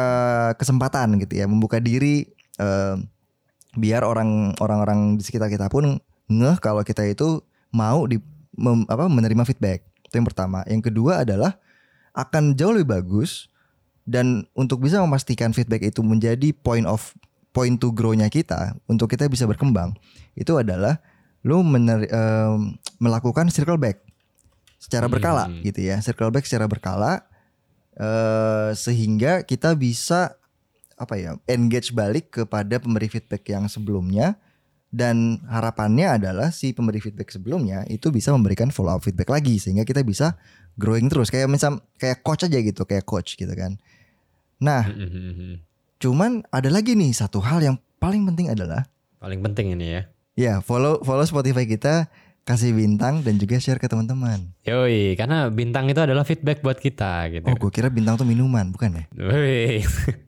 kesempatan 0.57 1.21
gitu 1.21 1.37
ya, 1.37 1.45
membuka 1.45 1.77
diri 1.77 2.33
eh, 2.57 2.97
biar 3.77 4.03
orang 4.03 4.57
orang-orang 4.57 5.21
di 5.21 5.23
sekitar 5.23 5.53
kita 5.53 5.69
pun 5.69 6.01
ngeh 6.33 6.57
kalau 6.65 6.81
kita 6.81 7.05
itu 7.05 7.45
mau 7.71 8.09
di 8.09 8.17
mem- 8.57 8.89
apa 8.89 9.05
menerima 9.07 9.45
feedback. 9.45 9.85
Itu 10.09 10.17
yang 10.17 10.29
pertama. 10.29 10.65
Yang 10.65 10.89
kedua 10.89 11.29
adalah 11.29 11.61
akan 12.17 12.57
jauh 12.57 12.73
lebih 12.75 12.91
bagus 12.97 13.50
dan 14.05 14.49
untuk 14.53 14.81
bisa 14.81 15.01
memastikan 15.01 15.53
feedback 15.53 15.85
itu 15.85 16.01
menjadi 16.01 16.53
point 16.53 16.85
of 16.85 17.13
point 17.51 17.83
to 17.83 17.91
grow-nya 17.91 18.31
kita 18.31 18.79
untuk 18.87 19.11
kita 19.11 19.27
bisa 19.27 19.43
berkembang 19.45 19.95
itu 20.35 20.55
adalah 20.55 21.03
lu 21.41 21.65
mener, 21.65 22.05
em, 22.07 22.77
melakukan 23.01 23.49
circle 23.49 23.81
back 23.81 24.05
secara 24.77 25.09
berkala 25.09 25.49
Hmm. 25.49 25.61
gitu 25.65 25.81
ya. 25.85 25.97
Circle 26.01 26.33
back 26.33 26.45
secara 26.45 26.69
berkala 26.69 27.25
eh, 27.97 28.71
sehingga 28.73 29.45
kita 29.45 29.77
bisa 29.77 30.37
apa 30.97 31.17
ya 31.17 31.37
engage 31.49 31.93
balik 31.93 32.33
kepada 32.33 32.81
pemberi 32.81 33.09
feedback 33.09 33.45
yang 33.49 33.69
sebelumnya 33.69 34.37
dan 34.89 35.41
harapannya 35.49 36.19
adalah 36.19 36.49
si 36.53 36.73
pemberi 36.73 37.01
feedback 37.01 37.29
sebelumnya 37.29 37.85
itu 37.89 38.09
bisa 38.09 38.33
memberikan 38.33 38.73
follow 38.73 38.97
up 38.97 39.03
feedback 39.05 39.29
lagi 39.29 39.57
sehingga 39.57 39.85
kita 39.85 40.01
bisa 40.01 40.37
growing 40.77 41.09
terus. 41.13 41.29
Kayak 41.29 41.49
misal 41.53 41.81
kayak 41.97 42.25
coach 42.25 42.47
aja 42.49 42.59
gitu 42.59 42.83
kayak 42.85 43.05
coach 43.05 43.37
gitu 43.37 43.53
kan 43.53 43.77
nah 44.61 44.85
Mhm. 44.85 45.65
cuman 45.97 46.31
ada 46.49 46.69
lagi 46.69 46.93
nih 46.93 47.11
satu 47.11 47.41
hal 47.41 47.59
yang 47.59 47.77
paling 47.97 48.25
penting 48.25 48.49
adalah 48.49 48.85
Paling 49.17 49.41
penting 49.43 49.75
ini 49.75 49.87
ya. 49.91 50.03
ya 50.35 50.53
follow 50.59 51.01
follow 51.01 51.25
Spotify 51.25 51.65
kita 51.65 52.09
kasih 52.41 52.73
bintang 52.73 53.21
dan 53.21 53.37
juga 53.37 53.57
share 53.57 53.77
ke 53.77 53.85
teman-teman 53.85 54.49
Yoi, 54.63 55.13
karena 55.13 55.47
bintang 55.47 55.87
itu 55.87 55.97
adalah 55.97 56.25
feedback 56.25 56.61
buat 56.61 56.77
kita 56.77 57.29
gitu. 57.31 57.45
oh 57.45 57.53
gue 57.55 57.71
kira 57.71 57.87
bintang 57.87 58.17
tuh 58.17 58.25
minuman 58.25 58.69
bukan 58.69 58.97
ya 58.97 59.05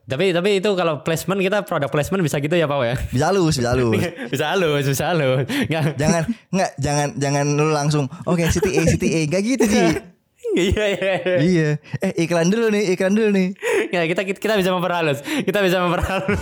tapi 0.07 0.31
tapi 0.31 0.51
itu 0.55 0.71
kalau 0.73 1.01
placement 1.01 1.41
kita 1.41 1.65
produk 1.65 1.89
placement 1.89 2.21
bisa 2.21 2.37
gitu 2.37 2.53
ya 2.53 2.69
Pak 2.69 2.79
ya? 2.85 2.95
bisa 3.09 3.25
halus 3.27 3.57
bisa 3.57 3.71
halus 3.73 3.97
bisa 4.33 4.45
halus, 4.47 4.85
bisa 4.85 5.05
halus. 5.09 5.41
Nggak, 5.67 5.85
jangan 5.97 6.23
nggak 6.51 6.71
jangan 6.77 7.09
jangan 7.17 7.45
lu 7.49 7.73
langsung 7.73 8.05
oke 8.23 8.45
city 8.47 8.71
A 8.77 8.83
city 8.87 9.09
A 9.09 9.21
gak 9.25 9.43
gitu 9.43 9.65
sih 9.65 9.89
iya 10.57 10.85
iya. 10.97 11.15
iya. 11.21 11.37
iya 11.41 11.69
eh 12.01 12.13
iklan 12.25 12.49
dulu 12.53 12.69
nih 12.73 12.93
iklan 12.97 13.15
dulu 13.17 13.31
nih 13.33 13.49
Nggak, 13.93 14.05
kita 14.09 14.23
kita 14.41 14.55
bisa 14.57 14.73
memperhalus. 14.73 15.21
Kita 15.21 15.61
bisa 15.61 15.85
memperhalus. 15.85 16.41